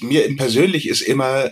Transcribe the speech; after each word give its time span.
Mir 0.00 0.34
persönlich 0.36 0.88
ist 0.88 1.00
immer 1.00 1.50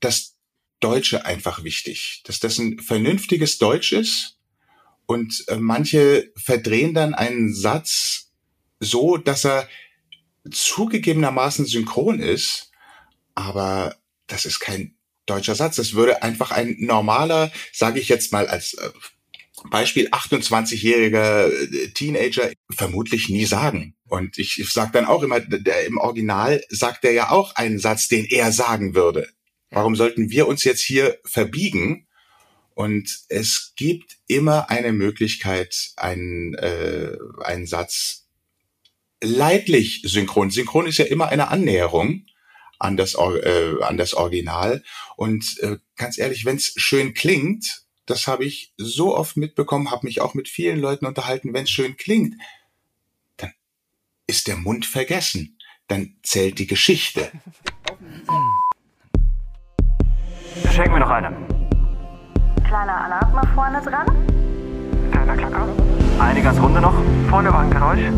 das 0.00 0.36
Deutsche 0.80 1.24
einfach 1.24 1.62
wichtig, 1.64 2.22
dass 2.24 2.40
das 2.40 2.58
ein 2.58 2.78
vernünftiges 2.78 3.58
Deutsch 3.58 3.92
ist 3.92 4.38
und 5.06 5.44
äh, 5.48 5.56
manche 5.56 6.32
verdrehen 6.36 6.94
dann 6.94 7.14
einen 7.14 7.54
Satz 7.54 8.30
so, 8.80 9.18
dass 9.18 9.44
er 9.44 9.68
zugegebenermaßen 10.50 11.66
synchron 11.66 12.20
ist, 12.20 12.70
aber 13.34 13.96
das 14.26 14.46
ist 14.46 14.60
kein 14.60 14.94
deutscher 15.26 15.54
Satz. 15.54 15.76
Das 15.76 15.94
würde 15.94 16.22
einfach 16.22 16.50
ein 16.50 16.76
normaler, 16.78 17.52
sage 17.72 18.00
ich 18.00 18.08
jetzt 18.08 18.32
mal 18.32 18.48
als 18.48 18.74
äh, 18.74 18.90
Beispiel 19.68 20.08
28-jähriger 20.08 21.48
äh, 21.48 21.88
Teenager 21.88 22.50
vermutlich 22.70 23.28
nie 23.28 23.44
sagen. 23.44 23.94
Und 24.08 24.38
ich, 24.38 24.64
sage 24.70 24.92
dann 24.92 25.04
auch 25.04 25.22
immer, 25.22 25.40
der, 25.40 25.86
im 25.86 25.98
Original 25.98 26.62
sagt 26.68 27.04
er 27.04 27.12
ja 27.12 27.30
auch 27.30 27.54
einen 27.56 27.78
Satz, 27.78 28.08
den 28.08 28.24
er 28.24 28.52
sagen 28.52 28.94
würde. 28.94 29.28
Warum 29.70 29.94
sollten 29.94 30.30
wir 30.30 30.48
uns 30.48 30.64
jetzt 30.64 30.80
hier 30.80 31.18
verbiegen? 31.24 32.06
Und 32.74 33.20
es 33.28 33.72
gibt 33.76 34.16
immer 34.26 34.70
eine 34.70 34.92
Möglichkeit, 34.92 35.92
einen, 35.96 36.54
äh, 36.54 37.16
einen 37.44 37.66
Satz 37.66 38.26
leidlich 39.22 40.02
synchron. 40.04 40.50
Synchron 40.50 40.86
ist 40.86 40.98
ja 40.98 41.04
immer 41.04 41.28
eine 41.28 41.48
Annäherung 41.48 42.24
an 42.78 42.96
das, 42.96 43.14
äh, 43.14 43.74
an 43.82 43.98
das 43.98 44.14
Original. 44.14 44.82
Und 45.16 45.58
äh, 45.60 45.76
ganz 45.96 46.18
ehrlich, 46.18 46.44
wenn 46.46 46.56
es 46.56 46.72
schön 46.76 47.12
klingt, 47.14 47.79
das 48.10 48.26
habe 48.26 48.44
ich 48.44 48.74
so 48.76 49.16
oft 49.16 49.36
mitbekommen, 49.36 49.90
habe 49.90 50.06
mich 50.06 50.20
auch 50.20 50.34
mit 50.34 50.48
vielen 50.48 50.80
Leuten 50.80 51.06
unterhalten, 51.06 51.54
wenn 51.54 51.64
es 51.64 51.70
schön 51.70 51.96
klingt, 51.96 52.34
dann 53.36 53.52
ist 54.26 54.48
der 54.48 54.56
Mund 54.56 54.84
vergessen. 54.84 55.56
Dann 55.86 56.16
zählt 56.22 56.58
die 56.58 56.66
Geschichte. 56.66 57.30
Schenk 60.72 60.92
mir 60.92 61.00
noch 61.00 61.10
eine. 61.10 61.36
Kleiner 62.64 63.04
Alarm 63.04 63.32
mal 63.32 63.46
vorne 63.54 63.82
dran. 63.82 64.06
Kleiner 65.10 65.36
Klacker. 65.36 65.68
Eine 66.20 66.42
ganz 66.42 66.60
runde 66.60 66.80
noch. 66.80 66.94
Vorne 67.28 67.52
war 67.52 67.60
ein 67.60 67.70
Geräusch. 67.70 68.10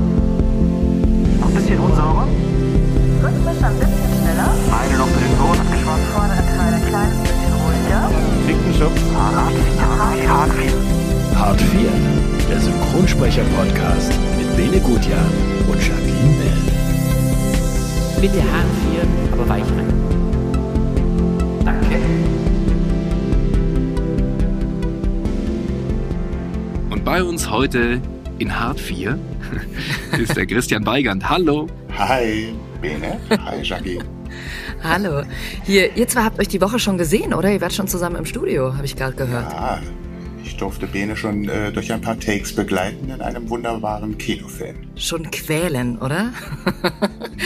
Noch 1.41 1.49
ein 1.49 1.55
bisschen 1.55 1.79
unsauber. 1.79 2.29
Rhythmisch 3.23 3.63
ein 3.63 3.79
bisschen 3.79 4.23
schneller. 4.23 4.55
Eine 4.81 4.99
noch 4.99 5.09
für 5.09 5.21
den 5.21 5.39
Ton 5.39 5.59
abgeschwommen. 5.59 6.07
Vordere 6.13 6.57
Teil 6.57 6.81
bisschen 6.81 6.95
ruhiger. 6.95 7.32
Schubs. 8.83 9.01
Hart 9.15 9.55
4. 9.55 10.29
Hart 10.29 10.53
4. 10.53 11.39
Hart 11.39 11.61
4. 11.61 11.91
Der 12.49 12.61
Synchronsprecher-Podcast 12.61 14.13
mit 14.37 14.57
Bene 14.57 14.81
Gutjahr 14.81 15.25
und 15.69 15.79
Jacqueline 15.79 16.37
Bell. 16.41 16.63
Bitte 18.21 18.43
Hart 18.43 18.67
4, 18.91 19.33
aber 19.33 19.49
weich 19.49 19.63
rein. 19.63 19.93
Danke. 21.65 21.97
Und 26.91 27.05
bei 27.05 27.23
uns 27.23 27.49
heute 27.49 28.01
in 28.41 28.59
Hart 28.59 28.81
4 28.81 29.17
ist 30.19 30.37
der 30.37 30.47
Christian 30.47 30.85
Weigand. 30.87 31.29
Hallo. 31.29 31.69
Hi, 31.97 32.53
Bene. 32.81 33.21
Hi, 33.31 33.63
Jackie. 33.63 34.01
Hallo. 34.83 35.23
Hier, 35.65 35.97
ihr 35.97 36.09
zwei 36.09 36.25
habt 36.25 36.39
euch 36.41 36.49
die 36.49 36.61
Woche 36.61 36.79
schon 36.79 36.99
gesehen, 36.99 37.35
oder? 37.35 37.53
Ihr 37.53 37.61
wart 37.61 37.73
schon 37.73 37.89
zusammen 37.89 38.17
im 38.17 38.25
Studio, 38.25 38.75
habe 38.75 38.85
ich 38.85 38.97
gerade 38.97 39.15
gehört. 39.15 39.53
Ah, 39.53 39.81
ich 40.43 40.57
durfte 40.57 40.87
Bene 40.87 41.17
schon 41.17 41.49
äh, 41.49 41.71
durch 41.73 41.93
ein 41.93 42.01
paar 42.01 42.19
Takes 42.19 42.55
begleiten 42.55 43.09
in 43.11 43.21
einem 43.21 43.49
wunderbaren 43.49 44.19
Kinofilm. 44.19 44.77
Schon 44.97 45.31
quälen, 45.31 45.99
oder? 45.99 46.33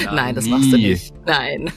Ja, 0.04 0.12
Nein, 0.14 0.34
das 0.34 0.44
nie. 0.44 0.50
machst 0.50 0.72
du 0.72 0.76
nicht. 0.76 1.14
Nein. 1.24 1.72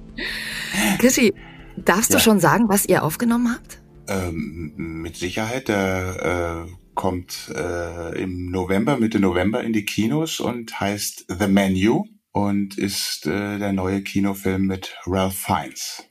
Chrissy, 0.98 1.32
darfst 1.76 2.10
Ja. 2.10 2.16
du 2.18 2.22
schon 2.22 2.38
sagen, 2.38 2.68
was 2.68 2.84
ihr 2.86 3.02
aufgenommen 3.02 3.54
habt? 3.54 3.80
Ähm, 4.08 4.72
mit 4.76 5.16
Sicherheit, 5.16 5.68
der 5.68 6.66
äh, 6.66 6.70
kommt 6.94 7.50
äh, 7.54 8.22
im 8.22 8.50
November, 8.50 8.98
Mitte 8.98 9.20
November 9.20 9.62
in 9.64 9.72
die 9.72 9.84
Kinos 9.86 10.38
und 10.40 10.78
heißt 10.80 11.26
The 11.38 11.46
Menu 11.48 12.04
und 12.32 12.78
ist 12.78 13.26
äh, 13.26 13.58
der 13.58 13.72
neue 13.72 14.02
Kinofilm 14.02 14.66
mit 14.66 14.96
Ralph 15.06 15.36
Fiennes. 15.36 16.04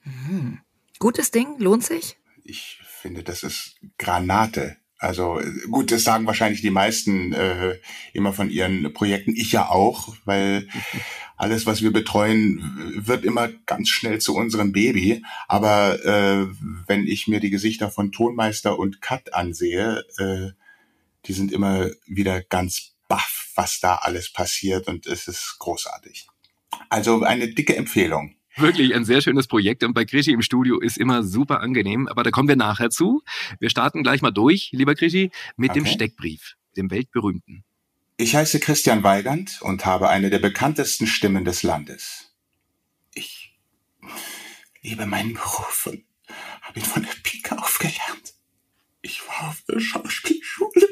Gutes 0.99 1.31
Ding, 1.31 1.57
lohnt 1.59 1.83
sich? 1.83 2.17
Ich 2.43 2.79
finde, 2.83 3.23
das 3.23 3.43
ist 3.43 3.77
Granate. 3.97 4.77
Also 4.97 5.39
gut, 5.71 5.93
das 5.93 6.03
sagen 6.03 6.27
wahrscheinlich 6.27 6.61
die 6.61 6.71
meisten 6.71 7.31
äh, 7.31 7.77
immer 8.11 8.33
von 8.33 8.49
ihren 8.49 8.93
Projekten. 8.93 9.33
Ich 9.33 9.53
ja 9.53 9.69
auch, 9.69 10.13
weil 10.25 10.67
alles, 11.37 11.65
was 11.65 11.81
wir 11.81 11.93
betreuen, 11.93 12.93
wird 12.97 13.23
immer 13.23 13.47
ganz 13.65 13.87
schnell 13.87 14.19
zu 14.19 14.35
unserem 14.35 14.73
Baby. 14.73 15.23
Aber 15.47 16.03
äh, 16.03 16.47
wenn 16.85 17.07
ich 17.07 17.29
mir 17.29 17.39
die 17.39 17.49
Gesichter 17.49 17.89
von 17.89 18.11
Tonmeister 18.11 18.77
und 18.77 19.01
Cut 19.01 19.33
ansehe, 19.33 20.03
äh, 20.17 20.51
die 21.25 21.33
sind 21.33 21.53
immer 21.53 21.89
wieder 22.05 22.41
ganz 22.41 22.95
baff, 23.07 23.48
was 23.59 23.81
da 23.81 23.95
alles 23.95 24.31
passiert 24.31 24.87
und 24.87 25.05
es 25.05 25.27
ist 25.27 25.57
großartig. 25.59 26.27
Also 26.87 27.23
eine 27.23 27.49
dicke 27.53 27.75
Empfehlung. 27.75 28.35
Wirklich 28.55 28.95
ein 28.95 29.03
sehr 29.03 29.21
schönes 29.21 29.47
Projekt 29.47 29.83
und 29.83 29.93
bei 29.93 30.05
Krischi 30.05 30.31
im 30.31 30.41
Studio 30.41 30.79
ist 30.79 30.97
immer 30.97 31.23
super 31.23 31.59
angenehm, 31.59 32.07
aber 32.07 32.23
da 32.23 32.31
kommen 32.31 32.47
wir 32.47 32.55
nachher 32.55 32.89
zu. 32.89 33.21
Wir 33.59 33.69
starten 33.69 34.01
gleich 34.01 34.21
mal 34.21 34.31
durch, 34.31 34.69
lieber 34.71 34.95
Krischi, 34.95 35.31
mit 35.57 35.75
dem 35.75 35.83
Okay. 35.83 35.93
Steckbrief, 35.93 36.55
dem 36.77 36.89
weltberühmten. 36.89 37.65
Ich 38.15 38.33
heiße 38.33 38.61
Christian 38.61 39.03
Weigand 39.03 39.61
und 39.61 39.85
habe 39.85 40.07
eine 40.07 40.29
der 40.29 40.39
bekanntesten 40.39 41.05
Stimmen 41.05 41.43
des 41.43 41.61
Landes. 41.61 42.33
Ich 43.13 43.59
liebe 44.81 45.05
meinen 45.05 45.33
Beruf 45.33 45.87
und 45.87 46.05
habe 46.61 46.79
ihn 46.79 46.85
von 46.85 47.03
der 47.03 47.15
Pike 47.23 47.57
auf 47.57 47.77
gelernt. 47.77 48.35
Ich 49.01 49.21
war 49.27 49.49
auf 49.49 49.61
der 49.67 49.81
Schauspielschule 49.81 50.87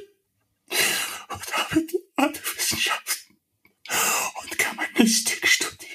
und 1.29 1.57
habe 1.57 1.87
Theaterwissenschaften 2.17 3.37
und 4.41 4.57
Germanistik 4.57 5.47
studiert. 5.47 5.87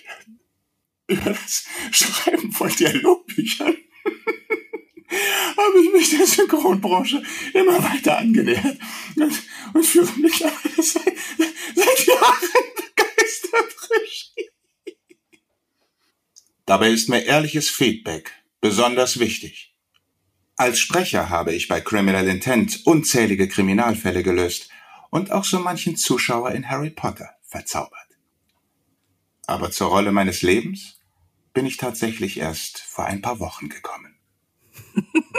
Über 1.09 1.31
das 1.31 1.65
Schreiben 1.91 2.53
von 2.53 2.69
Dialogbüchern 2.69 3.77
habe 5.57 5.81
ich 5.83 5.93
mich 5.93 6.11
der 6.11 6.27
Synchronbranche 6.27 7.23
immer 7.53 7.83
weiter 7.83 8.19
angenähert 8.19 8.79
und, 9.17 9.43
und 9.75 9.85
führe 9.85 10.13
mittlerweile 10.17 10.83
seit, 10.83 11.17
seit 11.75 12.07
Jahren 12.07 12.49
begeistert 12.77 13.91
Regie. 13.91 14.51
Dabei 16.65 16.91
ist 16.91 17.09
mir 17.09 17.25
ehrliches 17.25 17.69
Feedback 17.69 18.33
besonders 18.61 19.19
wichtig. 19.19 19.75
Als 20.57 20.79
Sprecher 20.79 21.29
habe 21.29 21.53
ich 21.53 21.67
bei 21.67 21.81
Criminal 21.81 22.29
Intent 22.29 22.87
unzählige 22.87 23.49
Kriminalfälle 23.49 24.23
gelöst 24.23 24.72
und 25.13 25.31
auch 25.31 25.45
so 25.45 25.59
manchen 25.59 25.97
Zuschauer 25.97 26.53
in 26.53 26.71
Harry 26.71 26.89
Potter 26.89 27.29
verzaubert. 27.43 28.09
Aber 29.47 29.71
zur 29.71 29.89
Rolle 29.89 30.11
meines 30.11 30.41
Lebens 30.41 30.99
bin 31.53 31.67
ich 31.67 31.77
tatsächlich 31.77 32.39
erst 32.39 32.79
vor 32.79 33.05
ein 33.05 33.21
paar 33.21 33.39
Wochen 33.39 33.69
gekommen. 33.69 34.17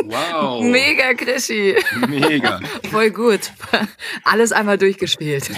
Wow. 0.03 0.63
Mega, 0.63 1.15
Chrissy. 1.15 1.75
Mega. 2.07 2.59
Voll 2.91 3.09
gut. 3.09 3.51
Alles 4.23 4.51
einmal 4.51 4.77
durchgespielt. 4.77 5.49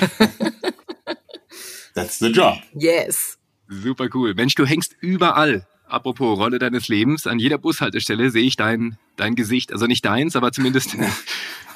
That's 1.94 2.20
the 2.20 2.30
job. 2.30 2.60
Yes. 2.74 3.38
Super 3.68 4.08
cool. 4.14 4.34
Mensch, 4.34 4.56
du 4.56 4.66
hängst 4.66 4.96
überall. 5.02 5.68
Apropos 5.88 6.40
Rolle 6.40 6.58
deines 6.58 6.88
Lebens, 6.88 7.28
an 7.28 7.38
jeder 7.38 7.58
Bushaltestelle 7.58 8.30
sehe 8.30 8.44
ich 8.44 8.56
dein, 8.56 8.98
dein 9.18 9.36
Gesicht. 9.36 9.74
Also 9.74 9.88
nicht 9.88 10.06
deins, 10.06 10.38
aber 10.38 10.54
zumindest 10.54 10.96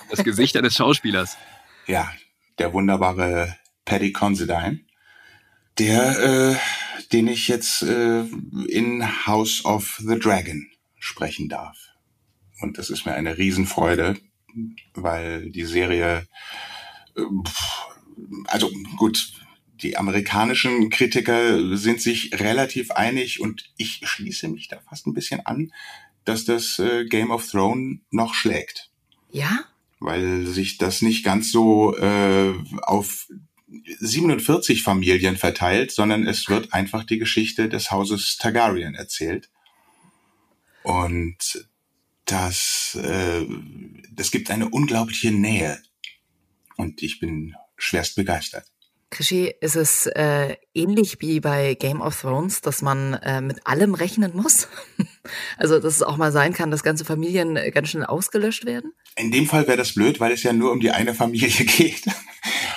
das 0.09 0.23
Gesicht 0.23 0.55
eines 0.55 0.75
Schauspielers. 0.75 1.37
Ja, 1.85 2.09
der 2.59 2.73
wunderbare 2.73 3.57
Paddy 3.85 4.11
Considine, 4.11 4.81
der, 5.77 6.19
äh, 6.19 6.55
den 7.11 7.27
ich 7.27 7.47
jetzt 7.47 7.81
äh, 7.81 8.21
in 8.67 9.25
House 9.25 9.65
of 9.65 9.99
the 10.05 10.19
Dragon 10.19 10.67
sprechen 10.97 11.49
darf. 11.49 11.77
Und 12.61 12.77
das 12.77 12.89
ist 12.89 13.05
mir 13.05 13.13
eine 13.13 13.37
Riesenfreude, 13.37 14.17
weil 14.93 15.49
die 15.49 15.65
Serie, 15.65 16.27
äh, 17.15 17.21
also 18.45 18.69
gut, 18.97 19.31
die 19.81 19.97
amerikanischen 19.97 20.89
Kritiker 20.89 21.77
sind 21.77 22.01
sich 22.01 22.39
relativ 22.39 22.91
einig 22.91 23.39
und 23.39 23.63
ich 23.77 24.01
schließe 24.03 24.49
mich 24.49 24.67
da 24.67 24.81
fast 24.81 25.07
ein 25.07 25.13
bisschen 25.13 25.45
an, 25.45 25.71
dass 26.25 26.43
das 26.43 26.79
äh, 26.79 27.05
Game 27.05 27.31
of 27.31 27.49
Thrones 27.49 28.01
noch 28.11 28.33
schlägt 28.33 28.89
Ja? 29.31 29.65
Weil 29.99 30.47
sich 30.47 30.77
das 30.77 31.01
nicht 31.01 31.23
ganz 31.23 31.51
so 31.51 31.95
äh, 31.97 32.53
auf 32.81 33.27
47 33.99 34.83
Familien 34.83 35.37
verteilt, 35.37 35.91
sondern 35.91 36.25
es 36.25 36.49
wird 36.49 36.73
einfach 36.73 37.03
die 37.03 37.19
Geschichte 37.19 37.69
des 37.69 37.91
Hauses 37.91 38.37
Targaryen 38.37 38.95
erzählt. 38.95 39.49
Und 40.83 41.67
das, 42.25 42.97
äh, 43.01 43.45
das 44.11 44.31
gibt 44.31 44.49
eine 44.51 44.69
unglaubliche 44.69 45.31
Nähe. 45.31 45.81
Und 46.77 47.01
ich 47.01 47.19
bin 47.19 47.55
schwerst 47.77 48.15
begeistert. 48.15 48.65
Krischi, 49.11 49.53
ist 49.59 49.75
es 49.75 50.05
äh, 50.05 50.55
ähnlich 50.75 51.19
wie 51.19 51.39
bei 51.39 51.73
Game 51.73 51.99
of 51.99 52.21
Thrones, 52.21 52.61
dass 52.61 52.83
man 52.83 53.15
äh, 53.15 53.41
mit 53.41 53.65
allem 53.65 53.95
rechnen 53.95 54.35
muss? 54.35 54.67
also, 55.57 55.79
dass 55.79 55.95
es 55.95 56.03
auch 56.03 56.17
mal 56.17 56.31
sein 56.31 56.53
kann, 56.53 56.69
dass 56.69 56.83
ganze 56.83 57.05
Familien 57.05 57.55
äh, 57.57 57.71
ganz 57.71 57.89
schnell 57.89 58.05
ausgelöscht 58.05 58.65
werden? 58.65 58.93
In 59.15 59.31
dem 59.31 59.47
Fall 59.47 59.67
wäre 59.67 59.77
das 59.77 59.93
blöd, 59.93 60.19
weil 60.19 60.31
es 60.31 60.43
ja 60.43 60.53
nur 60.53 60.71
um 60.71 60.79
die 60.79 60.91
eine 60.91 61.13
Familie 61.13 61.49
geht. 61.65 62.03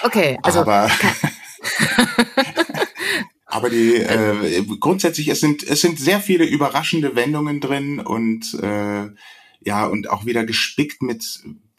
Okay, 0.02 0.38
also. 0.42 0.60
Aber, 0.60 0.90
aber 3.46 3.70
die 3.70 3.96
äh, 3.96 4.64
grundsätzlich, 4.80 5.28
es 5.28 5.40
sind, 5.40 5.62
es 5.62 5.80
sind 5.80 5.98
sehr 5.98 6.20
viele 6.20 6.44
überraschende 6.44 7.14
Wendungen 7.14 7.60
drin 7.60 8.00
und 8.00 8.54
äh, 8.62 9.08
ja, 9.60 9.86
und 9.86 10.10
auch 10.10 10.26
wieder 10.26 10.44
gespickt 10.44 11.02
mit, 11.02 11.24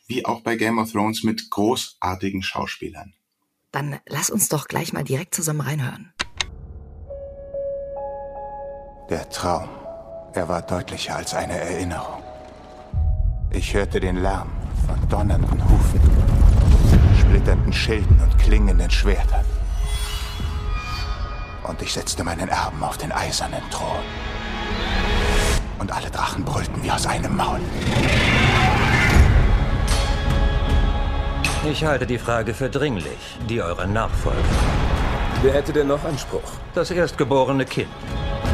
wie 0.08 0.26
auch 0.26 0.42
bei 0.42 0.56
Game 0.56 0.80
of 0.80 0.92
Thrones, 0.92 1.24
mit 1.24 1.50
großartigen 1.50 2.42
Schauspielern. 2.42 3.14
Dann 3.72 4.00
lass 4.08 4.30
uns 4.30 4.50
doch 4.50 4.68
gleich 4.68 4.94
mal 4.94 5.04
direkt 5.04 5.36
zusammen 5.36 5.62
reinhören. 5.62 6.14
Der 9.10 9.30
Traum, 9.30 9.68
er 10.34 10.48
war 10.48 10.62
deutlicher 10.62 11.16
als 11.18 11.34
eine 11.34 11.60
Erinnerung. 11.60 12.24
Ich 13.56 13.76
hörte 13.76 14.00
den 14.00 14.18
Lärm 14.24 14.50
von 14.88 15.10
donnernden 15.10 15.64
Hufen, 15.70 16.02
splitternden 17.20 17.72
Schilden 17.72 18.20
und 18.20 18.40
klingenden 18.40 18.90
Schwertern. 18.90 19.46
Und 21.62 21.80
ich 21.84 21.94
setzte 21.94 22.24
meinen 22.24 22.50
Erben 22.50 22.84
auf 22.84 22.98
den 22.98 23.12
eisernen 23.12 23.62
Thron. 23.70 24.04
Und 25.78 25.92
alle 25.92 26.10
Drachen 26.10 26.44
brüllten 26.44 26.82
wie 26.82 26.90
aus 26.90 27.06
einem 27.06 27.38
Maul. 27.38 27.60
Ich 31.70 31.86
halte 31.86 32.08
die 32.08 32.18
Frage 32.18 32.56
für 32.56 32.72
dringlich, 32.72 33.38
die 33.48 33.62
eurer 33.62 33.86
Nachfolger. 33.86 34.40
Wer 35.44 35.54
hätte 35.54 35.74
denn 35.74 35.88
noch 35.88 36.04
Anspruch? 36.04 36.42
Das 36.74 36.90
erstgeborene 36.90 37.66
Kind. 37.66 37.90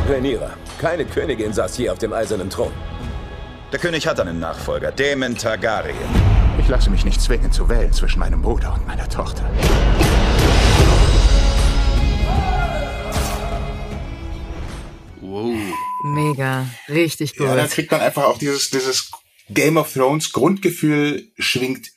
Rhaenyra. 0.09 0.49
Keine 0.77 1.05
Königin 1.05 1.53
saß 1.53 1.75
hier 1.75 1.93
auf 1.93 1.99
dem 1.99 2.11
eisernen 2.11 2.49
Thron. 2.49 2.73
Der 3.71 3.77
König 3.77 4.07
hat 4.07 4.19
einen 4.19 4.39
Nachfolger, 4.39 4.91
Daemon 4.91 5.35
Targaryen. 5.35 5.95
Ich 6.59 6.67
lasse 6.67 6.89
mich 6.89 7.05
nicht 7.05 7.21
zwingen 7.21 7.51
zu 7.51 7.69
wählen 7.69 7.93
zwischen 7.93 8.19
meinem 8.19 8.41
Bruder 8.41 8.73
und 8.73 8.87
meiner 8.87 9.07
Tochter. 9.07 9.47
Wow. 15.21 15.55
Mega, 16.03 16.65
richtig 16.87 17.37
gut. 17.37 17.45
Ja, 17.45 17.55
da 17.55 17.67
kriegt 17.67 17.91
man 17.91 18.01
einfach 18.01 18.23
auch 18.23 18.39
dieses, 18.39 18.71
dieses 18.71 19.11
Game 19.49 19.77
of 19.77 19.93
Thrones 19.93 20.31
Grundgefühl 20.31 21.31
schwingt 21.37 21.91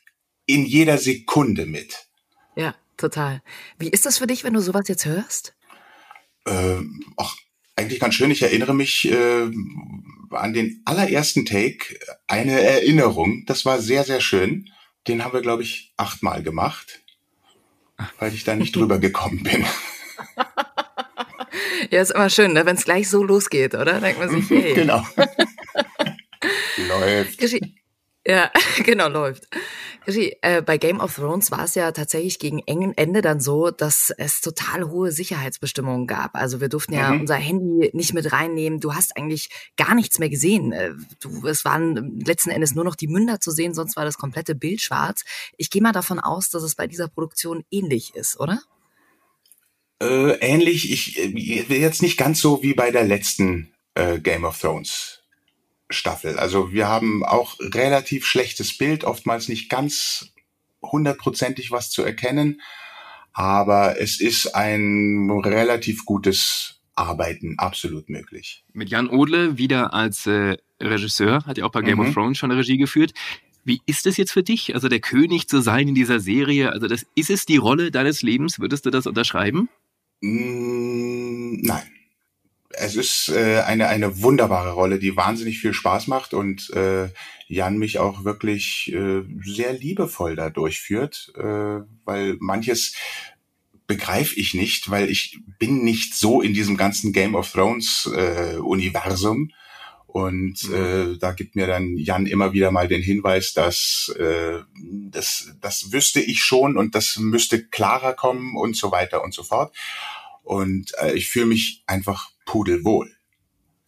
in 0.44 0.66
jeder 0.66 0.98
Sekunde 0.98 1.64
mit. 1.64 2.06
Ja, 2.54 2.74
total. 2.98 3.40
Wie 3.78 3.88
ist 3.88 4.04
das 4.04 4.18
für 4.18 4.26
dich, 4.26 4.44
wenn 4.44 4.52
du 4.52 4.60
sowas 4.60 4.88
jetzt 4.88 5.06
hörst? 5.06 5.54
Ähm, 6.44 7.02
auch 7.16 7.34
eigentlich 7.76 8.00
ganz 8.00 8.14
schön. 8.14 8.30
Ich 8.30 8.42
erinnere 8.42 8.74
mich 8.74 9.10
äh, 9.10 9.50
an 10.30 10.52
den 10.52 10.82
allerersten 10.84 11.44
Take, 11.44 11.98
eine 12.26 12.60
Erinnerung. 12.60 13.44
Das 13.46 13.64
war 13.64 13.80
sehr, 13.80 14.04
sehr 14.04 14.20
schön. 14.20 14.70
Den 15.08 15.24
haben 15.24 15.32
wir, 15.32 15.42
glaube 15.42 15.62
ich, 15.62 15.92
achtmal 15.96 16.42
gemacht, 16.42 17.00
weil 18.18 18.32
ich 18.34 18.44
da 18.44 18.54
nicht 18.54 18.76
drüber 18.76 18.98
gekommen 19.00 19.42
bin. 19.42 19.64
Ja, 21.90 22.00
ist 22.00 22.12
immer 22.12 22.30
schön, 22.30 22.52
ne? 22.52 22.64
wenn 22.64 22.76
es 22.76 22.84
gleich 22.84 23.08
so 23.10 23.22
losgeht, 23.22 23.74
oder? 23.74 24.00
Denkt 24.00 24.18
man 24.18 24.30
sich, 24.30 24.48
hey. 24.50 24.74
genau. 24.74 25.04
Läuft. 26.88 27.38
Geschi 27.38 27.81
ja, 28.26 28.50
genau, 28.84 29.08
läuft. 29.08 29.48
Geschi, 30.04 30.36
äh, 30.42 30.62
bei 30.62 30.78
Game 30.78 31.00
of 31.00 31.14
Thrones 31.14 31.50
war 31.50 31.64
es 31.64 31.74
ja 31.76 31.92
tatsächlich 31.92 32.38
gegen 32.38 32.58
engen 32.66 32.96
Ende 32.96 33.22
dann 33.22 33.40
so, 33.40 33.70
dass 33.70 34.12
es 34.16 34.40
total 34.40 34.88
hohe 34.90 35.12
Sicherheitsbestimmungen 35.12 36.06
gab. 36.08 36.34
Also 36.34 36.60
wir 36.60 36.68
durften 36.68 36.94
ja 36.94 37.10
Mhm. 37.10 37.20
unser 37.20 37.36
Handy 37.36 37.90
nicht 37.92 38.12
mit 38.14 38.32
reinnehmen. 38.32 38.80
Du 38.80 38.94
hast 38.94 39.16
eigentlich 39.16 39.50
gar 39.76 39.94
nichts 39.94 40.18
mehr 40.18 40.28
gesehen. 40.30 40.72
Äh, 40.72 40.92
Du, 41.20 41.46
es 41.46 41.64
waren 41.64 42.18
letzten 42.20 42.50
Endes 42.50 42.74
nur 42.74 42.84
noch 42.84 42.96
die 42.96 43.06
Münder 43.08 43.38
zu 43.40 43.50
sehen, 43.52 43.74
sonst 43.74 43.96
war 43.96 44.04
das 44.04 44.18
komplette 44.18 44.54
Bild 44.56 44.80
schwarz. 44.80 45.24
Ich 45.56 45.70
gehe 45.70 45.82
mal 45.82 45.92
davon 45.92 46.18
aus, 46.18 46.50
dass 46.50 46.62
es 46.64 46.74
bei 46.74 46.86
dieser 46.88 47.08
Produktion 47.08 47.64
ähnlich 47.70 48.14
ist, 48.16 48.38
oder? 48.40 48.60
Äh, 50.02 50.32
ähnlich, 50.40 50.90
ich 50.92 51.18
äh, 51.18 51.78
jetzt 51.78 52.02
nicht 52.02 52.16
ganz 52.18 52.40
so 52.40 52.62
wie 52.62 52.74
bei 52.74 52.90
der 52.90 53.04
letzten 53.04 53.72
äh, 53.94 54.18
Game 54.18 54.44
of 54.44 54.58
Thrones 54.60 55.21
Staffel. 55.92 56.38
Also 56.38 56.72
wir 56.72 56.88
haben 56.88 57.24
auch 57.24 57.56
relativ 57.60 58.26
schlechtes 58.26 58.76
Bild, 58.76 59.04
oftmals 59.04 59.48
nicht 59.48 59.68
ganz 59.68 60.32
hundertprozentig 60.82 61.70
was 61.70 61.90
zu 61.90 62.02
erkennen, 62.02 62.60
aber 63.32 64.00
es 64.00 64.20
ist 64.20 64.54
ein 64.54 65.30
relativ 65.30 66.04
gutes 66.04 66.80
Arbeiten 66.94 67.54
absolut 67.58 68.08
möglich. 68.10 68.64
Mit 68.72 68.90
Jan 68.90 69.08
Odle 69.08 69.56
wieder 69.58 69.94
als 69.94 70.26
äh, 70.26 70.56
Regisseur, 70.80 71.44
hat 71.46 71.56
ja 71.58 71.64
auch 71.64 71.70
bei 71.72 71.80
Game 71.82 71.98
Mhm. 71.98 72.08
of 72.08 72.14
Thrones 72.14 72.38
schon 72.38 72.50
Regie 72.50 72.76
geführt. 72.76 73.12
Wie 73.64 73.80
ist 73.86 74.06
es 74.06 74.16
jetzt 74.16 74.32
für 74.32 74.42
dich, 74.42 74.74
also 74.74 74.88
der 74.88 74.98
König 75.00 75.48
zu 75.48 75.60
sein 75.62 75.88
in 75.88 75.94
dieser 75.94 76.18
Serie? 76.20 76.72
Also 76.72 76.88
das, 76.88 77.06
ist 77.14 77.30
es 77.30 77.46
die 77.46 77.56
Rolle 77.58 77.90
deines 77.92 78.20
Lebens? 78.22 78.58
Würdest 78.58 78.84
du 78.84 78.90
das 78.90 79.06
unterschreiben? 79.06 79.68
Mm, 80.20 81.60
Nein. 81.62 81.82
Es 82.74 82.96
ist 82.96 83.28
äh, 83.28 83.60
eine, 83.60 83.88
eine 83.88 84.22
wunderbare 84.22 84.72
Rolle, 84.72 84.98
die 84.98 85.16
wahnsinnig 85.16 85.58
viel 85.58 85.74
Spaß 85.74 86.06
macht 86.06 86.34
und 86.34 86.70
äh, 86.70 87.08
Jan 87.48 87.78
mich 87.78 87.98
auch 87.98 88.24
wirklich 88.24 88.92
äh, 88.92 89.22
sehr 89.44 89.72
liebevoll 89.74 90.36
da 90.36 90.48
durchführt, 90.48 91.32
äh, 91.36 91.80
weil 92.04 92.36
manches 92.40 92.94
begreife 93.86 94.36
ich 94.36 94.54
nicht, 94.54 94.90
weil 94.90 95.10
ich 95.10 95.38
bin 95.58 95.84
nicht 95.84 96.14
so 96.14 96.40
in 96.40 96.54
diesem 96.54 96.76
ganzen 96.76 97.12
Game 97.12 97.34
of 97.34 97.52
Thrones 97.52 98.10
äh, 98.14 98.56
Universum. 98.56 99.50
Und 100.06 100.68
äh, 100.70 101.16
da 101.18 101.32
gibt 101.32 101.56
mir 101.56 101.66
dann 101.66 101.96
Jan 101.96 102.26
immer 102.26 102.52
wieder 102.52 102.70
mal 102.70 102.86
den 102.86 103.02
Hinweis, 103.02 103.54
dass 103.54 104.14
äh, 104.18 104.60
das, 105.10 105.54
das 105.60 105.92
wüsste 105.92 106.20
ich 106.20 106.42
schon 106.42 106.76
und 106.76 106.94
das 106.94 107.16
müsste 107.18 107.66
klarer 107.66 108.12
kommen 108.12 108.56
und 108.56 108.76
so 108.76 108.92
weiter 108.92 109.24
und 109.24 109.32
so 109.32 109.42
fort. 109.42 109.74
Und 110.42 110.92
äh, 111.00 111.12
ich 111.14 111.28
fühle 111.28 111.46
mich 111.46 111.82
einfach 111.86 112.31
pudelwohl. 112.44 113.10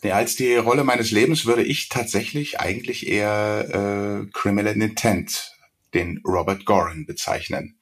Ja, 0.02 0.16
als 0.16 0.36
die 0.36 0.54
Rolle 0.54 0.84
meines 0.84 1.10
Lebens 1.10 1.46
würde 1.46 1.62
ich 1.62 1.88
tatsächlich 1.88 2.60
eigentlich 2.60 3.06
eher 3.06 4.26
äh, 4.26 4.30
Criminal 4.32 4.74
Intent, 4.74 5.52
den 5.94 6.20
Robert 6.26 6.66
Goran 6.66 7.06
bezeichnen. 7.06 7.78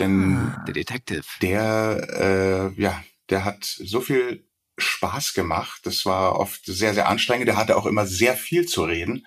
Denn 0.00 0.54
Der 0.66 0.74
Detective. 0.74 1.24
der, 1.42 2.72
äh, 2.76 2.80
ja, 2.80 3.04
der 3.28 3.44
hat 3.44 3.64
so 3.64 4.00
viel 4.00 4.44
Spaß 4.78 5.34
gemacht. 5.34 5.80
Das 5.84 6.06
war 6.06 6.38
oft 6.38 6.64
sehr, 6.64 6.94
sehr 6.94 7.08
anstrengend. 7.08 7.48
Der 7.48 7.56
hatte 7.56 7.76
auch 7.76 7.86
immer 7.86 8.06
sehr 8.06 8.34
viel 8.34 8.66
zu 8.66 8.84
reden. 8.84 9.26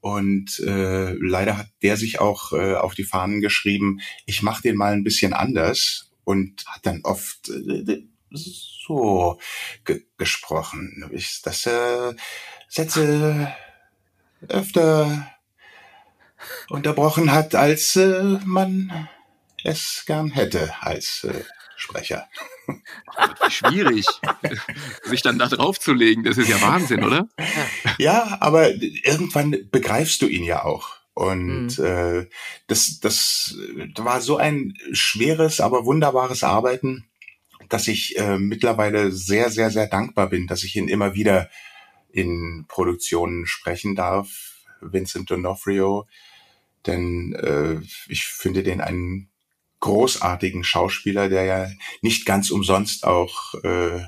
Und 0.00 0.60
äh, 0.60 1.12
leider 1.12 1.58
hat 1.58 1.68
der 1.82 1.96
sich 1.96 2.20
auch 2.20 2.52
äh, 2.52 2.74
auf 2.74 2.94
die 2.94 3.04
Fahnen 3.04 3.40
geschrieben, 3.40 3.98
ich 4.26 4.42
mache 4.42 4.62
den 4.62 4.76
mal 4.76 4.92
ein 4.92 5.04
bisschen 5.04 5.32
anders 5.32 6.10
und 6.24 6.64
hat 6.66 6.86
dann 6.86 7.00
oft 7.02 7.48
äh, 7.48 8.04
so 8.30 9.38
ge 9.84 10.04
gesprochen. 10.16 11.08
Ich, 11.12 11.40
das 11.42 11.66
äh, 11.66 12.14
Sätze 12.68 13.54
öfter 14.48 15.30
unterbrochen 16.68 17.32
hat, 17.32 17.54
als 17.54 17.96
äh, 17.96 18.22
man 18.44 19.08
es 19.64 20.04
gern 20.06 20.30
hätte 20.30 20.74
als 20.80 21.24
äh, 21.24 21.44
Sprecher. 21.76 22.28
Schwierig, 23.48 24.06
sich 25.04 25.22
dann 25.22 25.38
da 25.38 25.46
drauf 25.46 25.80
zu 25.80 25.92
legen. 25.92 26.24
Das 26.24 26.36
ist 26.36 26.48
ja 26.48 26.60
Wahnsinn, 26.60 27.04
oder? 27.04 27.28
Ja, 27.98 28.38
aber 28.40 28.70
irgendwann 28.70 29.56
begreifst 29.70 30.22
du 30.22 30.26
ihn 30.26 30.44
ja 30.44 30.64
auch. 30.64 30.96
Und 31.14 31.78
Mhm. 31.78 31.84
äh, 31.84 32.26
das, 32.68 33.00
das 33.00 33.56
war 33.96 34.20
so 34.20 34.36
ein 34.36 34.74
schweres, 34.92 35.60
aber 35.60 35.84
wunderbares 35.84 36.44
Arbeiten, 36.44 37.07
dass 37.68 37.88
ich 37.88 38.18
äh, 38.18 38.38
mittlerweile 38.38 39.12
sehr, 39.12 39.50
sehr, 39.50 39.70
sehr 39.70 39.86
dankbar 39.86 40.28
bin, 40.28 40.46
dass 40.46 40.64
ich 40.64 40.76
ihn 40.76 40.88
immer 40.88 41.14
wieder 41.14 41.50
in 42.10 42.64
Produktionen 42.68 43.46
sprechen 43.46 43.94
darf, 43.94 44.64
Vincent 44.80 45.30
D'Onofrio. 45.30 46.06
Denn 46.86 47.34
äh, 47.34 47.80
ich 48.08 48.24
finde 48.24 48.62
den 48.62 48.80
einen 48.80 49.30
großartigen 49.80 50.64
Schauspieler, 50.64 51.28
der 51.28 51.44
ja 51.44 51.70
nicht 52.02 52.26
ganz 52.26 52.50
umsonst 52.50 53.04
auch 53.04 53.54
äh, 53.62 54.00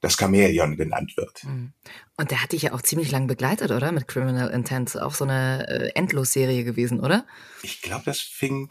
das 0.00 0.16
Chamäleon 0.16 0.76
genannt 0.76 1.16
wird. 1.16 1.44
Mhm. 1.44 1.72
Und 2.16 2.30
der 2.30 2.42
hat 2.42 2.52
dich 2.52 2.62
ja 2.62 2.72
auch 2.72 2.82
ziemlich 2.82 3.10
lang 3.10 3.28
begleitet, 3.28 3.70
oder? 3.70 3.92
Mit 3.92 4.08
Criminal 4.08 4.50
Intent. 4.50 5.00
Auch 5.00 5.14
so 5.14 5.24
eine 5.24 5.66
äh, 5.68 5.90
Endlosserie 5.94 6.64
gewesen, 6.64 7.00
oder? 7.00 7.24
Ich 7.62 7.82
glaube, 7.82 8.02
das 8.04 8.20
fing 8.20 8.68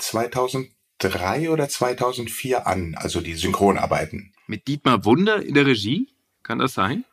2003 1.01 1.49
oder 1.49 1.67
2004 1.67 2.67
an, 2.67 2.95
also 2.95 3.21
die 3.21 3.33
Synchronarbeiten. 3.33 4.33
Mit 4.47 4.67
Dietmar 4.67 5.05
Wunder 5.05 5.41
in 5.41 5.53
der 5.53 5.65
Regie? 5.65 6.09
Kann 6.43 6.59
das 6.59 6.73
sein? 6.73 7.05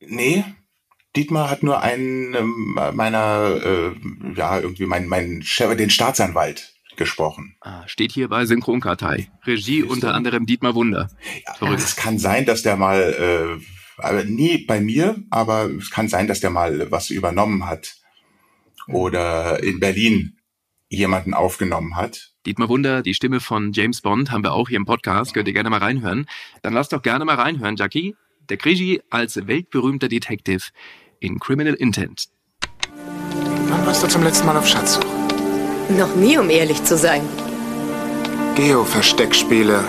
Nee, 0.00 0.44
Dietmar 1.14 1.50
hat 1.50 1.62
nur 1.62 1.82
einen 1.82 2.34
ähm, 2.34 2.78
meiner, 2.94 3.60
äh, 3.62 3.92
ja, 4.34 4.58
irgendwie 4.58 4.86
mein, 4.86 5.06
mein 5.06 5.42
Chef, 5.42 5.76
den 5.76 5.90
Staatsanwalt 5.90 6.74
gesprochen. 6.96 7.56
Ah, 7.60 7.86
steht 7.86 8.12
hier 8.12 8.28
bei 8.28 8.44
Synchronkartei. 8.44 9.30
Regie 9.46 9.82
unter 9.82 10.14
anderem 10.14 10.46
Dietmar 10.46 10.74
Wunder. 10.74 11.08
Ja, 11.60 11.72
es 11.74 11.96
kann 11.96 12.18
sein, 12.18 12.44
dass 12.44 12.62
der 12.62 12.76
mal, 12.76 13.00
äh, 13.58 13.64
aber 14.02 14.24
nie 14.24 14.64
bei 14.66 14.80
mir, 14.80 15.22
aber 15.30 15.70
es 15.70 15.90
kann 15.90 16.08
sein, 16.08 16.28
dass 16.28 16.40
der 16.40 16.50
mal 16.50 16.90
was 16.90 17.10
übernommen 17.10 17.66
hat 17.66 17.96
oder 18.88 19.62
in 19.62 19.80
Berlin 19.80 20.38
jemanden 20.88 21.34
aufgenommen 21.34 21.96
hat. 21.96 22.31
Dietmar 22.44 22.68
Wunder, 22.68 23.02
die 23.02 23.14
Stimme 23.14 23.38
von 23.38 23.72
James 23.72 24.00
Bond, 24.00 24.32
haben 24.32 24.42
wir 24.42 24.52
auch 24.52 24.68
hier 24.68 24.76
im 24.76 24.84
Podcast. 24.84 25.32
Könnt 25.32 25.46
ihr 25.46 25.54
gerne 25.54 25.70
mal 25.70 25.78
reinhören. 25.78 26.26
Dann 26.62 26.72
lasst 26.72 26.92
doch 26.92 27.02
gerne 27.02 27.24
mal 27.24 27.36
reinhören, 27.36 27.76
Jackie. 27.76 28.16
Der 28.48 28.56
Krigi 28.56 29.00
als 29.10 29.46
weltberühmter 29.46 30.08
Detective 30.08 30.70
in 31.20 31.38
Criminal 31.38 31.74
Intent. 31.74 32.24
Wann 33.68 33.86
warst 33.86 34.02
du 34.02 34.08
zum 34.08 34.24
letzten 34.24 34.46
Mal 34.46 34.56
auf 34.56 34.66
Schatzsuche? 34.66 35.06
Noch 35.96 36.16
nie, 36.16 36.36
um 36.36 36.50
ehrlich 36.50 36.82
zu 36.82 36.96
sein. 36.96 37.22
Geo-Versteckspiele. 38.56 39.84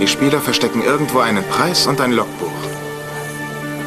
Die 0.00 0.08
Spieler 0.08 0.40
verstecken 0.40 0.82
irgendwo 0.82 1.18
einen 1.18 1.44
Preis 1.44 1.86
und 1.86 2.00
ein 2.00 2.12
Logbuch. 2.12 2.50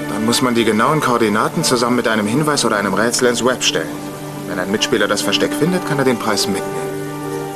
Dann 0.10 0.24
muss 0.24 0.44
man 0.44 0.54
die 0.54 0.66
genauen 0.66 1.00
Koordinaten 1.00 1.64
zusammen 1.64 1.96
mit 1.96 2.08
einem 2.08 2.28
Hinweis 2.28 2.64
oder 2.64 2.78
einem 2.78 2.94
Rätsel 2.94 3.30
ins 3.30 3.44
Web 3.44 3.64
stellen. 3.64 4.09
Wenn 4.50 4.58
ein 4.58 4.72
Mitspieler 4.72 5.08
das 5.08 5.22
Versteck 5.22 5.54
findet, 5.54 5.88
kann 5.88 6.00
er 6.00 6.06
den 6.06 6.18
Preis 6.18 6.48
mitnehmen. 6.48 6.66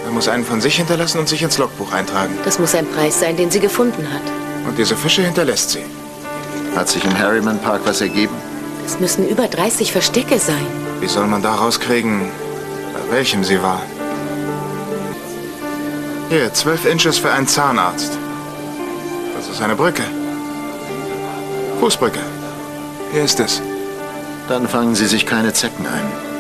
Er 0.06 0.12
muss 0.12 0.28
einen 0.28 0.46
von 0.46 0.62
sich 0.62 0.76
hinterlassen 0.76 1.18
und 1.18 1.28
sich 1.28 1.42
ins 1.42 1.58
Logbuch 1.58 1.92
eintragen. 1.92 2.38
Das 2.46 2.60
muss 2.60 2.76
ein 2.76 2.86
Preis 2.86 3.20
sein, 3.20 3.36
den 3.36 3.50
sie 3.50 3.60
gefunden 3.60 4.08
hat. 4.14 4.22
Und 4.68 4.78
diese 4.78 4.96
Fische 4.96 5.24
hinterlässt 5.24 5.72
sie. 5.72 5.84
Hat 6.76 6.88
sich 6.88 7.04
im 7.04 7.18
Harriman 7.18 7.60
Park 7.60 7.82
was 7.86 8.02
ergeben? 8.02 8.36
Es 8.86 9.00
müssen 9.00 9.28
über 9.28 9.48
30 9.48 9.92
Verstecke 9.92 10.38
sein. 10.38 10.68
Wie 11.00 11.08
soll 11.08 11.26
man 11.26 11.42
da 11.42 11.56
rauskriegen, 11.56 12.30
bei 12.94 13.16
welchem 13.16 13.44
sie 13.44 13.62
war? 13.62 13.82
Hier, 16.30 16.54
12 16.54 16.86
Inches 16.86 17.18
für 17.18 17.32
einen 17.32 17.48
Zahnarzt. 17.48 18.12
Das 19.36 19.50
ist 19.50 19.62
eine 19.64 19.76
Brücke. 19.76 20.04
Fußbrücke. 21.80 22.20
Hier 23.12 23.24
ist 23.24 23.40
es. 23.40 23.64
Dann 24.48 24.68
fangen 24.68 24.94
Sie 24.94 25.08
sich 25.08 25.26
keine 25.26 25.54
Zecken 25.54 25.88
ein. 25.88 26.33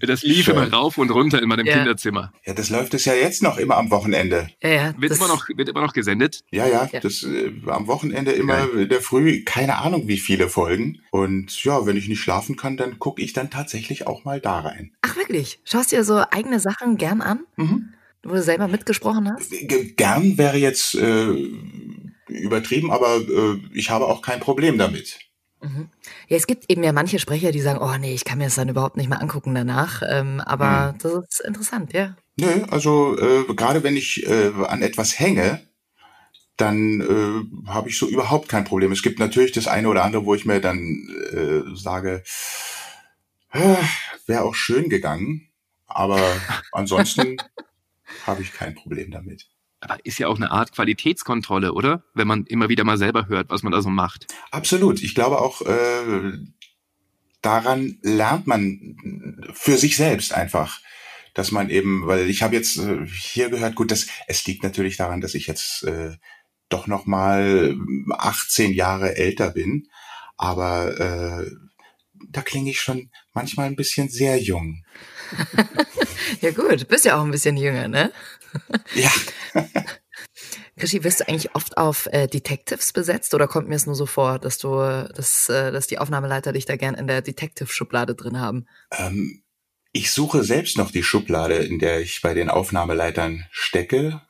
Das 0.00 0.22
lief 0.22 0.44
Schön. 0.46 0.56
immer 0.56 0.72
rauf 0.72 0.98
und 0.98 1.10
runter 1.10 1.42
in 1.42 1.48
meinem 1.48 1.66
Ja. 1.66 1.74
Kinderzimmer. 1.76 2.32
Ja, 2.44 2.54
das 2.54 2.70
läuft 2.70 2.94
es 2.94 3.04
ja 3.04 3.14
jetzt 3.14 3.42
noch 3.42 3.58
immer 3.58 3.76
am 3.76 3.90
Wochenende. 3.90 4.48
Ja, 4.62 4.68
ja. 4.70 4.94
Wird 4.98 5.12
immer, 5.16 5.28
noch, 5.28 5.48
wird 5.48 5.68
immer 5.68 5.82
noch 5.82 5.92
gesendet? 5.92 6.40
Ja, 6.50 6.66
ja, 6.66 6.88
Ja. 6.92 7.00
das 7.00 7.22
äh, 7.22 7.52
am 7.66 7.86
Wochenende 7.86 8.32
immer 8.32 8.72
in 8.72 8.88
der 8.88 9.00
Früh, 9.00 9.42
keine 9.44 9.78
Ahnung 9.78 10.08
wie 10.08 10.18
viele 10.18 10.48
Folgen. 10.48 11.00
Und 11.10 11.62
ja, 11.64 11.86
wenn 11.86 11.96
ich 11.96 12.08
nicht 12.08 12.20
schlafen 12.20 12.56
kann, 12.56 12.76
dann 12.76 12.98
gucke 12.98 13.22
ich 13.22 13.32
dann 13.32 13.50
tatsächlich 13.50 14.06
auch 14.06 14.24
mal 14.24 14.40
da 14.40 14.60
rein. 14.60 14.92
Ach 15.02 15.16
wirklich? 15.16 15.60
Schaust 15.64 15.92
dir 15.92 16.04
so 16.04 16.22
eigene 16.30 16.60
Sachen 16.60 16.96
gern 16.96 17.20
an? 17.20 17.40
Mhm. 17.56 17.92
Wo 18.22 18.34
du 18.34 18.42
selber 18.42 18.66
mitgesprochen 18.66 19.30
hast? 19.32 19.50
G- 19.50 19.92
Gern 19.96 20.36
wäre 20.36 20.56
jetzt 20.56 20.94
äh, 20.96 21.28
übertrieben, 22.28 22.90
aber 22.90 23.16
äh, 23.18 23.58
ich 23.72 23.90
habe 23.90 24.06
auch 24.06 24.22
kein 24.22 24.40
Problem 24.40 24.78
damit. 24.78 25.18
Mhm. 25.62 25.88
Ja, 26.28 26.36
es 26.36 26.46
gibt 26.46 26.70
eben 26.70 26.82
ja 26.82 26.92
manche 26.92 27.18
Sprecher, 27.18 27.52
die 27.52 27.60
sagen, 27.60 27.80
oh 27.80 27.96
nee, 27.98 28.14
ich 28.14 28.24
kann 28.24 28.38
mir 28.38 28.44
das 28.44 28.54
dann 28.56 28.68
überhaupt 28.68 28.96
nicht 28.96 29.08
mehr 29.08 29.20
angucken 29.20 29.54
danach. 29.54 30.02
Ähm, 30.08 30.40
aber 30.40 30.92
Hm. 30.92 30.98
das 30.98 31.12
ist 31.12 31.40
interessant, 31.40 31.92
ja. 31.92 32.16
Nö, 32.38 32.64
also 32.70 33.18
äh, 33.18 33.44
gerade 33.54 33.82
wenn 33.82 33.96
ich 33.96 34.26
äh, 34.26 34.52
an 34.66 34.82
etwas 34.82 35.18
hänge, 35.18 35.66
dann 36.56 37.00
äh, 37.00 37.68
habe 37.70 37.88
ich 37.88 37.98
so 37.98 38.06
überhaupt 38.08 38.48
kein 38.48 38.64
Problem. 38.64 38.92
Es 38.92 39.02
gibt 39.02 39.18
natürlich 39.18 39.52
das 39.52 39.66
eine 39.66 39.88
oder 39.88 40.04
andere, 40.04 40.24
wo 40.24 40.34
ich 40.34 40.44
mir 40.44 40.60
dann 40.60 41.08
äh, 41.32 41.76
sage, 41.76 42.22
äh, 43.52 43.76
wäre 44.26 44.42
auch 44.42 44.54
schön 44.54 44.88
gegangen, 44.88 45.48
aber 45.86 46.40
ansonsten 46.72 47.36
habe 48.26 48.42
ich 48.42 48.52
kein 48.52 48.74
Problem 48.74 49.10
damit. 49.10 49.48
Aber 49.86 50.04
ist 50.04 50.18
ja 50.18 50.26
auch 50.28 50.36
eine 50.36 50.50
Art 50.50 50.72
Qualitätskontrolle, 50.72 51.72
oder? 51.72 52.02
Wenn 52.14 52.26
man 52.26 52.44
immer 52.46 52.68
wieder 52.68 52.82
mal 52.82 52.98
selber 52.98 53.28
hört, 53.28 53.50
was 53.50 53.62
man 53.62 53.72
da 53.72 53.80
so 53.82 53.88
macht. 53.88 54.26
Absolut. 54.50 55.02
Ich 55.02 55.14
glaube 55.14 55.40
auch, 55.40 55.62
äh, 55.62 56.32
daran 57.40 57.98
lernt 58.02 58.46
man 58.46 58.96
für 59.52 59.76
sich 59.76 59.96
selbst 59.96 60.34
einfach, 60.34 60.80
dass 61.34 61.52
man 61.52 61.70
eben, 61.70 62.06
weil 62.06 62.28
ich 62.28 62.42
habe 62.42 62.56
jetzt 62.56 62.78
äh, 62.78 63.06
hier 63.06 63.48
gehört, 63.48 63.76
gut, 63.76 63.92
das, 63.92 64.08
es 64.26 64.44
liegt 64.46 64.64
natürlich 64.64 64.96
daran, 64.96 65.20
dass 65.20 65.34
ich 65.34 65.46
jetzt 65.46 65.84
äh, 65.84 66.16
doch 66.68 66.88
noch 66.88 67.06
mal 67.06 67.76
18 68.10 68.72
Jahre 68.72 69.16
älter 69.16 69.50
bin, 69.50 69.88
aber 70.36 70.98
äh, 70.98 71.50
da 72.28 72.42
klinge 72.42 72.70
ich 72.70 72.80
schon 72.80 73.10
manchmal 73.34 73.66
ein 73.66 73.76
bisschen 73.76 74.08
sehr 74.08 74.42
jung. 74.42 74.84
Ja 76.40 76.50
gut, 76.50 76.88
bist 76.88 77.04
ja 77.04 77.18
auch 77.18 77.24
ein 77.24 77.30
bisschen 77.30 77.56
jünger, 77.56 77.88
ne? 77.88 78.12
Ja. 78.94 79.10
Krischi, 80.76 81.04
wirst 81.04 81.20
du 81.20 81.28
eigentlich 81.28 81.54
oft 81.54 81.76
auf 81.76 82.06
äh, 82.12 82.26
Detectives 82.26 82.92
besetzt 82.92 83.34
oder 83.34 83.48
kommt 83.48 83.68
mir 83.68 83.76
es 83.76 83.86
nur 83.86 83.94
so 83.94 84.06
vor, 84.06 84.38
dass 84.38 84.58
du, 84.58 84.68
dass, 85.14 85.48
äh, 85.48 85.72
dass 85.72 85.86
die 85.86 85.98
Aufnahmeleiter 85.98 86.52
dich 86.52 86.66
da 86.66 86.76
gern 86.76 86.94
in 86.94 87.06
der 87.06 87.22
Detective-Schublade 87.22 88.14
drin 88.14 88.38
haben? 88.38 88.66
Ähm, 88.90 89.42
ich 89.92 90.12
suche 90.12 90.44
selbst 90.44 90.76
noch 90.76 90.90
die 90.90 91.02
Schublade, 91.02 91.54
in 91.54 91.78
der 91.78 92.00
ich 92.00 92.20
bei 92.20 92.34
den 92.34 92.50
Aufnahmeleitern 92.50 93.46
stecke, 93.50 94.20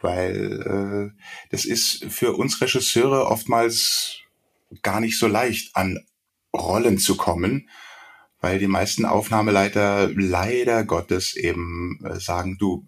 weil 0.00 1.12
äh, 1.14 1.20
das 1.50 1.64
ist 1.64 2.04
für 2.08 2.36
uns 2.36 2.60
Regisseure 2.60 3.26
oftmals 3.26 4.18
gar 4.82 5.00
nicht 5.00 5.18
so 5.18 5.26
leicht, 5.26 5.74
an 5.74 5.98
Rollen 6.54 6.98
zu 6.98 7.16
kommen, 7.16 7.68
weil 8.40 8.58
die 8.58 8.66
meisten 8.66 9.04
Aufnahmeleiter 9.04 10.10
leider 10.14 10.84
Gottes 10.84 11.36
eben 11.36 11.98
äh, 12.04 12.18
sagen, 12.18 12.56
du, 12.58 12.86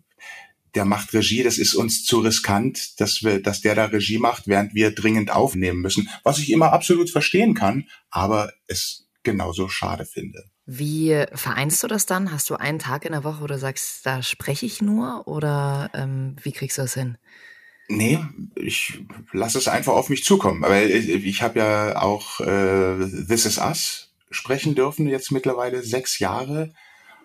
der 0.74 0.84
macht 0.84 1.12
Regie, 1.12 1.42
das 1.42 1.58
ist 1.58 1.74
uns 1.74 2.04
zu 2.04 2.20
riskant, 2.20 3.00
dass 3.00 3.22
wir, 3.22 3.42
dass 3.42 3.60
der 3.60 3.74
da 3.74 3.86
Regie 3.86 4.18
macht, 4.18 4.46
während 4.46 4.74
wir 4.74 4.94
dringend 4.94 5.30
aufnehmen 5.30 5.80
müssen. 5.80 6.08
Was 6.22 6.38
ich 6.38 6.50
immer 6.50 6.72
absolut 6.72 7.10
verstehen 7.10 7.54
kann, 7.54 7.88
aber 8.10 8.52
es 8.66 9.06
genauso 9.22 9.68
schade 9.68 10.06
finde. 10.06 10.44
Wie 10.64 11.24
vereinst 11.34 11.82
du 11.82 11.88
das 11.88 12.06
dann? 12.06 12.32
Hast 12.32 12.48
du 12.48 12.54
einen 12.54 12.78
Tag 12.78 13.04
in 13.04 13.12
der 13.12 13.24
Woche, 13.24 13.42
wo 13.42 13.46
du 13.46 13.58
sagst, 13.58 14.06
da 14.06 14.22
spreche 14.22 14.64
ich 14.64 14.80
nur 14.80 15.26
oder 15.26 15.90
ähm, 15.94 16.36
wie 16.42 16.52
kriegst 16.52 16.78
du 16.78 16.82
das 16.82 16.94
hin? 16.94 17.18
Nee, 17.88 18.20
ich 18.54 19.00
lasse 19.32 19.58
es 19.58 19.68
einfach 19.68 19.92
auf 19.92 20.08
mich 20.08 20.24
zukommen. 20.24 20.64
Aber 20.64 20.80
ich, 20.82 21.08
ich 21.08 21.42
habe 21.42 21.58
ja 21.58 22.00
auch 22.00 22.40
äh, 22.40 23.26
This 23.26 23.44
Is 23.44 23.58
Us 23.58 24.14
sprechen 24.30 24.74
dürfen, 24.74 25.08
jetzt 25.08 25.32
mittlerweile 25.32 25.82
sechs 25.82 26.18
Jahre. 26.18 26.72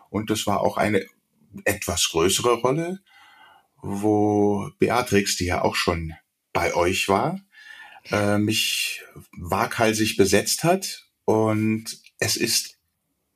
Und 0.09 0.29
das 0.29 0.47
war 0.47 0.61
auch 0.61 0.77
eine 0.77 1.05
etwas 1.63 2.09
größere 2.09 2.55
Rolle, 2.55 2.99
wo 3.81 4.69
Beatrix, 4.79 5.35
die 5.37 5.45
ja 5.45 5.61
auch 5.61 5.75
schon 5.75 6.13
bei 6.53 6.73
euch 6.73 7.07
war, 7.09 7.39
äh, 8.11 8.37
mich 8.37 9.03
waghalsig 9.37 10.17
besetzt 10.17 10.63
hat. 10.63 11.05
Und 11.25 11.85
es 12.19 12.35
ist 12.35 12.77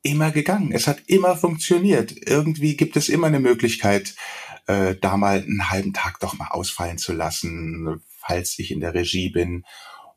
immer 0.02 0.30
gegangen. 0.30 0.72
Es 0.72 0.86
hat 0.86 1.02
immer 1.06 1.36
funktioniert. 1.36 2.14
Irgendwie 2.26 2.76
gibt 2.76 2.96
es 2.96 3.08
immer 3.08 3.28
eine 3.28 3.40
Möglichkeit, 3.40 4.14
äh, 4.66 4.96
da 5.00 5.16
mal 5.16 5.42
einen 5.42 5.70
halben 5.70 5.92
Tag 5.92 6.20
doch 6.20 6.38
mal 6.38 6.48
ausfallen 6.48 6.98
zu 6.98 7.12
lassen, 7.12 8.02
falls 8.18 8.58
ich 8.58 8.70
in 8.70 8.80
der 8.80 8.94
Regie 8.94 9.30
bin. 9.30 9.64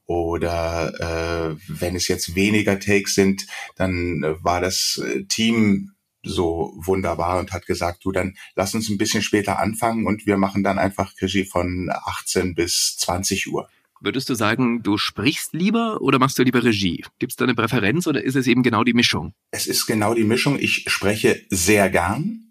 Oder 0.08 0.94
äh, 1.00 1.56
wenn 1.68 1.96
es 1.96 2.08
jetzt 2.08 2.36
weniger 2.36 2.80
Takes 2.80 3.16
sind, 3.16 3.48
dann 3.76 4.22
war 4.42 4.62
das 4.62 5.02
äh, 5.04 5.24
Team 5.26 5.95
so 6.26 6.74
wunderbar 6.78 7.40
und 7.40 7.52
hat 7.52 7.66
gesagt, 7.66 8.04
du, 8.04 8.12
dann 8.12 8.36
lass 8.56 8.74
uns 8.74 8.90
ein 8.90 8.98
bisschen 8.98 9.22
später 9.22 9.60
anfangen 9.60 10.06
und 10.08 10.26
wir 10.26 10.38
machen 10.38 10.64
dann 10.64 10.80
einfach 10.80 11.14
Regie 11.22 11.46
von 11.46 11.90
18 11.92 12.56
bis 12.56 12.98
20 12.98 13.48
Uhr. 13.52 13.70
Würdest 14.02 14.30
du 14.30 14.36
sagen, 14.36 14.84
du 14.84 14.98
sprichst 14.98 15.54
lieber 15.54 16.02
oder 16.02 16.20
machst 16.20 16.38
du 16.38 16.44
lieber 16.44 16.64
Regie? 16.64 17.04
Gibt 17.18 17.32
es 17.32 17.36
da 17.38 17.46
eine 17.46 17.56
Präferenz 17.56 18.08
oder 18.08 18.24
ist 18.24 18.36
es 18.36 18.46
eben 18.46 18.62
genau 18.62 18.84
die 18.84 18.94
Mischung? 18.94 19.34
Es 19.52 19.68
ist 19.68 19.86
genau 19.86 20.14
die 20.14 20.26
Mischung. 20.26 20.60
Ich 20.60 20.86
spreche 20.88 21.42
sehr 21.50 21.90
gern, 21.90 22.46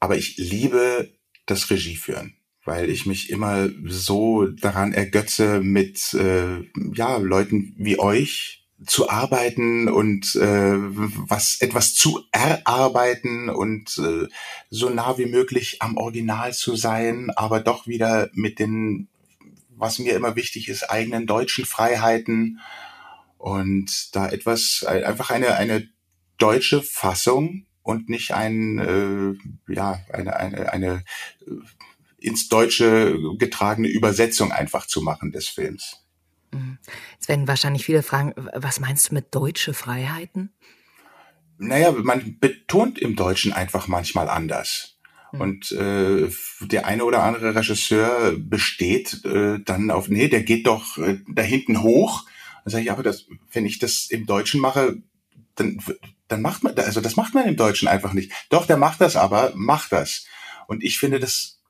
aber 0.00 0.16
ich 0.16 0.36
liebe 0.36 1.12
das 1.46 1.70
Regieführen, 1.70 2.34
weil 2.64 2.90
ich 2.90 3.06
mich 3.06 3.30
immer 3.30 3.70
so 3.86 4.46
daran 4.46 4.92
ergötze, 4.92 5.60
mit 5.60 6.12
äh, 6.14 6.62
ja 6.94 7.16
Leuten 7.16 7.74
wie 7.78 7.98
euch 7.98 8.57
zu 8.86 9.10
arbeiten 9.10 9.88
und 9.88 10.36
äh, 10.36 10.74
was 10.76 11.60
etwas 11.60 11.94
zu 11.94 12.22
erarbeiten 12.30 13.50
und 13.50 13.98
äh, 13.98 14.28
so 14.70 14.88
nah 14.88 15.18
wie 15.18 15.26
möglich 15.26 15.82
am 15.82 15.96
Original 15.96 16.52
zu 16.54 16.76
sein, 16.76 17.30
aber 17.34 17.60
doch 17.60 17.86
wieder 17.88 18.30
mit 18.34 18.58
den, 18.60 19.08
was 19.70 19.98
mir 19.98 20.14
immer 20.14 20.36
wichtig 20.36 20.68
ist, 20.68 20.90
eigenen 20.90 21.26
deutschen 21.26 21.64
Freiheiten 21.64 22.60
und 23.36 24.14
da 24.14 24.28
etwas 24.28 24.84
einfach 24.84 25.30
eine 25.30 25.56
eine 25.56 25.88
deutsche 26.38 26.82
Fassung 26.82 27.66
und 27.82 28.08
nicht 28.08 28.32
ein 28.32 28.78
äh, 28.78 29.72
ja 29.72 30.00
eine 30.12 30.36
eine 30.36 30.72
eine 30.72 31.04
ins 32.18 32.48
Deutsche 32.48 33.16
getragene 33.38 33.88
Übersetzung 33.88 34.52
einfach 34.52 34.86
zu 34.86 35.00
machen 35.02 35.32
des 35.32 35.48
Films. 35.48 36.04
Mhm. 36.52 36.78
Jetzt 37.12 37.28
werden 37.28 37.48
wahrscheinlich 37.48 37.84
viele 37.84 38.02
fragen, 38.02 38.32
was 38.54 38.80
meinst 38.80 39.10
du 39.10 39.14
mit 39.14 39.34
deutsche 39.34 39.74
Freiheiten? 39.74 40.52
Naja, 41.58 41.92
man 41.92 42.38
betont 42.38 42.98
im 42.98 43.16
Deutschen 43.16 43.52
einfach 43.52 43.88
manchmal 43.88 44.28
anders. 44.28 44.98
Mhm. 45.32 45.40
Und 45.40 45.72
äh, 45.72 46.30
der 46.60 46.86
eine 46.86 47.04
oder 47.04 47.22
andere 47.22 47.54
Regisseur 47.54 48.36
besteht 48.38 49.24
äh, 49.24 49.58
dann 49.60 49.90
auf, 49.90 50.08
nee, 50.08 50.28
der 50.28 50.42
geht 50.42 50.66
doch 50.66 50.98
äh, 50.98 51.18
da 51.28 51.42
hinten 51.42 51.82
hoch. 51.82 52.24
Dann 52.64 52.72
sage 52.72 52.84
ich, 52.84 52.92
aber 52.92 53.02
das, 53.02 53.26
wenn 53.52 53.66
ich 53.66 53.78
das 53.78 54.06
im 54.10 54.26
Deutschen 54.26 54.60
mache, 54.60 55.02
dann, 55.56 55.82
dann 56.28 56.42
macht 56.42 56.62
man, 56.62 56.76
also 56.78 57.00
das 57.00 57.16
macht 57.16 57.34
man 57.34 57.46
im 57.46 57.56
Deutschen 57.56 57.88
einfach 57.88 58.12
nicht. 58.12 58.32
Doch, 58.50 58.66
der 58.66 58.76
macht 58.76 59.00
das 59.00 59.16
aber, 59.16 59.52
macht 59.54 59.92
das. 59.92 60.26
Und 60.66 60.84
ich 60.84 60.98
finde, 60.98 61.18
das, 61.18 61.60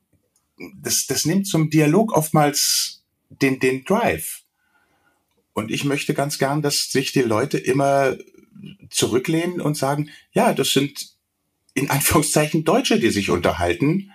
das, 0.82 1.06
das 1.06 1.24
nimmt 1.24 1.46
zum 1.46 1.70
Dialog 1.70 2.12
oftmals 2.12 3.04
den, 3.30 3.60
den 3.60 3.84
Drive. 3.84 4.37
Und 5.58 5.72
ich 5.72 5.84
möchte 5.84 6.14
ganz 6.14 6.38
gern, 6.38 6.62
dass 6.62 6.90
sich 6.90 7.10
die 7.10 7.22
Leute 7.22 7.58
immer 7.58 8.16
zurücklehnen 8.90 9.60
und 9.60 9.76
sagen, 9.76 10.10
ja, 10.32 10.54
das 10.54 10.70
sind 10.70 11.08
in 11.74 11.90
Anführungszeichen 11.90 12.64
Deutsche, 12.64 13.00
die 13.00 13.10
sich 13.10 13.30
unterhalten 13.30 14.12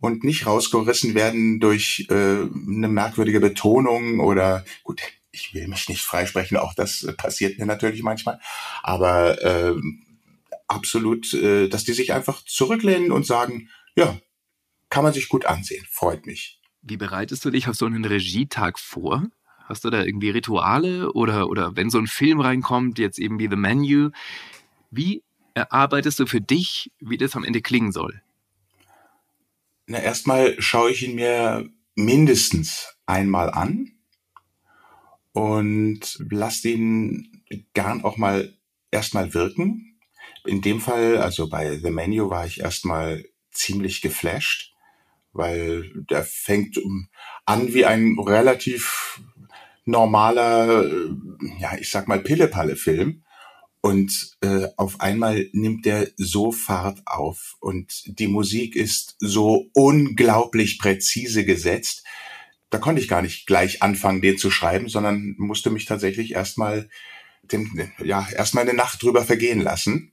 und 0.00 0.24
nicht 0.24 0.46
rausgerissen 0.46 1.14
werden 1.14 1.60
durch 1.60 2.06
äh, 2.10 2.14
eine 2.14 2.88
merkwürdige 2.88 3.38
Betonung 3.38 4.18
oder 4.18 4.64
gut, 4.82 5.00
ich 5.30 5.54
will 5.54 5.68
mich 5.68 5.88
nicht 5.88 6.02
freisprechen, 6.02 6.56
auch 6.56 6.74
das 6.74 7.06
passiert 7.16 7.58
mir 7.58 7.66
natürlich 7.66 8.02
manchmal, 8.02 8.40
aber 8.82 9.40
äh, 9.42 9.74
absolut, 10.66 11.32
äh, 11.32 11.68
dass 11.68 11.84
die 11.84 11.92
sich 11.92 12.12
einfach 12.12 12.44
zurücklehnen 12.44 13.12
und 13.12 13.24
sagen, 13.24 13.68
ja, 13.94 14.18
kann 14.90 15.04
man 15.04 15.12
sich 15.12 15.28
gut 15.28 15.46
ansehen, 15.46 15.86
freut 15.88 16.26
mich. 16.26 16.60
Wie 16.82 16.96
bereitest 16.96 17.44
du 17.44 17.50
dich 17.50 17.68
auf 17.68 17.76
so 17.76 17.86
einen 17.86 18.04
Regietag 18.04 18.80
vor? 18.80 19.28
Hast 19.72 19.86
du 19.86 19.90
da 19.90 20.04
irgendwie 20.04 20.28
Rituale 20.28 21.14
oder, 21.14 21.48
oder 21.48 21.76
wenn 21.76 21.88
so 21.88 21.96
ein 21.96 22.06
Film 22.06 22.40
reinkommt, 22.40 22.98
jetzt 22.98 23.18
eben 23.18 23.38
wie 23.38 23.48
The 23.48 23.56
Menu, 23.56 24.10
wie 24.90 25.22
erarbeitest 25.54 26.20
du 26.20 26.26
für 26.26 26.42
dich, 26.42 26.92
wie 27.00 27.16
das 27.16 27.36
am 27.36 27.42
Ende 27.42 27.62
klingen 27.62 27.90
soll? 27.90 28.20
Na, 29.86 29.98
erstmal 29.98 30.60
schaue 30.60 30.90
ich 30.90 31.02
ihn 31.08 31.14
mir 31.14 31.70
mindestens 31.94 32.98
einmal 33.06 33.48
an 33.48 33.92
und 35.32 36.22
lasse 36.28 36.68
ihn 36.68 37.42
gern 37.72 38.04
auch 38.04 38.18
mal 38.18 38.52
erstmal 38.90 39.32
wirken. 39.32 39.98
In 40.44 40.60
dem 40.60 40.82
Fall, 40.82 41.16
also 41.16 41.48
bei 41.48 41.78
The 41.78 41.90
Menu 41.90 42.28
war 42.28 42.44
ich 42.44 42.60
erstmal 42.60 43.24
ziemlich 43.50 44.02
geflasht, 44.02 44.74
weil 45.32 45.90
der 46.10 46.24
fängt 46.24 46.78
an 47.46 47.72
wie 47.72 47.86
ein 47.86 48.18
relativ 48.18 49.22
normaler, 49.84 50.84
ja, 51.58 51.76
ich 51.78 51.90
sag 51.90 52.08
mal 52.08 52.20
Pille-Palle-Film. 52.20 53.22
Und 53.84 54.36
äh, 54.42 54.68
auf 54.76 55.00
einmal 55.00 55.48
nimmt 55.52 55.86
der 55.86 56.08
so 56.16 56.52
Fahrt 56.52 57.02
auf 57.04 57.56
und 57.58 58.04
die 58.06 58.28
Musik 58.28 58.76
ist 58.76 59.16
so 59.18 59.70
unglaublich 59.72 60.78
präzise 60.78 61.44
gesetzt. 61.44 62.04
Da 62.70 62.78
konnte 62.78 63.02
ich 63.02 63.08
gar 63.08 63.22
nicht 63.22 63.44
gleich 63.44 63.82
anfangen, 63.82 64.22
den 64.22 64.38
zu 64.38 64.52
schreiben, 64.52 64.88
sondern 64.88 65.34
musste 65.36 65.70
mich 65.70 65.84
tatsächlich 65.84 66.32
erstmal 66.32 66.88
ja, 68.04 68.26
erstmal 68.34 68.62
eine 68.62 68.74
Nacht 68.74 69.02
drüber 69.02 69.24
vergehen 69.24 69.60
lassen. 69.60 70.12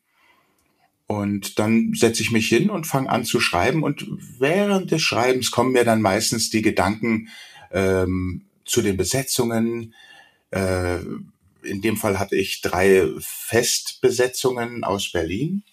Und 1.08 1.58
dann 1.58 1.94
setze 1.94 2.22
ich 2.22 2.32
mich 2.32 2.48
hin 2.48 2.70
und 2.70 2.86
fange 2.86 3.10
an 3.10 3.26
zu 3.26 3.40
schreiben. 3.40 3.84
Und 3.84 4.06
während 4.40 4.92
des 4.92 5.02
Schreibens 5.02 5.52
kommen 5.52 5.72
mir 5.72 5.84
dann 5.84 6.02
meistens 6.02 6.50
die 6.50 6.62
Gedanken 6.62 7.30
ähm, 7.72 8.46
zu 8.70 8.82
den 8.82 8.98
Besetzungen, 8.98 9.94
äh, 10.52 11.00
in 11.64 11.82
dem 11.82 11.98
Fall 11.98 12.20
hatte 12.20 12.36
ich 12.36 12.62
drei 12.62 13.08
Festbesetzungen 13.20 14.84
aus 14.84 15.12
Berlin. 15.12 15.64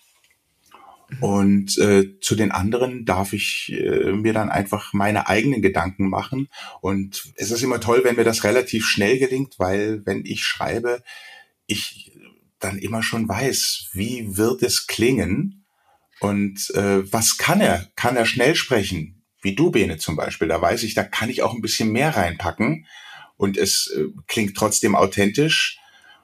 Mhm. 1.09 1.23
Und 1.23 1.79
äh, 1.79 2.19
zu 2.21 2.35
den 2.35 2.51
anderen 2.51 3.05
darf 3.05 3.33
ich 3.33 3.73
äh, 3.73 4.13
mir 4.13 4.33
dann 4.33 4.51
einfach 4.51 4.93
meine 4.93 5.29
eigenen 5.29 5.63
Gedanken 5.63 6.09
machen. 6.09 6.49
Und 6.81 7.33
es 7.37 7.51
ist 7.51 7.63
immer 7.63 7.81
toll, 7.81 8.03
wenn 8.05 8.17
mir 8.17 8.25
das 8.25 8.45
relativ 8.45 8.87
schnell 8.87 9.19
gelingt, 9.19 9.59
weil 9.59 10.05
wenn 10.05 10.25
ich 10.25 10.43
schreibe, 10.45 11.03
ich 11.67 12.13
dann 12.59 12.79
immer 12.79 13.03
schon 13.03 13.29
weiß, 13.29 13.91
wie 13.93 14.37
wird 14.37 14.63
es 14.63 14.87
klingen 14.87 15.65
und 16.21 16.71
äh, 16.75 17.13
was 17.13 17.37
kann 17.37 17.61
er? 17.61 17.87
Kann 17.97 18.17
er 18.17 18.25
schnell 18.25 18.55
sprechen? 18.55 19.16
Wie 19.47 19.55
du, 19.55 19.71
Bene 19.71 19.97
zum 19.97 20.17
Beispiel. 20.17 20.49
Da 20.49 20.61
weiß 20.61 20.83
ich, 20.83 20.95
da 20.95 21.05
kann 21.05 21.31
ich 21.31 21.43
auch 21.43 21.55
ein 21.55 21.63
bisschen 21.63 21.93
mehr 21.93 22.17
reinpacken 22.17 22.87
und 23.37 23.57
es 23.57 23.95
äh, 23.97 24.07
klingt 24.27 24.57
trotzdem 24.57 24.97
authentisch. 24.97 25.79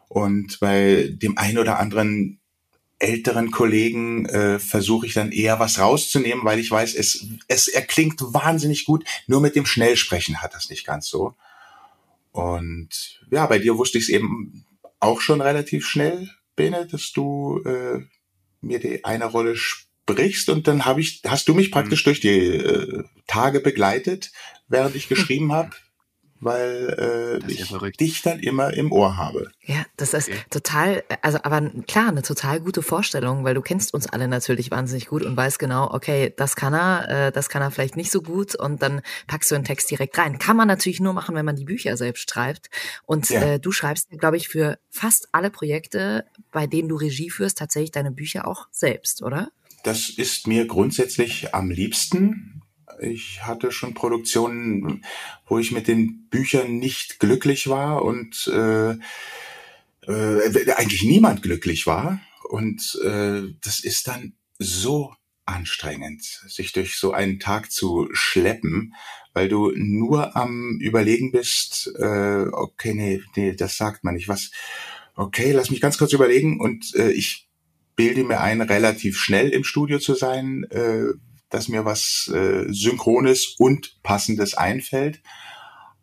Und 0.08 0.58
bei 0.58 1.08
dem 1.12 1.38
einen 1.38 1.58
oder 1.58 1.78
anderen 1.78 2.40
älteren 2.98 3.52
Kollegen 3.52 4.26
äh, 4.26 4.58
versuche 4.58 5.06
ich 5.06 5.14
dann 5.14 5.30
eher 5.30 5.60
was 5.60 5.78
rauszunehmen, 5.78 6.44
weil 6.44 6.58
ich 6.58 6.68
weiß, 6.68 6.96
es, 6.96 7.24
es 7.46 7.68
er 7.68 7.82
klingt 7.82 8.20
wahnsinnig 8.20 8.86
gut. 8.86 9.04
Nur 9.28 9.40
mit 9.40 9.54
dem 9.54 9.66
Schnellsprechen 9.66 10.42
hat 10.42 10.54
das 10.54 10.68
nicht 10.68 10.84
ganz 10.84 11.06
so. 11.06 11.36
Und 12.32 13.20
ja, 13.30 13.46
bei 13.46 13.60
dir 13.60 13.78
wusste 13.78 13.98
ich 13.98 14.04
es 14.04 14.10
eben 14.10 14.66
auch 14.98 15.20
schon 15.20 15.40
relativ 15.40 15.86
schnell, 15.86 16.28
Bene, 16.56 16.86
dass 16.86 17.12
du 17.12 17.62
äh, 17.64 18.00
mir 18.60 18.80
die 18.80 19.04
eine 19.04 19.26
Rolle 19.26 19.54
sprichst 20.02 20.48
und 20.48 20.66
dann 20.66 20.84
habe 20.84 21.00
ich, 21.00 21.22
hast 21.26 21.48
du 21.48 21.54
mich 21.54 21.70
praktisch 21.70 22.02
mhm. 22.02 22.04
durch 22.04 22.20
die 22.20 22.56
äh, 22.56 23.04
Tage 23.26 23.60
begleitet, 23.60 24.32
während 24.68 24.96
ich 24.96 25.08
geschrieben 25.08 25.52
habe 25.52 25.70
weil 26.42 27.40
äh, 27.46 27.52
ich 27.52 27.96
dich 27.98 28.22
dann 28.22 28.40
immer 28.40 28.74
im 28.74 28.90
Ohr 28.90 29.16
habe. 29.16 29.52
Ja, 29.64 29.86
das 29.96 30.12
ist 30.12 30.28
okay. 30.28 30.40
total, 30.50 31.04
also 31.22 31.38
aber 31.44 31.70
klar, 31.86 32.08
eine 32.08 32.22
total 32.22 32.60
gute 32.60 32.82
Vorstellung, 32.82 33.44
weil 33.44 33.54
du 33.54 33.62
kennst 33.62 33.94
uns 33.94 34.08
alle 34.08 34.26
natürlich 34.26 34.72
wahnsinnig 34.72 35.06
gut 35.06 35.22
und 35.22 35.36
weißt 35.36 35.60
genau, 35.60 35.88
okay, 35.92 36.34
das 36.36 36.56
kann 36.56 36.74
er, 36.74 37.28
äh, 37.28 37.32
das 37.32 37.48
kann 37.48 37.62
er 37.62 37.70
vielleicht 37.70 37.96
nicht 37.96 38.10
so 38.10 38.22
gut 38.22 38.56
und 38.56 38.82
dann 38.82 39.02
packst 39.28 39.52
du 39.52 39.54
einen 39.54 39.64
Text 39.64 39.88
direkt 39.88 40.18
rein. 40.18 40.40
Kann 40.40 40.56
man 40.56 40.66
natürlich 40.66 40.98
nur 40.98 41.12
machen, 41.12 41.36
wenn 41.36 41.46
man 41.46 41.54
die 41.54 41.64
Bücher 41.64 41.96
selbst 41.96 42.28
schreibt. 42.28 42.70
Und 43.06 43.30
ja. 43.30 43.42
äh, 43.42 43.60
du 43.60 43.70
schreibst, 43.70 44.10
glaube 44.10 44.36
ich, 44.36 44.48
für 44.48 44.78
fast 44.90 45.28
alle 45.30 45.50
Projekte, 45.50 46.24
bei 46.50 46.66
denen 46.66 46.88
du 46.88 46.96
Regie 46.96 47.30
führst, 47.30 47.58
tatsächlich 47.58 47.92
deine 47.92 48.10
Bücher 48.10 48.48
auch 48.48 48.66
selbst, 48.72 49.22
oder? 49.22 49.52
Das 49.82 50.08
ist 50.08 50.46
mir 50.46 50.66
grundsätzlich 50.66 51.54
am 51.54 51.70
liebsten 51.70 52.52
ich 53.02 53.42
hatte 53.42 53.72
schon 53.72 53.94
Produktionen, 53.94 55.04
wo 55.46 55.58
ich 55.58 55.72
mit 55.72 55.88
den 55.88 56.28
Büchern 56.28 56.78
nicht 56.78 57.18
glücklich 57.18 57.68
war 57.68 58.04
und 58.04 58.46
äh, 58.52 58.92
äh, 60.06 60.72
eigentlich 60.76 61.02
niemand 61.02 61.42
glücklich 61.42 61.86
war. 61.86 62.20
Und 62.48 62.98
äh, 63.04 63.42
das 63.62 63.80
ist 63.80 64.08
dann 64.08 64.34
so 64.58 65.14
anstrengend, 65.44 66.22
sich 66.22 66.72
durch 66.72 66.96
so 66.96 67.12
einen 67.12 67.40
Tag 67.40 67.72
zu 67.72 68.08
schleppen, 68.12 68.94
weil 69.32 69.48
du 69.48 69.72
nur 69.74 70.36
am 70.36 70.78
Überlegen 70.80 71.32
bist, 71.32 71.90
äh, 71.98 72.46
okay, 72.52 72.94
nee, 72.94 73.22
nee, 73.34 73.54
das 73.54 73.76
sagt 73.76 74.04
man 74.04 74.14
nicht. 74.14 74.28
Was, 74.28 74.50
okay, 75.14 75.52
lass 75.52 75.70
mich 75.70 75.80
ganz 75.80 75.98
kurz 75.98 76.12
überlegen 76.12 76.60
und 76.60 76.94
äh, 76.94 77.10
ich 77.10 77.48
bilde 77.96 78.24
mir 78.24 78.40
ein, 78.40 78.60
relativ 78.60 79.18
schnell 79.18 79.50
im 79.50 79.64
Studio 79.64 79.98
zu 79.98 80.14
sein, 80.14 80.64
äh, 80.70 81.04
dass 81.50 81.68
mir 81.68 81.84
was 81.84 82.30
äh, 82.34 82.64
Synchrones 82.72 83.54
und 83.58 84.02
Passendes 84.02 84.54
einfällt. 84.54 85.20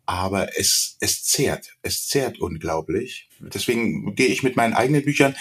Aber 0.06 0.58
es, 0.58 0.96
es 1.00 1.24
zehrt, 1.24 1.76
es 1.82 2.08
zehrt 2.08 2.40
unglaublich. 2.40 3.28
Deswegen 3.40 4.14
gehe 4.14 4.26
ich 4.26 4.42
mit 4.42 4.56
meinen 4.56 4.74
eigenen 4.74 5.04
Büchern 5.04 5.36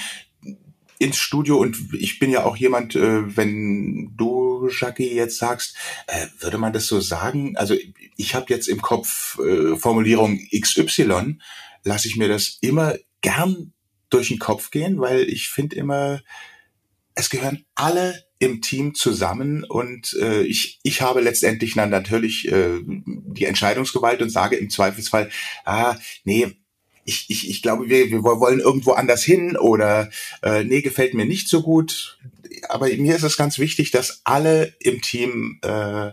ins 0.99 1.17
Studio 1.17 1.57
und 1.57 1.77
ich 1.93 2.19
bin 2.19 2.29
ja 2.29 2.43
auch 2.43 2.57
jemand, 2.57 2.95
äh, 2.95 3.35
wenn 3.35 4.13
du, 4.17 4.69
Jackie, 4.69 5.13
jetzt 5.13 5.37
sagst, 5.37 5.75
äh, 6.07 6.27
würde 6.39 6.57
man 6.57 6.73
das 6.73 6.87
so 6.87 6.99
sagen? 6.99 7.55
Also 7.55 7.75
ich 8.17 8.35
habe 8.35 8.47
jetzt 8.49 8.67
im 8.67 8.81
Kopf 8.81 9.39
äh, 9.39 9.77
Formulierung 9.77 10.39
XY, 10.53 11.39
lasse 11.83 12.07
ich 12.07 12.17
mir 12.17 12.27
das 12.27 12.57
immer 12.61 12.95
gern 13.21 13.73
durch 14.09 14.29
den 14.29 14.39
Kopf 14.39 14.71
gehen, 14.71 14.99
weil 14.99 15.21
ich 15.29 15.49
finde 15.49 15.75
immer, 15.75 16.21
es 17.15 17.29
gehören 17.29 17.65
alle 17.75 18.25
im 18.39 18.61
Team 18.61 18.95
zusammen 18.95 19.65
und 19.65 20.13
äh, 20.19 20.43
ich, 20.43 20.79
ich 20.83 21.01
habe 21.01 21.19
letztendlich 21.19 21.73
dann 21.73 21.89
natürlich 21.89 22.49
äh, 22.49 22.79
die 22.85 23.45
Entscheidungsgewalt 23.45 24.21
und 24.21 24.29
sage 24.29 24.55
im 24.55 24.69
Zweifelsfall, 24.69 25.29
ah, 25.65 25.97
nee, 26.23 26.55
ich, 27.03 27.25
ich, 27.29 27.49
ich 27.49 27.61
glaube, 27.61 27.89
wir, 27.89 28.09
wir 28.09 28.23
wollen 28.23 28.59
irgendwo 28.59 28.91
anders 28.91 29.23
hin 29.23 29.57
oder 29.57 30.09
äh, 30.41 30.63
nee, 30.63 30.81
gefällt 30.81 31.13
mir 31.13 31.25
nicht 31.25 31.49
so 31.49 31.61
gut. 31.61 32.19
Aber 32.69 32.87
mir 32.87 33.15
ist 33.15 33.23
es 33.23 33.37
ganz 33.37 33.57
wichtig, 33.57 33.91
dass 33.91 34.21
alle 34.23 34.75
im 34.79 35.01
Team 35.01 35.59
äh, 35.63 36.11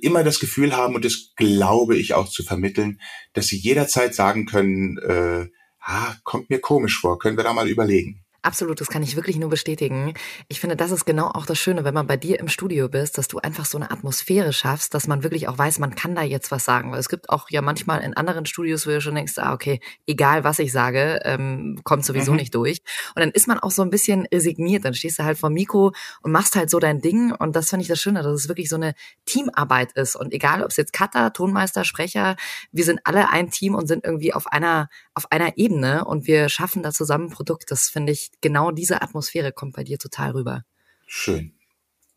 immer 0.00 0.24
das 0.24 0.40
Gefühl 0.40 0.76
haben, 0.76 0.94
und 0.94 1.04
das 1.04 1.32
glaube 1.36 1.96
ich 1.96 2.14
auch 2.14 2.28
zu 2.28 2.42
vermitteln, 2.42 3.00
dass 3.34 3.46
sie 3.46 3.58
jederzeit 3.58 4.14
sagen 4.14 4.46
können, 4.46 4.98
äh, 4.98 5.48
ah, 5.86 6.14
kommt 6.24 6.50
mir 6.50 6.60
komisch 6.60 7.00
vor, 7.00 7.18
können 7.18 7.36
wir 7.36 7.44
da 7.44 7.52
mal 7.52 7.68
überlegen. 7.68 8.25
Absolut, 8.46 8.80
das 8.80 8.86
kann 8.86 9.02
ich 9.02 9.16
wirklich 9.16 9.38
nur 9.38 9.50
bestätigen. 9.50 10.14
Ich 10.46 10.60
finde, 10.60 10.76
das 10.76 10.92
ist 10.92 11.04
genau 11.04 11.26
auch 11.26 11.46
das 11.46 11.58
Schöne, 11.58 11.82
wenn 11.82 11.94
man 11.94 12.06
bei 12.06 12.16
dir 12.16 12.38
im 12.38 12.46
Studio 12.46 12.88
bist, 12.88 13.18
dass 13.18 13.26
du 13.26 13.38
einfach 13.38 13.64
so 13.64 13.76
eine 13.76 13.90
Atmosphäre 13.90 14.52
schaffst, 14.52 14.94
dass 14.94 15.08
man 15.08 15.24
wirklich 15.24 15.48
auch 15.48 15.58
weiß, 15.58 15.80
man 15.80 15.96
kann 15.96 16.14
da 16.14 16.22
jetzt 16.22 16.52
was 16.52 16.64
sagen. 16.64 16.92
Weil 16.92 17.00
es 17.00 17.08
gibt 17.08 17.28
auch 17.28 17.50
ja 17.50 17.60
manchmal 17.60 18.02
in 18.02 18.14
anderen 18.16 18.46
Studios, 18.46 18.86
wo 18.86 18.90
du 18.90 19.00
schon 19.00 19.16
denkst, 19.16 19.32
ah, 19.38 19.52
okay, 19.52 19.80
egal 20.06 20.44
was 20.44 20.60
ich 20.60 20.70
sage, 20.70 21.18
ähm, 21.24 21.80
kommt 21.82 22.04
sowieso 22.04 22.30
mhm. 22.30 22.36
nicht 22.36 22.54
durch. 22.54 22.82
Und 23.16 23.20
dann 23.20 23.32
ist 23.32 23.48
man 23.48 23.58
auch 23.58 23.72
so 23.72 23.82
ein 23.82 23.90
bisschen 23.90 24.28
resigniert. 24.32 24.84
Dann 24.84 24.94
stehst 24.94 25.18
du 25.18 25.24
halt 25.24 25.38
vor 25.38 25.50
Mikro 25.50 25.92
und 26.22 26.30
machst 26.30 26.54
halt 26.54 26.70
so 26.70 26.78
dein 26.78 27.00
Ding. 27.00 27.32
Und 27.32 27.56
das 27.56 27.70
finde 27.70 27.82
ich 27.82 27.88
das 27.88 27.98
Schöne, 27.98 28.22
dass 28.22 28.32
es 28.32 28.46
wirklich 28.46 28.68
so 28.68 28.76
eine 28.76 28.94
Teamarbeit 29.24 29.90
ist. 29.94 30.14
Und 30.14 30.32
egal, 30.32 30.62
ob 30.62 30.70
es 30.70 30.76
jetzt 30.76 30.92
Cutter, 30.92 31.32
Tonmeister, 31.32 31.82
Sprecher, 31.82 32.36
wir 32.70 32.84
sind 32.84 33.00
alle 33.02 33.28
ein 33.28 33.50
Team 33.50 33.74
und 33.74 33.88
sind 33.88 34.04
irgendwie 34.04 34.32
auf 34.32 34.46
einer, 34.46 34.88
auf 35.14 35.32
einer 35.32 35.58
Ebene 35.58 36.04
und 36.04 36.28
wir 36.28 36.48
schaffen 36.48 36.84
da 36.84 36.92
zusammen 36.92 37.26
ein 37.26 37.30
Produkt. 37.30 37.72
Das 37.72 37.88
finde 37.88 38.12
ich 38.12 38.30
genau 38.40 38.70
diese 38.70 39.02
Atmosphäre 39.02 39.52
kommt 39.52 39.74
bei 39.76 39.84
dir 39.84 39.98
total 39.98 40.32
rüber. 40.32 40.64
Schön. 41.06 41.52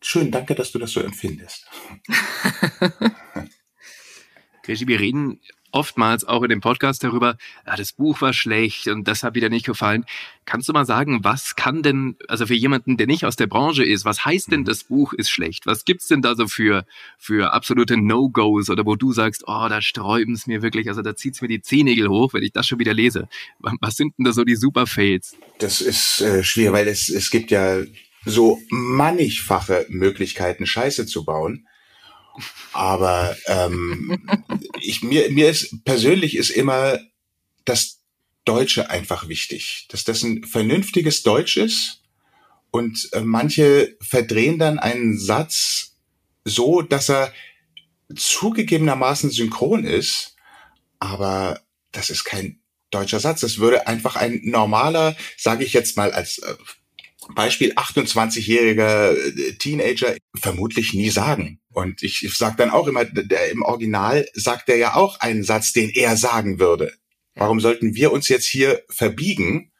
Schön, 0.02 0.32
danke, 0.32 0.56
dass 0.56 0.72
du 0.72 0.80
das 0.80 0.92
so 0.92 1.02
empfindest. 1.02 1.68
Krischi, 4.64 4.88
wir 4.88 5.00
reden 5.00 5.42
oftmals 5.72 6.26
auch 6.26 6.44
in 6.44 6.50
dem 6.50 6.62
Podcast 6.62 7.04
darüber, 7.04 7.38
ja, 7.66 7.76
das 7.76 7.94
Buch 7.94 8.22
war 8.22 8.34
schlecht 8.34 8.88
und 8.88 9.08
das 9.08 9.24
hat 9.24 9.36
wieder 9.36 9.50
nicht 9.50 9.66
gefallen. 9.66 10.06
Kannst 10.46 10.68
du 10.68 10.74
mal 10.74 10.86
sagen, 10.86 11.20
was 11.24 11.56
kann 11.56 11.84
denn, 11.84 12.16
also 12.28 12.48
für 12.48 12.56
jemanden, 12.56 12.98
der 12.98 13.08
nicht 13.08 13.26
aus 13.26 13.36
der 13.36 13.48
Branche 13.48 13.84
ist, 13.84 14.06
was 14.06 14.26
heißt 14.26 14.52
denn, 14.52 14.62
mhm. 14.62 14.66
das 14.66 14.84
Buch 14.86 15.14
ist 15.14 15.30
schlecht? 15.30 15.66
Was 15.66 15.86
gibt's 15.86 16.08
denn 16.08 16.22
da 16.22 16.36
so 16.36 16.48
für, 16.48 16.86
für 17.18 17.54
absolute 17.54 17.98
No-Gos 17.98 18.70
oder 18.70 18.86
wo 18.86 18.96
du 18.96 19.12
sagst, 19.14 19.44
oh, 19.48 19.68
da 19.70 19.82
sträuben's 19.82 20.48
mir 20.48 20.62
wirklich, 20.62 20.88
also 20.88 21.02
da 21.02 21.16
zieht's 21.16 21.42
mir 21.42 21.48
die 21.48 21.62
Zehennägel 21.62 22.10
hoch, 22.10 22.34
wenn 22.34 22.44
ich 22.44 22.52
das 22.52 22.68
schon 22.68 22.80
wieder 22.80 22.94
lese. 22.94 23.28
Was 23.60 23.96
sind 23.96 24.18
denn 24.18 24.26
da 24.26 24.32
so 24.32 24.44
die 24.44 24.56
Super-Fails? 24.56 25.36
Das 25.60 25.82
ist 25.82 26.22
äh, 26.22 26.44
schwer, 26.44 26.74
weil 26.74 26.88
es, 26.88 27.10
es 27.10 27.30
gibt 27.30 27.52
ja 27.52 27.82
so 28.26 28.60
mannigfache 28.70 29.86
Möglichkeiten, 29.90 30.66
Scheiße 30.66 31.06
zu 31.06 31.26
bauen. 31.26 31.68
Aber 32.73 33.36
ähm, 33.47 34.28
ich, 34.82 35.02
mir, 35.02 35.30
mir 35.32 35.49
ist 35.49 35.84
persönlich 35.86 36.36
ist 36.36 36.49
immer 36.49 36.99
das 37.65 38.02
Deutsche 38.45 38.89
einfach 38.89 39.28
wichtig, 39.28 39.88
dass 39.89 40.04
das 40.04 40.23
ein 40.23 40.43
vernünftiges 40.43 41.23
Deutsch 41.23 41.58
ist 41.58 42.02
und 42.71 43.10
äh, 43.13 43.21
manche 43.21 43.97
verdrehen 44.02 44.60
dann 44.60 44.80
einen 44.80 45.17
Satz 45.17 45.97
so, 46.45 46.82
dass 46.82 47.10
er 47.10 47.34
zugegebenermaßen 48.15 49.30
synchron 49.30 49.86
ist, 49.86 50.36
aber 50.99 51.62
das 51.91 52.10
ist 52.10 52.23
kein 52.23 52.60
deutscher 52.91 53.19
Satz. 53.19 53.41
Das 53.41 53.60
würde 53.60 53.88
einfach 53.88 54.15
ein 54.15 54.41
normaler, 54.43 55.15
sage 55.38 55.63
ich 55.63 55.73
jetzt 55.73 55.97
mal 55.97 56.12
als 56.12 56.39
äh, 56.39 56.56
Beispiel 57.36 57.74
28-jähriger 57.74 59.13
äh, 59.13 59.54
Teenager 59.54 60.15
vermutlich 60.36 60.94
nie 60.94 61.10
sagen. 61.10 61.60
Und 61.70 62.02
ich, 62.04 62.24
ich 62.24 62.36
sage 62.36 62.56
dann 62.58 62.72
auch 62.72 62.88
immer, 62.88 63.06
der, 63.06 63.52
im 63.52 63.62
Original 63.62 64.28
sagt 64.34 64.70
er 64.70 64.78
ja 64.78 64.96
auch 64.96 65.20
einen 65.20 65.44
Satz, 65.44 65.72
den 65.74 65.89
er 65.89 66.18
sagen 66.18 66.60
würde. 66.60 66.94
Warum 67.36 67.60
sollten 67.60 67.96
wir 67.96 68.12
uns 68.12 68.28
jetzt 68.28 68.48
hier 68.48 68.84
verbiegen? 68.89 69.72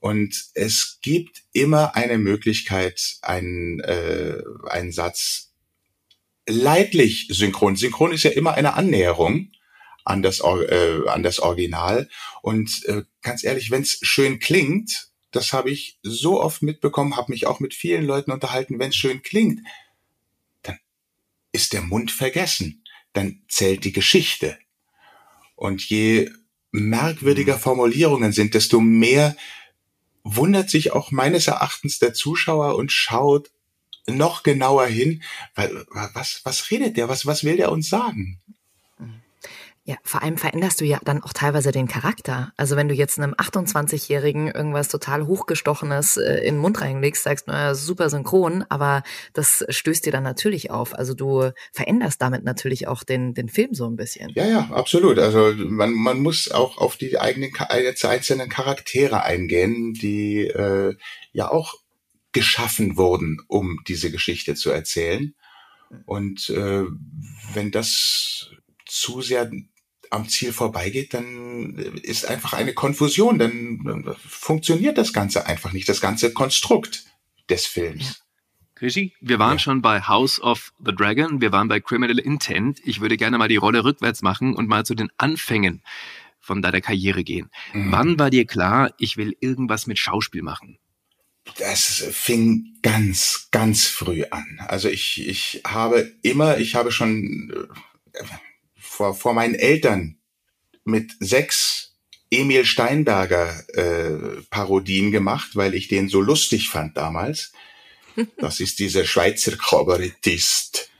Und 0.00 0.34
es 0.54 0.98
gibt 1.02 1.42
immer 1.52 1.94
eine 1.94 2.18
Möglichkeit, 2.18 3.18
einen, 3.22 3.80
äh, 3.80 4.38
einen 4.68 4.92
Satz 4.92 5.52
leidlich 6.48 7.28
synchron. 7.30 7.76
Synchron 7.76 8.12
ist 8.12 8.24
ja 8.24 8.30
immer 8.30 8.54
eine 8.54 8.74
Annäherung 8.74 9.52
an 10.04 10.22
das, 10.22 10.40
äh, 10.40 11.00
an 11.06 11.22
das 11.22 11.38
Original. 11.38 12.08
Und 12.42 12.84
äh, 12.86 13.02
ganz 13.22 13.44
ehrlich, 13.44 13.70
wenn 13.70 13.82
es 13.82 13.98
schön 14.02 14.38
klingt, 14.38 15.09
das 15.30 15.52
habe 15.52 15.70
ich 15.70 15.98
so 16.02 16.40
oft 16.40 16.62
mitbekommen, 16.62 17.16
habe 17.16 17.32
mich 17.32 17.46
auch 17.46 17.60
mit 17.60 17.74
vielen 17.74 18.04
Leuten 18.04 18.32
unterhalten, 18.32 18.78
wenn 18.78 18.90
es 18.90 18.96
schön 18.96 19.22
klingt, 19.22 19.60
dann 20.62 20.78
ist 21.52 21.72
der 21.72 21.82
Mund 21.82 22.10
vergessen, 22.10 22.84
dann 23.12 23.42
zählt 23.48 23.84
die 23.84 23.92
Geschichte. 23.92 24.58
Und 25.54 25.88
je 25.88 26.30
merkwürdiger 26.72 27.56
mhm. 27.56 27.60
Formulierungen 27.60 28.32
sind, 28.32 28.54
desto 28.54 28.80
mehr 28.80 29.36
wundert 30.22 30.70
sich 30.70 30.92
auch 30.92 31.10
meines 31.10 31.46
Erachtens 31.46 31.98
der 31.98 32.14
Zuschauer 32.14 32.76
und 32.76 32.92
schaut 32.92 33.50
noch 34.06 34.42
genauer 34.42 34.86
hin, 34.86 35.22
weil 35.54 35.84
was 35.90 36.40
was 36.44 36.70
redet 36.70 36.96
der, 36.96 37.08
was 37.08 37.26
was 37.26 37.44
will 37.44 37.56
der 37.56 37.72
uns 37.72 37.88
sagen? 37.88 38.40
Ja, 39.90 39.96
vor 40.04 40.22
allem 40.22 40.38
veränderst 40.38 40.80
du 40.80 40.84
ja 40.84 41.00
dann 41.04 41.20
auch 41.20 41.32
teilweise 41.32 41.72
den 41.72 41.88
Charakter. 41.88 42.52
Also 42.56 42.76
wenn 42.76 42.86
du 42.86 42.94
jetzt 42.94 43.18
einem 43.18 43.34
28-Jährigen 43.34 44.46
irgendwas 44.46 44.86
total 44.86 45.26
hochgestochenes 45.26 46.16
äh, 46.16 46.34
in 46.44 46.54
den 46.54 46.58
Mund 46.58 46.80
reinlegst, 46.80 47.24
sagst, 47.24 47.48
naja, 47.48 47.74
super 47.74 48.08
synchron, 48.08 48.64
aber 48.68 49.02
das 49.32 49.64
stößt 49.68 50.06
dir 50.06 50.12
dann 50.12 50.22
natürlich 50.22 50.70
auf. 50.70 50.96
Also 50.96 51.14
du 51.14 51.50
veränderst 51.72 52.22
damit 52.22 52.44
natürlich 52.44 52.86
auch 52.86 53.02
den, 53.02 53.34
den 53.34 53.48
Film 53.48 53.74
so 53.74 53.84
ein 53.86 53.96
bisschen. 53.96 54.30
Ja, 54.36 54.46
ja, 54.46 54.70
absolut. 54.70 55.18
Also 55.18 55.54
man, 55.56 55.92
man 55.92 56.20
muss 56.20 56.52
auch 56.52 56.78
auf 56.78 56.96
die 56.96 57.18
eigenen 57.18 57.50
einzelnen 57.56 58.48
Charaktere 58.48 59.24
eingehen, 59.24 59.94
die 59.94 60.42
äh, 60.46 60.94
ja 61.32 61.50
auch 61.50 61.74
geschaffen 62.30 62.96
wurden, 62.96 63.38
um 63.48 63.80
diese 63.88 64.12
Geschichte 64.12 64.54
zu 64.54 64.70
erzählen. 64.70 65.34
Und 66.06 66.48
äh, 66.50 66.84
wenn 67.54 67.72
das 67.72 68.52
zu 68.90 69.22
sehr 69.22 69.50
am 70.10 70.28
Ziel 70.28 70.52
vorbeigeht, 70.52 71.14
dann 71.14 71.76
ist 72.02 72.26
einfach 72.26 72.52
eine 72.52 72.74
Konfusion, 72.74 73.38
dann 73.38 74.14
funktioniert 74.26 74.98
das 74.98 75.12
Ganze 75.12 75.46
einfach 75.46 75.72
nicht, 75.72 75.88
das 75.88 76.00
ganze 76.00 76.32
Konstrukt 76.32 77.04
des 77.48 77.66
Films. 77.66 78.22
Regie, 78.80 79.12
wir 79.20 79.38
waren 79.38 79.52
ja. 79.52 79.58
schon 79.58 79.82
bei 79.82 80.00
House 80.00 80.40
of 80.40 80.72
the 80.84 80.92
Dragon, 80.94 81.40
wir 81.40 81.52
waren 81.52 81.68
bei 81.68 81.80
Criminal 81.80 82.18
Intent. 82.18 82.80
Ich 82.84 83.00
würde 83.00 83.16
gerne 83.16 83.36
mal 83.36 83.48
die 83.48 83.56
Rolle 83.56 83.84
rückwärts 83.84 84.22
machen 84.22 84.56
und 84.56 84.68
mal 84.68 84.86
zu 84.86 84.94
den 84.94 85.10
Anfängen 85.18 85.82
von 86.40 86.62
deiner 86.62 86.80
Karriere 86.80 87.22
gehen. 87.22 87.50
Mhm. 87.74 87.92
Wann 87.92 88.18
war 88.18 88.30
dir 88.30 88.46
klar, 88.46 88.94
ich 88.98 89.16
will 89.16 89.36
irgendwas 89.40 89.86
mit 89.86 89.98
Schauspiel 89.98 90.42
machen? 90.42 90.78
Das 91.58 92.06
fing 92.10 92.78
ganz, 92.82 93.48
ganz 93.50 93.86
früh 93.86 94.24
an. 94.30 94.60
Also 94.66 94.88
ich, 94.88 95.28
ich 95.28 95.62
habe 95.66 96.12
immer, 96.22 96.58
ich 96.58 96.74
habe 96.74 96.90
schon 96.90 97.68
äh, 98.12 98.24
vor, 99.00 99.14
vor 99.14 99.32
meinen 99.32 99.54
Eltern 99.54 100.18
mit 100.84 101.12
sechs 101.20 101.94
Emil 102.30 102.66
Steinberger 102.66 103.64
äh, 103.72 104.42
Parodien 104.50 105.10
gemacht, 105.10 105.52
weil 105.54 105.74
ich 105.74 105.88
den 105.88 106.10
so 106.10 106.20
lustig 106.20 106.68
fand 106.68 106.98
damals. 106.98 107.52
Das 108.36 108.60
ist 108.60 108.80
dieser 108.80 109.04
Schweizer 109.04 109.56
Kabarettist. 109.56 110.90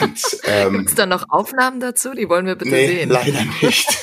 Und, 0.00 0.20
ähm, 0.44 0.78
Gibt 0.78 0.90
es 0.90 0.94
da 0.94 1.04
noch 1.04 1.28
Aufnahmen 1.28 1.80
dazu? 1.80 2.14
Die 2.14 2.28
wollen 2.28 2.46
wir 2.46 2.54
bitte 2.54 2.70
nee, 2.70 2.86
sehen. 2.86 3.10
leider 3.10 3.44
nicht. 3.60 3.86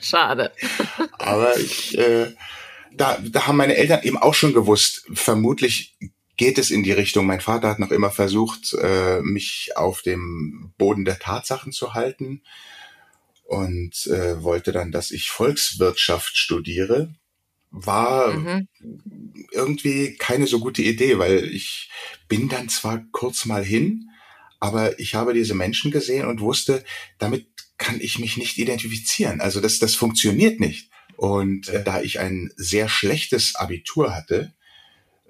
Schade. 0.00 0.52
Aber 1.18 1.58
ich, 1.58 1.98
äh, 1.98 2.32
da, 2.92 3.18
da 3.20 3.46
haben 3.46 3.56
meine 3.56 3.76
Eltern 3.76 4.04
eben 4.04 4.16
auch 4.16 4.32
schon 4.32 4.54
gewusst, 4.54 5.04
vermutlich 5.12 5.98
geht 6.36 6.58
es 6.58 6.70
in 6.70 6.82
die 6.82 6.92
Richtung. 6.92 7.26
Mein 7.26 7.40
Vater 7.40 7.68
hat 7.68 7.78
noch 7.78 7.90
immer 7.90 8.10
versucht, 8.10 8.74
äh, 8.74 9.20
mich 9.20 9.72
auf 9.76 10.02
dem 10.02 10.72
Boden 10.78 11.04
der 11.04 11.18
Tatsachen 11.18 11.72
zu 11.72 11.94
halten 11.94 12.42
und 13.44 14.06
äh, 14.06 14.42
wollte 14.42 14.72
dann, 14.72 14.90
dass 14.90 15.10
ich 15.10 15.30
Volkswirtschaft 15.30 16.36
studiere. 16.36 17.14
War 17.70 18.34
mhm. 18.34 18.68
irgendwie 19.50 20.16
keine 20.16 20.46
so 20.46 20.60
gute 20.60 20.82
Idee, 20.82 21.18
weil 21.18 21.44
ich 21.44 21.90
bin 22.28 22.48
dann 22.48 22.68
zwar 22.68 23.04
kurz 23.10 23.46
mal 23.46 23.64
hin, 23.64 24.10
aber 24.60 24.98
ich 25.00 25.14
habe 25.14 25.34
diese 25.34 25.54
Menschen 25.54 25.90
gesehen 25.90 26.26
und 26.26 26.40
wusste, 26.40 26.84
damit 27.18 27.46
kann 27.76 28.00
ich 28.00 28.18
mich 28.18 28.36
nicht 28.36 28.58
identifizieren. 28.58 29.40
Also 29.40 29.60
das, 29.60 29.78
das 29.78 29.96
funktioniert 29.96 30.60
nicht. 30.60 30.90
Und 31.16 31.68
äh, 31.68 31.82
da 31.82 32.00
ich 32.00 32.20
ein 32.20 32.52
sehr 32.56 32.88
schlechtes 32.88 33.56
Abitur 33.56 34.14
hatte, 34.14 34.54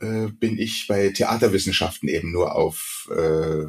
äh, 0.01 0.27
bin 0.27 0.59
ich 0.59 0.87
bei 0.89 1.11
Theaterwissenschaften 1.11 2.09
eben 2.09 2.33
nur 2.33 2.55
auf 2.55 3.09
äh, 3.15 3.67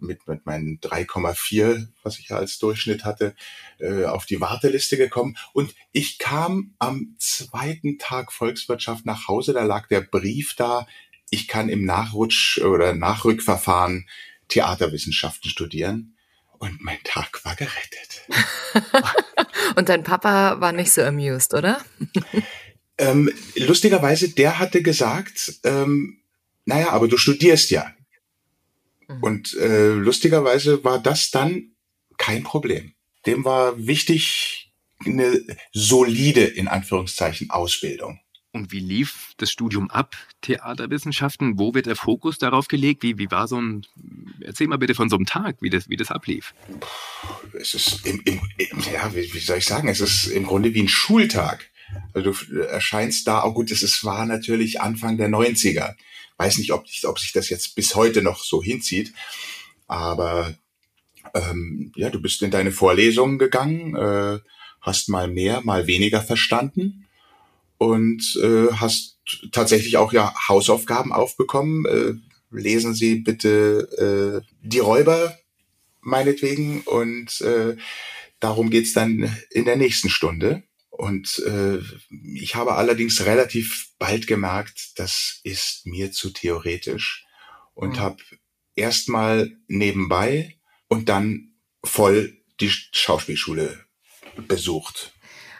mit, 0.00 0.26
mit 0.26 0.46
meinen 0.46 0.80
3,4, 0.80 1.88
was 2.02 2.18
ich 2.18 2.30
ja 2.30 2.36
als 2.36 2.58
Durchschnitt 2.58 3.04
hatte, 3.04 3.34
äh, 3.78 4.04
auf 4.04 4.26
die 4.26 4.40
Warteliste 4.40 4.96
gekommen. 4.96 5.36
Und 5.52 5.74
ich 5.92 6.18
kam 6.18 6.74
am 6.78 7.14
zweiten 7.18 7.98
Tag 7.98 8.32
Volkswirtschaft 8.32 9.04
nach 9.04 9.28
Hause, 9.28 9.52
da 9.52 9.64
lag 9.64 9.88
der 9.88 10.00
Brief 10.00 10.54
da, 10.56 10.86
ich 11.30 11.48
kann 11.48 11.68
im 11.68 11.84
Nachrutsch 11.84 12.58
oder 12.58 12.94
Nachrückverfahren 12.94 14.08
Theaterwissenschaften 14.48 15.50
studieren. 15.50 16.14
Und 16.58 16.80
mein 16.80 16.98
Tag 17.04 17.44
war 17.44 17.54
gerettet. 17.54 18.26
Und 19.76 19.88
dein 19.88 20.02
Papa 20.02 20.60
war 20.60 20.72
nicht 20.72 20.90
so 20.90 21.02
amused, 21.02 21.54
oder? 21.54 21.80
Ähm, 22.98 23.30
lustigerweise, 23.56 24.30
der 24.30 24.58
hatte 24.58 24.82
gesagt, 24.82 25.60
ähm, 25.64 26.18
naja, 26.64 26.90
aber 26.90 27.08
du 27.08 27.16
studierst 27.16 27.70
ja. 27.70 27.94
Mhm. 29.06 29.22
Und 29.22 29.54
äh, 29.54 29.92
lustigerweise 29.92 30.84
war 30.84 30.98
das 30.98 31.30
dann 31.30 31.72
kein 32.16 32.42
Problem. 32.42 32.92
Dem 33.26 33.44
war 33.44 33.86
wichtig, 33.86 34.72
eine 35.04 35.40
solide, 35.72 36.44
in 36.44 36.68
Anführungszeichen, 36.68 37.50
Ausbildung. 37.50 38.20
Und 38.50 38.72
wie 38.72 38.80
lief 38.80 39.34
das 39.36 39.50
Studium 39.50 39.90
ab, 39.90 40.16
Theaterwissenschaften? 40.40 41.58
Wo 41.58 41.74
wird 41.74 41.86
der 41.86 41.96
Fokus 41.96 42.38
darauf 42.38 42.66
gelegt? 42.66 43.02
Wie, 43.02 43.18
wie 43.18 43.30
war 43.30 43.46
so 43.46 43.60
ein, 43.60 43.86
erzähl 44.40 44.66
mal 44.66 44.78
bitte 44.78 44.94
von 44.94 45.10
so 45.10 45.16
einem 45.16 45.26
Tag, 45.26 45.58
wie 45.60 45.70
das, 45.70 45.88
wie 45.88 45.96
das 45.96 46.10
ablief. 46.10 46.54
Es 47.60 47.74
ist 47.74 48.06
im, 48.06 48.20
im, 48.24 48.40
im 48.56 48.80
ja, 48.92 49.14
wie, 49.14 49.32
wie 49.32 49.38
soll 49.38 49.58
ich 49.58 49.66
sagen, 49.66 49.88
es 49.88 50.00
ist 50.00 50.26
im 50.26 50.44
Grunde 50.44 50.74
wie 50.74 50.82
ein 50.82 50.88
Schultag. 50.88 51.70
Also 52.12 52.32
du 52.32 52.60
erscheinst 52.60 53.26
da, 53.26 53.44
oh 53.44 53.52
gut, 53.52 53.70
es 53.70 54.04
war 54.04 54.26
natürlich 54.26 54.80
Anfang 54.80 55.16
der 55.16 55.28
90er. 55.28 55.94
Weiß 56.36 56.58
nicht, 56.58 56.72
ob, 56.72 56.84
ob 57.04 57.18
sich 57.18 57.32
das 57.32 57.48
jetzt 57.50 57.74
bis 57.74 57.94
heute 57.94 58.22
noch 58.22 58.44
so 58.44 58.62
hinzieht, 58.62 59.12
aber 59.86 60.54
ähm, 61.34 61.92
ja, 61.96 62.10
du 62.10 62.20
bist 62.20 62.42
in 62.42 62.50
deine 62.50 62.72
Vorlesungen 62.72 63.38
gegangen, 63.38 63.94
äh, 63.96 64.38
hast 64.80 65.08
mal 65.08 65.28
mehr, 65.28 65.62
mal 65.62 65.86
weniger 65.86 66.22
verstanden 66.22 67.06
und 67.78 68.38
äh, 68.42 68.72
hast 68.72 69.18
tatsächlich 69.52 69.96
auch 69.96 70.12
ja 70.12 70.34
Hausaufgaben 70.48 71.12
aufbekommen. 71.12 71.86
Äh, 71.86 72.14
lesen 72.50 72.94
Sie 72.94 73.16
bitte 73.16 74.42
äh, 74.42 74.46
die 74.62 74.78
Räuber 74.78 75.36
meinetwegen 76.00 76.82
und 76.82 77.40
äh, 77.40 77.76
darum 78.40 78.70
geht's 78.70 78.92
dann 78.92 79.34
in 79.50 79.64
der 79.64 79.76
nächsten 79.76 80.10
Stunde. 80.10 80.62
Und 80.98 81.40
äh, 81.46 81.78
ich 82.34 82.56
habe 82.56 82.74
allerdings 82.74 83.24
relativ 83.24 83.90
bald 84.00 84.26
gemerkt, 84.26 84.98
das 84.98 85.38
ist 85.44 85.86
mir 85.86 86.10
zu 86.10 86.30
theoretisch 86.30 87.24
und 87.74 87.90
mhm. 87.90 88.00
habe 88.00 88.16
erstmal 88.74 89.56
nebenbei 89.68 90.58
und 90.88 91.08
dann 91.08 91.52
voll 91.84 92.42
die 92.60 92.70
Schauspielschule 92.70 93.78
besucht. 94.48 95.12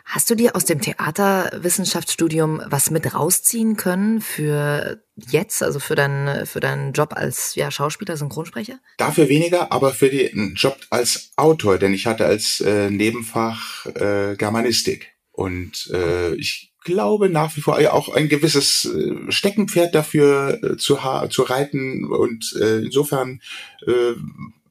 Hast 0.05 0.29
du 0.29 0.35
dir 0.35 0.57
aus 0.57 0.65
dem 0.65 0.81
Theaterwissenschaftsstudium 0.81 2.61
was 2.67 2.91
mit 2.91 3.15
rausziehen 3.15 3.77
können 3.77 4.21
für 4.21 5.05
jetzt, 5.15 5.63
also 5.63 5.79
für 5.79 5.95
deinen, 5.95 6.47
für 6.47 6.59
deinen 6.59 6.95
Job 6.95 7.13
als 7.15 7.55
ja, 7.55 7.71
Schauspieler, 7.71 8.17
Synchronsprecher? 8.17 8.81
Dafür 8.97 9.29
weniger, 9.29 9.71
aber 9.71 9.93
für 9.93 10.09
den 10.09 10.55
Job 10.57 10.79
als 10.91 11.31
Autor, 11.37 11.79
denn 11.79 11.95
ich 11.95 12.07
hatte 12.07 12.27
als 12.27 12.61
äh, 12.61 12.91
Nebenfach 12.91 13.87
äh, 13.87 14.35
Germanistik. 14.37 15.15
Und 15.39 15.89
äh, 15.93 16.35
ich 16.35 16.73
glaube 16.83 17.29
nach 17.29 17.57
wie 17.57 17.61
vor 17.61 17.79
auch 17.93 18.09
ein 18.09 18.29
gewisses 18.29 18.87
äh, 18.87 19.31
Steckenpferd 19.31 19.95
dafür 19.95 20.59
äh, 20.65 20.77
zu, 20.77 20.99
zu 21.31 21.43
reiten. 21.43 22.05
Und 22.07 22.57
äh, 22.61 22.79
insofern 22.79 23.41
äh, 23.87 24.15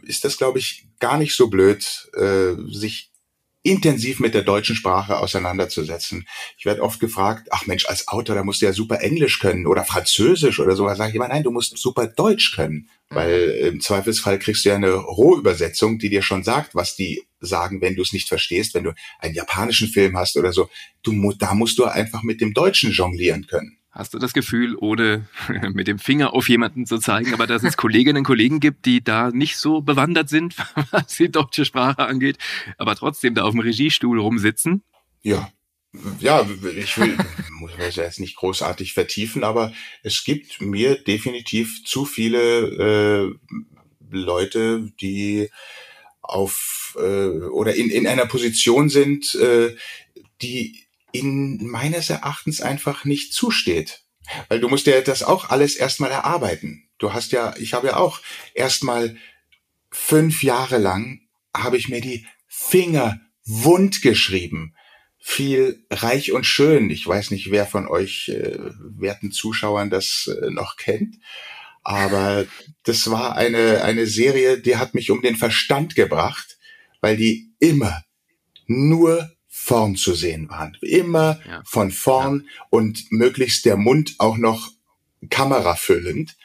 ist 0.01 0.25
das, 0.25 0.37
glaube 0.37 0.59
ich, 0.59 0.85
gar 0.99 1.17
nicht 1.17 1.37
so 1.37 1.47
blöd, 1.47 2.09
äh, 2.17 2.55
sich 2.67 3.11
intensiv 3.67 4.19
mit 4.19 4.33
der 4.33 4.43
deutschen 4.43 4.75
Sprache 4.75 5.17
auseinanderzusetzen. 5.19 6.27
Ich 6.57 6.65
werde 6.65 6.81
oft 6.81 6.99
gefragt, 6.99 7.47
ach 7.51 7.65
Mensch, 7.65 7.85
als 7.85 8.07
Autor, 8.07 8.35
da 8.35 8.43
musst 8.43 8.61
du 8.61 8.65
ja 8.65 8.73
super 8.73 9.01
Englisch 9.01 9.39
können 9.39 9.67
oder 9.67 9.83
Französisch 9.83 10.59
oder 10.59 10.75
so. 10.75 10.85
Da 10.85 10.95
sage 10.95 11.09
ich 11.09 11.15
immer, 11.15 11.27
nein, 11.27 11.43
du 11.43 11.51
musst 11.51 11.77
super 11.77 12.07
Deutsch 12.07 12.55
können. 12.55 12.89
Mhm. 13.09 13.15
Weil 13.15 13.49
im 13.73 13.81
Zweifelsfall 13.81 14.39
kriegst 14.39 14.65
du 14.65 14.69
ja 14.69 14.75
eine 14.75 14.93
Rohübersetzung, 14.93 15.99
die 15.99 16.09
dir 16.09 16.21
schon 16.21 16.43
sagt, 16.43 16.75
was 16.75 16.95
die 16.95 17.23
sagen, 17.39 17.81
wenn 17.81 17.95
du 17.95 18.01
es 18.01 18.13
nicht 18.13 18.27
verstehst, 18.27 18.73
wenn 18.73 18.83
du 18.83 18.93
einen 19.19 19.35
japanischen 19.35 19.87
Film 19.87 20.17
hast 20.17 20.37
oder 20.37 20.53
so. 20.53 20.69
Du, 21.03 21.33
da 21.33 21.53
musst 21.53 21.77
du 21.77 21.85
einfach 21.85 22.23
mit 22.23 22.41
dem 22.41 22.53
Deutschen 22.53 22.91
jonglieren 22.91 23.47
können. 23.47 23.77
Hast 23.97 24.13
du 24.13 24.19
das 24.19 24.33
Gefühl, 24.33 24.75
ohne 24.75 25.27
mit 25.73 25.87
dem 25.87 25.97
Finger 25.97 26.35
auf 26.35 26.47
jemanden 26.49 26.85
zu 26.85 26.99
zeigen, 26.99 27.33
aber 27.33 27.47
dass 27.47 27.63
es 27.63 27.77
Kolleginnen 27.77 28.19
und 28.19 28.25
Kollegen 28.25 28.59
gibt, 28.59 28.85
die 28.85 29.03
da 29.03 29.31
nicht 29.31 29.57
so 29.57 29.81
bewandert 29.81 30.29
sind, 30.29 30.55
was 30.91 31.15
die 31.15 31.31
deutsche 31.31 31.65
Sprache 31.65 32.05
angeht, 32.05 32.37
aber 32.77 32.95
trotzdem 32.95 33.33
da 33.33 33.43
auf 33.43 33.51
dem 33.51 33.61
Regiestuhl 33.61 34.19
rumsitzen? 34.19 34.83
Ja. 35.23 35.51
Ja, 36.19 36.47
ich 36.75 36.95
will, 36.99 37.17
muss 37.49 37.71
das 37.75 37.95
jetzt 37.95 38.19
nicht 38.19 38.35
großartig 38.35 38.93
vertiefen, 38.93 39.43
aber 39.43 39.73
es 40.03 40.23
gibt 40.23 40.61
mir 40.61 41.01
definitiv 41.01 41.83
zu 41.85 42.05
viele 42.05 43.31
äh, 43.31 43.55
Leute, 44.11 44.91
die 45.01 45.49
auf 46.21 46.95
äh, 46.99 47.29
oder 47.29 47.73
in, 47.73 47.89
in 47.89 48.05
einer 48.05 48.27
Position 48.27 48.89
sind, 48.89 49.33
äh, 49.35 49.75
die 50.41 50.86
in 51.17 51.67
meines 51.67 52.09
Erachtens 52.09 52.61
einfach 52.61 53.05
nicht 53.05 53.33
zusteht. 53.33 54.03
Weil 54.49 54.59
du 54.59 54.67
musst 54.67 54.87
ja 54.87 54.99
das 55.01 55.23
auch 55.23 55.49
alles 55.49 55.75
erstmal 55.75 56.11
erarbeiten. 56.11 56.89
Du 56.97 57.13
hast 57.13 57.31
ja, 57.31 57.55
ich 57.57 57.73
habe 57.73 57.87
ja 57.87 57.97
auch 57.97 58.19
erstmal 58.53 59.17
fünf 59.91 60.43
Jahre 60.43 60.77
lang 60.77 61.21
habe 61.55 61.77
ich 61.77 61.89
mir 61.89 62.01
die 62.01 62.25
Finger 62.47 63.19
wund 63.45 64.01
geschrieben. 64.01 64.75
Viel 65.19 65.85
reich 65.89 66.31
und 66.31 66.45
schön. 66.45 66.89
Ich 66.89 67.05
weiß 67.05 67.31
nicht, 67.31 67.51
wer 67.51 67.65
von 67.65 67.87
euch 67.87 68.29
äh, 68.29 68.57
werten 68.79 69.31
Zuschauern 69.31 69.89
das 69.89 70.29
äh, 70.41 70.49
noch 70.51 70.77
kennt. 70.77 71.15
Aber 71.83 72.45
das 72.83 73.09
war 73.09 73.35
eine, 73.35 73.83
eine 73.83 74.07
Serie, 74.07 74.59
die 74.59 74.77
hat 74.77 74.93
mich 74.93 75.09
um 75.09 75.21
den 75.21 75.35
Verstand 75.35 75.95
gebracht, 75.95 76.57
weil 77.01 77.17
die 77.17 77.53
immer 77.59 78.03
nur 78.67 79.31
vorn 79.67 79.97
zu 79.97 80.13
sehen 80.13 80.49
waren. 80.49 80.77
Immer 80.81 81.41
ja. 81.45 81.61
von 81.65 81.91
vorn 81.91 82.45
ja. 82.45 82.65
und 82.69 83.11
möglichst 83.11 83.65
der 83.65 83.75
Mund 83.75 84.15
auch 84.17 84.37
noch 84.37 84.71
kamerafüllend. 85.29 86.37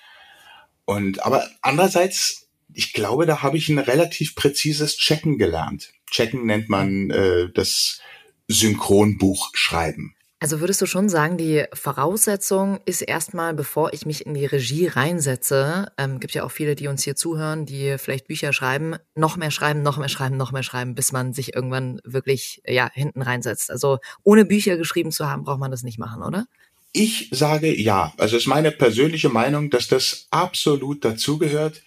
Und 0.85 1.25
aber 1.25 1.49
andererseits, 1.61 2.49
ich 2.73 2.93
glaube, 2.93 3.25
da 3.27 3.41
habe 3.43 3.57
ich 3.57 3.69
ein 3.69 3.79
relativ 3.79 4.35
präzises 4.35 4.97
Checken 4.97 5.39
gelernt. 5.39 5.93
Checken 6.11 6.47
nennt 6.47 6.69
man 6.69 7.11
äh, 7.11 7.49
das 7.55 8.01
Synchronbuch 8.49 9.51
schreiben. 9.55 10.17
Also 10.43 10.59
würdest 10.59 10.83
du 10.83 10.87
schon 10.87 11.09
sagen, 11.09 11.39
die 11.39 11.67
Voraussetzung 11.73 12.81
ist 12.85 13.01
erstmal, 13.01 13.55
bevor 13.55 13.93
ich 13.93 14.07
mich 14.07 14.27
in 14.27 14.35
die 14.35 14.45
Regie 14.45 14.89
reinsetze, 14.89 15.93
ähm, 15.97 16.19
gibt 16.19 16.35
ja 16.35 16.43
auch 16.43 16.51
viele, 16.51 16.75
die 16.75 16.89
uns 16.89 17.05
hier 17.05 17.15
zuhören, 17.15 17.65
die 17.65 17.95
vielleicht 17.97 18.27
Bücher 18.27 18.53
schreiben, 18.53 18.97
noch 19.15 19.37
mehr 19.37 19.53
schreiben, 19.53 19.83
noch 19.83 19.99
mehr 19.99 20.09
schreiben, 20.09 20.37
noch 20.37 20.51
mehr 20.51 20.65
schreiben, 20.65 20.97
bis 20.97 21.13
man 21.13 21.33
sich 21.33 21.55
irgendwann 21.55 22.01
wirklich 22.03 22.61
ja 22.67 22.91
hinten 22.93 23.23
reinsetzt. 23.23 23.71
Also 23.71 23.99
ohne 24.25 24.45
Bücher 24.45 24.77
geschrieben 24.77 25.13
zu 25.13 25.29
haben, 25.29 25.45
braucht 25.45 25.61
man 25.61 25.71
das 25.71 25.85
nicht 25.85 26.01
machen, 26.01 26.25
oder? 26.25 26.49
Ich 26.93 27.29
sage 27.31 27.73
ja. 27.81 28.13
Also 28.17 28.35
es 28.35 28.43
ist 28.43 28.49
meine 28.49 28.73
persönliche 28.73 29.29
Meinung, 29.29 29.71
dass 29.71 29.87
das 29.87 30.27
absolut 30.33 31.05
dazugehört, 31.05 31.85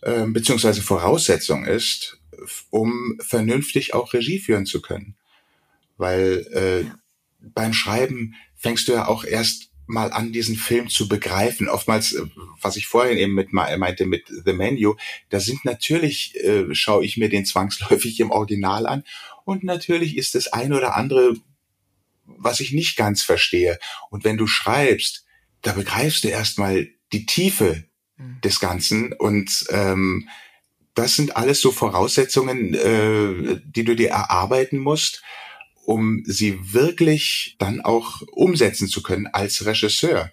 äh, 0.00 0.24
beziehungsweise 0.24 0.80
Voraussetzung 0.80 1.66
ist, 1.66 2.18
um 2.70 3.18
vernünftig 3.20 3.92
auch 3.92 4.14
Regie 4.14 4.38
führen 4.38 4.64
zu 4.64 4.80
können. 4.80 5.16
Weil 5.98 6.46
äh, 6.54 6.80
ja 6.84 6.99
beim 7.40 7.72
Schreiben 7.72 8.34
fängst 8.56 8.88
du 8.88 8.92
ja 8.92 9.06
auch 9.06 9.24
erst 9.24 9.70
mal 9.90 10.12
an, 10.12 10.32
diesen 10.32 10.56
Film 10.56 10.88
zu 10.88 11.08
begreifen. 11.08 11.68
Oftmals, 11.68 12.12
äh, 12.12 12.22
was 12.60 12.76
ich 12.76 12.86
vorhin 12.86 13.18
eben 13.18 13.34
mit 13.34 13.52
meinte 13.52 14.06
mit 14.06 14.26
The 14.28 14.52
Menu, 14.52 14.94
da 15.28 15.40
sind 15.40 15.64
natürlich, 15.64 16.36
äh, 16.36 16.74
schaue 16.74 17.04
ich 17.04 17.16
mir 17.16 17.28
den 17.28 17.44
zwangsläufig 17.44 18.20
im 18.20 18.30
Original 18.30 18.86
an 18.86 19.04
und 19.44 19.64
natürlich 19.64 20.16
ist 20.16 20.34
das 20.34 20.48
ein 20.48 20.72
oder 20.72 20.96
andere, 20.96 21.34
was 22.24 22.60
ich 22.60 22.72
nicht 22.72 22.96
ganz 22.96 23.22
verstehe. 23.22 23.78
Und 24.10 24.24
wenn 24.24 24.38
du 24.38 24.46
schreibst, 24.46 25.26
da 25.62 25.72
begreifst 25.72 26.24
du 26.24 26.28
erstmal 26.28 26.88
die 27.12 27.26
Tiefe 27.26 27.84
mhm. 28.16 28.40
des 28.42 28.60
Ganzen 28.60 29.12
und 29.12 29.66
ähm, 29.70 30.28
das 30.94 31.16
sind 31.16 31.36
alles 31.36 31.60
so 31.60 31.70
Voraussetzungen, 31.70 32.74
äh, 32.74 33.60
die 33.64 33.84
du 33.84 33.96
dir 33.96 34.10
erarbeiten 34.10 34.78
musst 34.78 35.22
um 35.90 36.22
sie 36.24 36.72
wirklich 36.72 37.56
dann 37.58 37.80
auch 37.80 38.22
umsetzen 38.30 38.86
zu 38.86 39.02
können 39.02 39.26
als 39.26 39.66
Regisseur. 39.66 40.30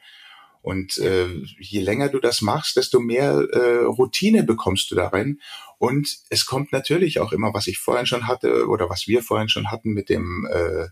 Und 0.61 0.99
äh, 0.99 1.29
je 1.59 1.79
länger 1.79 2.09
du 2.09 2.19
das 2.19 2.43
machst, 2.43 2.77
desto 2.77 2.99
mehr 2.99 3.31
äh, 3.51 3.85
Routine 3.85 4.43
bekommst 4.43 4.91
du 4.91 4.95
darin. 4.95 5.41
Und 5.79 6.19
es 6.29 6.45
kommt 6.45 6.71
natürlich 6.71 7.19
auch 7.19 7.31
immer, 7.31 7.55
was 7.55 7.65
ich 7.65 7.79
vorhin 7.79 8.05
schon 8.05 8.27
hatte 8.27 8.67
oder 8.67 8.87
was 8.91 9.07
wir 9.07 9.23
vorhin 9.23 9.49
schon 9.49 9.71
hatten 9.71 9.93
mit 9.93 10.09
dem 10.09 10.47
äh, 10.51 10.89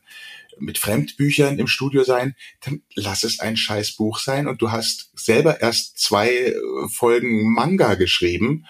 mit 0.57 0.79
Fremdbüchern 0.79 1.59
im 1.59 1.67
Studio 1.67 2.03
sein, 2.03 2.33
dann 2.61 2.81
lass 2.95 3.23
es 3.23 3.39
ein 3.39 3.57
Scheißbuch 3.57 4.17
sein 4.17 4.47
und 4.47 4.63
du 4.63 4.71
hast 4.71 5.11
selber 5.13 5.61
erst 5.61 5.99
zwei 5.99 6.29
äh, 6.29 6.55
Folgen 6.91 7.53
Manga 7.53 7.93
geschrieben 7.93 8.65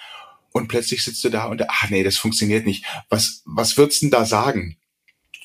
und 0.51 0.67
plötzlich 0.67 1.05
sitzt 1.05 1.23
du 1.23 1.29
da 1.29 1.45
und 1.45 1.63
ach 1.69 1.89
nee, 1.89 2.03
das 2.03 2.17
funktioniert 2.17 2.65
nicht. 2.65 2.83
Was 3.07 3.43
was 3.45 3.77
würdest 3.77 4.01
du 4.01 4.07
denn 4.07 4.11
da 4.11 4.25
sagen? 4.25 4.75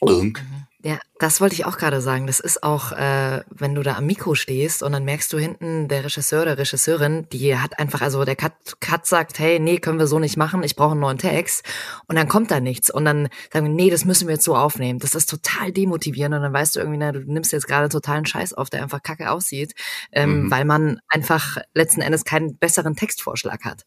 Unk. 0.00 0.42
Mhm. 0.42 0.60
Ja, 0.82 0.98
das 1.18 1.42
wollte 1.42 1.54
ich 1.54 1.66
auch 1.66 1.76
gerade 1.76 2.00
sagen. 2.00 2.26
Das 2.26 2.40
ist 2.40 2.62
auch, 2.62 2.92
äh, 2.92 3.42
wenn 3.50 3.74
du 3.74 3.82
da 3.82 3.96
am 3.96 4.06
Mikro 4.06 4.34
stehst 4.34 4.82
und 4.82 4.92
dann 4.92 5.04
merkst 5.04 5.30
du 5.30 5.38
hinten, 5.38 5.88
der 5.88 6.04
Regisseur, 6.04 6.46
der 6.46 6.56
Regisseurin, 6.56 7.26
die 7.30 7.54
hat 7.54 7.78
einfach, 7.78 8.00
also 8.00 8.24
der 8.24 8.34
Cut, 8.34 8.80
Cut 8.80 9.04
sagt, 9.04 9.38
hey, 9.38 9.60
nee, 9.60 9.76
können 9.76 9.98
wir 9.98 10.06
so 10.06 10.18
nicht 10.18 10.38
machen, 10.38 10.62
ich 10.62 10.76
brauche 10.76 10.92
einen 10.92 11.00
neuen 11.00 11.18
Text. 11.18 11.66
Und 12.06 12.16
dann 12.16 12.28
kommt 12.28 12.50
da 12.50 12.60
nichts. 12.60 12.88
Und 12.88 13.04
dann 13.04 13.28
sagen 13.52 13.66
wir, 13.66 13.74
nee, 13.74 13.90
das 13.90 14.06
müssen 14.06 14.26
wir 14.26 14.36
jetzt 14.36 14.44
so 14.44 14.56
aufnehmen. 14.56 15.00
Das 15.00 15.14
ist 15.14 15.28
total 15.28 15.70
demotivierend. 15.70 16.34
Und 16.34 16.40
dann 16.42 16.52
weißt 16.52 16.76
du 16.76 16.80
irgendwie, 16.80 16.98
na, 16.98 17.12
du 17.12 17.20
nimmst 17.20 17.52
jetzt 17.52 17.66
gerade 17.66 17.90
totalen 17.90 18.24
Scheiß 18.24 18.54
auf, 18.54 18.70
der 18.70 18.82
einfach 18.82 19.02
kacke 19.02 19.30
aussieht, 19.30 19.74
ähm, 20.12 20.44
mhm. 20.44 20.50
weil 20.50 20.64
man 20.64 21.00
einfach 21.08 21.58
letzten 21.74 22.00
Endes 22.00 22.24
keinen 22.24 22.56
besseren 22.56 22.96
Textvorschlag 22.96 23.66
hat. 23.66 23.84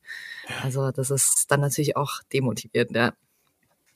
Also 0.61 0.91
das 0.91 1.09
ist 1.09 1.45
dann 1.47 1.61
natürlich 1.61 1.97
auch 1.97 2.19
demotivierend, 2.31 2.95
ja. 2.95 3.13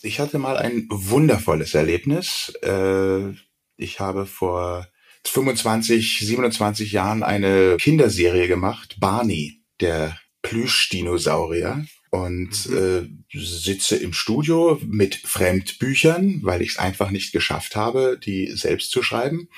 Ich 0.01 0.19
hatte 0.19 0.37
mal 0.37 0.57
ein 0.57 0.87
wundervolles 0.89 1.73
Erlebnis. 1.73 2.53
Äh, 2.61 3.31
ich 3.77 3.99
habe 3.99 4.25
vor 4.25 4.87
25, 5.25 6.19
27 6.19 6.91
Jahren 6.91 7.23
eine 7.23 7.77
Kinderserie 7.77 8.47
gemacht, 8.47 8.97
Barney, 8.99 9.61
der 9.79 10.17
Plüschdinosaurier. 10.41 11.85
Und 12.09 12.69
mhm. 12.69 13.17
äh, 13.33 13.37
sitze 13.37 13.97
im 13.97 14.13
Studio 14.13 14.79
mit 14.85 15.15
Fremdbüchern, 15.15 16.39
weil 16.43 16.61
ich 16.61 16.71
es 16.71 16.77
einfach 16.77 17.11
nicht 17.11 17.33
geschafft 17.33 17.75
habe, 17.75 18.17
die 18.17 18.51
selbst 18.51 18.91
zu 18.91 19.03
schreiben. 19.03 19.49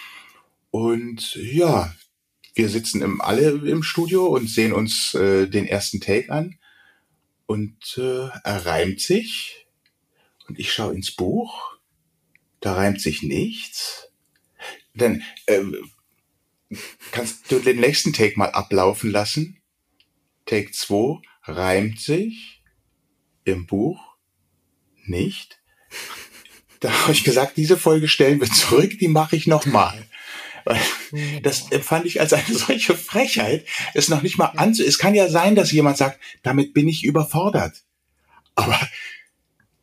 Und 0.72 1.36
ja, 1.36 1.94
wir 2.56 2.70
sitzen 2.70 3.02
im, 3.02 3.22
alle 3.22 3.50
im 3.52 3.84
Studio 3.84 4.26
und 4.26 4.50
sehen 4.50 4.74
uns 4.74 5.14
äh, 5.14 5.48
den 5.48 5.68
ersten 5.68 6.02
Take 6.02 6.32
an. 6.32 6.56
Und 7.46 7.98
äh, 7.98 8.30
er 8.44 8.66
reimt 8.66 9.00
sich. 9.00 9.68
Und 10.50 10.60
ich 10.60 10.74
schaue 10.74 10.96
ins 10.96 11.12
Buch. 11.12 11.78
Da 12.60 12.74
reimt 12.74 13.00
sich 13.00 13.22
nichts. 13.22 14.12
Dann 14.96 15.24
äh, 15.46 15.62
kannst 17.12 17.52
du 17.52 17.60
den 17.60 17.80
nächsten 17.80 18.14
Take 18.14 18.38
mal 18.38 18.50
ablaufen 18.50 19.12
lassen. 19.12 19.62
Take 20.46 20.72
2 20.72 21.22
reimt 21.44 22.00
sich 22.00 22.64
im 23.46 23.68
Buch 23.68 24.00
nicht. 25.06 25.62
Da 26.80 26.92
habe 26.92 27.12
ich 27.12 27.24
gesagt, 27.24 27.58
diese 27.58 27.78
Folge 27.78 28.08
stellen 28.08 28.42
wir 28.42 28.50
zurück, 28.50 28.98
die 29.00 29.08
mache 29.08 29.36
ich 29.36 29.48
nochmal. 29.48 30.08
Das 31.44 31.72
empfand 31.72 32.06
ich 32.06 32.20
als 32.22 32.34
eine 32.34 32.56
solche 32.56 32.96
Frechheit, 32.96 33.66
es 33.94 34.10
noch 34.10 34.22
nicht 34.22 34.38
mal 34.38 34.54
anzu. 34.56 34.84
Es 34.84 34.98
kann 34.98 35.16
ja 35.16 35.30
sein, 35.30 35.56
dass 35.56 35.72
jemand 35.72 35.98
sagt, 35.98 36.20
damit 36.44 36.74
bin 36.74 36.88
ich 36.88 37.04
überfordert. 37.04 37.84
Aber 38.56 38.80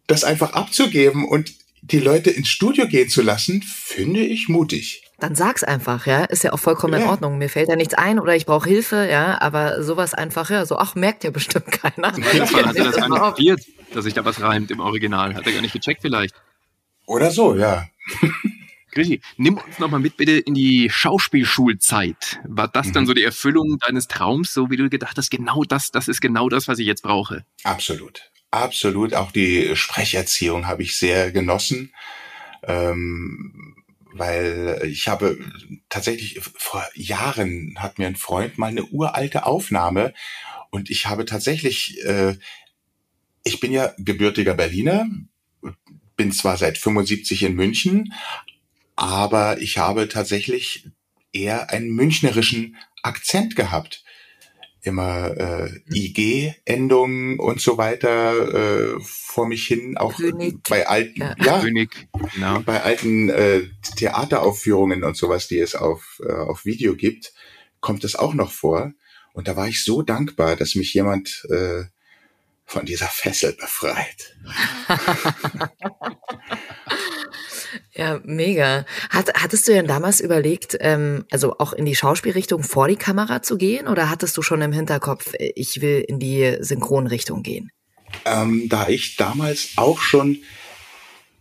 das 0.07 0.25
einfach 0.25 0.53
abzugeben 0.53 1.27
und 1.27 1.53
die 1.83 2.01
Leute 2.01 2.31
ins 2.31 2.49
Studio 2.49 2.87
gehen 2.87 3.09
zu 3.09 3.23
lassen, 3.23 3.63
finde 3.63 4.21
ich 4.21 4.49
mutig. 4.49 5.03
Dann 5.19 5.35
sag's 5.35 5.65
einfach, 5.65 6.07
ja. 6.07 6.25
Ist 6.25 6.45
ja 6.45 6.53
auch 6.53 6.59
vollkommen 6.59 6.95
ja. 6.95 7.01
in 7.01 7.07
Ordnung. 7.07 7.39
Mir 7.39 7.49
fällt 7.49 7.69
ja 7.69 7.77
nichts 7.77 7.95
ein 7.95 8.19
oder 8.19 8.37
ich 8.37 8.45
brauche 8.45 8.69
Hilfe, 8.69 9.09
ja. 9.11 9.41
Aber 9.41 9.83
sowas 9.83 10.13
einfach, 10.13 10.51
ja, 10.51 10.67
so, 10.67 10.77
ach, 10.77 10.95
merkt 10.95 11.25
ja 11.25 11.31
bestimmt 11.31 11.67
keiner. 11.73 12.13
Fall 12.13 12.67
hat 12.67 12.77
er 12.77 12.85
das 12.85 12.97
kapiert, 12.97 13.61
dass 13.95 14.05
sich 14.05 14.15
da 14.15 14.25
was 14.25 14.41
reimt 14.41 14.71
im 14.71 14.81
Original. 14.81 15.35
Hat 15.35 15.47
er 15.47 15.53
gar 15.53 15.63
nicht 15.63 15.73
gecheckt 15.73 16.03
vielleicht. 16.03 16.35
Oder 17.07 17.31
so, 17.31 17.55
ja. 17.55 17.87
Grigi, 18.93 19.21
nimm 19.37 19.59
uns 19.59 19.79
nochmal 19.79 20.01
mit 20.01 20.17
bitte 20.17 20.33
in 20.33 20.55
die 20.55 20.89
Schauspielschulzeit. 20.91 22.41
War 22.45 22.69
das 22.69 22.89
mhm. 22.89 22.93
dann 22.93 23.07
so 23.07 23.15
die 23.15 23.25
Erfüllung 23.25 23.79
deines 23.87 24.09
Traums, 24.09 24.53
so 24.53 24.71
wie 24.71 24.77
du 24.77 24.89
gedacht 24.89 25.17
hast, 25.19 25.31
genau 25.31 25.65
das, 25.65 25.91
das 25.91 26.09
ist 26.09 26.21
genau 26.21 26.49
das, 26.49 26.67
was 26.67 26.79
ich 26.79 26.87
jetzt 26.87 27.03
brauche? 27.03 27.45
Absolut. 27.63 28.31
Absolut. 28.51 29.15
Auch 29.15 29.33
die 29.33 29.77
Sprecherziehung 29.77 30.67
habe 30.67 30.83
ich 30.83 30.99
sehr 30.99 31.33
genossen. 31.33 31.93
Ähm, 32.63 33.77
weil 34.19 34.81
ich 34.85 35.09
habe 35.09 35.39
tatsächlich 35.89 36.41
vor 36.41 36.85
Jahren 36.95 37.75
hat 37.79 37.99
mir 37.99 38.07
ein 38.07 38.17
Freund 38.17 38.57
mal 38.59 38.69
eine 38.69 38.85
uralte 38.85 39.45
Aufnahme 39.45 40.15
und 40.71 40.91
ich 40.91 41.07
habe 41.07 41.25
tatsächlich, 41.25 42.03
äh, 42.05 42.37
ich 43.45 43.61
bin 43.61 43.73
ja 43.73 43.95
gebürtiger 43.99 44.55
Berliner, 44.55 45.07
bin 46.17 46.33
zwar 46.33 46.57
seit 46.57 46.79
75 46.79 47.43
in 47.43 47.55
München, 47.55 48.13
aber 48.97 49.61
ich 49.61 49.79
habe 49.79 50.09
tatsächlich 50.09 50.89
eher 51.33 51.71
einen 51.71 51.91
münchnerischen 51.91 52.77
Akzent 53.03 53.55
gehabt. 53.55 54.03
Immer 54.87 55.37
äh, 55.37 55.69
mhm. 55.69 55.83
IG-Endungen 55.93 57.41
und 57.41 57.61
so 57.61 57.77
weiter 57.77 58.95
äh, 58.95 59.01
vor 59.01 59.49
mich 59.49 59.67
hin, 59.67 59.97
auch 59.97 60.15
König. 60.15 60.63
bei 60.69 60.87
alten, 60.87 61.21
ja, 61.21 61.35
ja 61.45 61.61
König, 61.61 62.09
genau. 62.33 62.61
bei 62.61 62.81
alten 62.83 63.29
äh, 63.29 63.63
Theateraufführungen 63.97 65.03
und 65.03 65.17
sowas, 65.17 65.49
die 65.49 65.59
es 65.59 65.75
auf, 65.75 66.23
äh, 66.25 66.31
auf 66.31 66.65
Video 66.65 66.95
gibt, 66.95 67.33
kommt 67.81 68.05
es 68.05 68.15
auch 68.15 68.33
noch 68.33 68.53
vor. 68.53 68.93
Und 69.33 69.49
da 69.49 69.57
war 69.57 69.67
ich 69.67 69.83
so 69.83 70.03
dankbar, 70.03 70.55
dass 70.55 70.77
mich 70.77 70.95
jemand 70.95 71.45
äh, 71.51 71.83
von 72.65 72.87
dieser 72.87 73.09
Fessel 73.09 73.55
befreit. 73.55 74.37
Ja, 77.95 78.21
mega. 78.25 78.85
Hat, 79.11 79.33
hattest 79.35 79.69
du 79.69 79.73
denn 79.73 79.87
damals 79.87 80.21
überlegt, 80.21 80.77
ähm, 80.81 81.25
also 81.31 81.59
auch 81.59 81.73
in 81.73 81.85
die 81.85 81.95
Schauspielrichtung 81.95 82.63
vor 82.63 82.89
die 82.89 82.97
Kamera 82.97 83.43
zu 83.43 83.57
gehen 83.57 83.89
oder 83.89 84.11
hattest 84.11 84.37
du 84.37 84.43
schon 84.43 84.63
im 84.63 84.73
Hinterkopf, 84.73 85.33
ich 85.39 85.81
will 85.81 86.05
in 86.07 86.19
die 86.19 86.57
Synchronrichtung 86.61 87.43
gehen? 87.43 87.71
Ähm, 88.25 88.69
da 88.69 88.89
ich 88.89 89.17
damals 89.17 89.71
auch 89.77 90.01
schon 90.01 90.39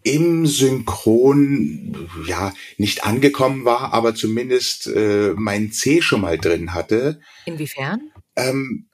im 0.04 0.46
Synchron 0.46 2.10
ja 2.28 2.54
nicht 2.78 3.06
angekommen 3.06 3.66
war, 3.66 3.92
aber 3.94 4.14
zumindest 4.14 4.88
äh, 4.88 5.34
mein 5.36 5.72
C 5.72 6.02
schon 6.02 6.22
mal 6.22 6.38
drin 6.38 6.74
hatte. 6.74 7.20
Inwiefern? 7.46 8.12
Ähm, 8.36 8.88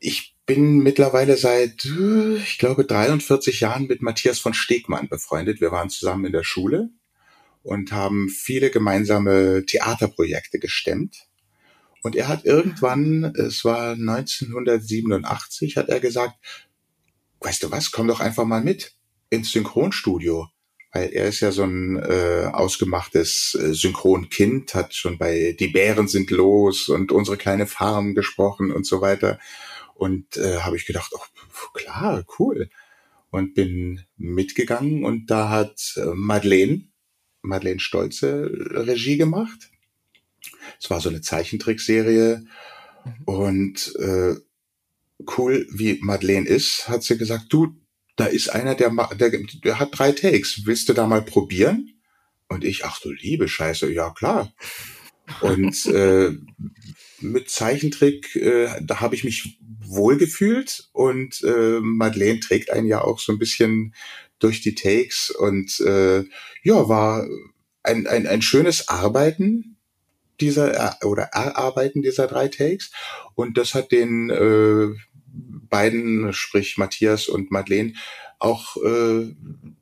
ich 0.00 0.33
bin 0.46 0.78
mittlerweile 0.78 1.36
seit, 1.36 1.84
ich 1.84 2.58
glaube, 2.58 2.84
43 2.84 3.60
Jahren 3.60 3.86
mit 3.86 4.02
Matthias 4.02 4.38
von 4.38 4.54
Stegmann 4.54 5.08
befreundet. 5.08 5.60
Wir 5.60 5.72
waren 5.72 5.90
zusammen 5.90 6.26
in 6.26 6.32
der 6.32 6.44
Schule 6.44 6.90
und 7.62 7.92
haben 7.92 8.28
viele 8.28 8.70
gemeinsame 8.70 9.64
Theaterprojekte 9.66 10.58
gestemmt. 10.58 11.26
Und 12.02 12.14
er 12.14 12.28
hat 12.28 12.44
irgendwann, 12.44 13.24
es 13.36 13.64
war 13.64 13.92
1987, 13.92 15.78
hat 15.78 15.88
er 15.88 16.00
gesagt, 16.00 16.34
weißt 17.40 17.62
du 17.62 17.70
was, 17.70 17.90
komm 17.90 18.08
doch 18.08 18.20
einfach 18.20 18.44
mal 18.44 18.62
mit 18.62 18.92
ins 19.30 19.52
Synchronstudio. 19.52 20.48
Weil 20.92 21.08
er 21.08 21.26
ist 21.26 21.40
ja 21.40 21.50
so 21.50 21.64
ein 21.64 21.96
äh, 21.96 22.50
ausgemachtes 22.52 23.58
äh, 23.58 23.72
Synchronkind, 23.72 24.74
hat 24.74 24.94
schon 24.94 25.18
bei 25.18 25.56
Die 25.58 25.68
Bären 25.68 26.06
sind 26.06 26.30
los 26.30 26.88
und 26.88 27.10
unsere 27.10 27.36
kleine 27.38 27.66
Farm 27.66 28.14
gesprochen 28.14 28.70
und 28.70 28.86
so 28.86 29.00
weiter. 29.00 29.40
Und 29.94 30.36
äh, 30.36 30.58
habe 30.58 30.76
ich 30.76 30.86
gedacht, 30.86 31.12
oh, 31.14 31.72
klar, 31.72 32.24
cool. 32.38 32.68
Und 33.30 33.54
bin 33.54 34.04
mitgegangen 34.16 35.04
und 35.04 35.30
da 35.30 35.48
hat 35.48 35.94
äh, 35.96 36.14
Madeleine, 36.14 36.84
Madeleine 37.42 37.80
Stolze 37.80 38.50
Regie 38.52 39.16
gemacht. 39.16 39.70
Es 40.80 40.90
war 40.90 41.00
so 41.00 41.08
eine 41.08 41.20
Zeichentrickserie. 41.20 42.44
Mhm. 43.04 43.24
Und 43.24 43.96
äh, 43.96 44.34
cool 45.36 45.66
wie 45.70 45.98
Madeleine 46.00 46.46
ist, 46.46 46.88
hat 46.88 47.02
sie 47.02 47.18
gesagt, 47.18 47.46
du, 47.48 47.76
da 48.16 48.26
ist 48.26 48.48
einer, 48.48 48.74
der, 48.74 48.90
der, 49.18 49.30
der 49.64 49.78
hat 49.78 49.98
drei 49.98 50.12
Takes. 50.12 50.66
Willst 50.66 50.88
du 50.88 50.92
da 50.92 51.06
mal 51.06 51.22
probieren? 51.22 51.90
Und 52.48 52.64
ich, 52.64 52.84
ach 52.84 53.00
du 53.00 53.10
liebe 53.10 53.48
Scheiße, 53.48 53.92
ja 53.92 54.10
klar. 54.10 54.52
Und 55.40 55.86
äh, 55.86 56.32
mit 57.20 57.50
Zeichentrick, 57.50 58.36
äh, 58.36 58.68
da 58.82 59.00
habe 59.00 59.14
ich 59.14 59.24
mich 59.24 59.58
wohlgefühlt 59.86 60.88
und 60.92 61.42
äh, 61.42 61.80
Madeleine 61.80 62.40
trägt 62.40 62.70
einen 62.70 62.86
ja 62.86 63.02
auch 63.02 63.18
so 63.18 63.32
ein 63.32 63.38
bisschen 63.38 63.94
durch 64.38 64.60
die 64.60 64.74
Takes 64.74 65.30
und 65.30 65.80
äh, 65.80 66.24
ja, 66.62 66.88
war 66.88 67.26
ein, 67.82 68.06
ein, 68.06 68.26
ein 68.26 68.42
schönes 68.42 68.88
Arbeiten 68.88 69.76
dieser 70.40 70.98
oder 71.04 71.24
Erarbeiten 71.32 72.02
dieser 72.02 72.26
drei 72.26 72.48
Takes 72.48 72.90
und 73.34 73.56
das 73.56 73.74
hat 73.74 73.92
den 73.92 74.30
äh, 74.30 74.94
beiden, 75.68 76.32
sprich 76.32 76.76
Matthias 76.76 77.28
und 77.28 77.50
Madeleine, 77.50 77.94
auch 78.38 78.76
äh, 78.76 79.34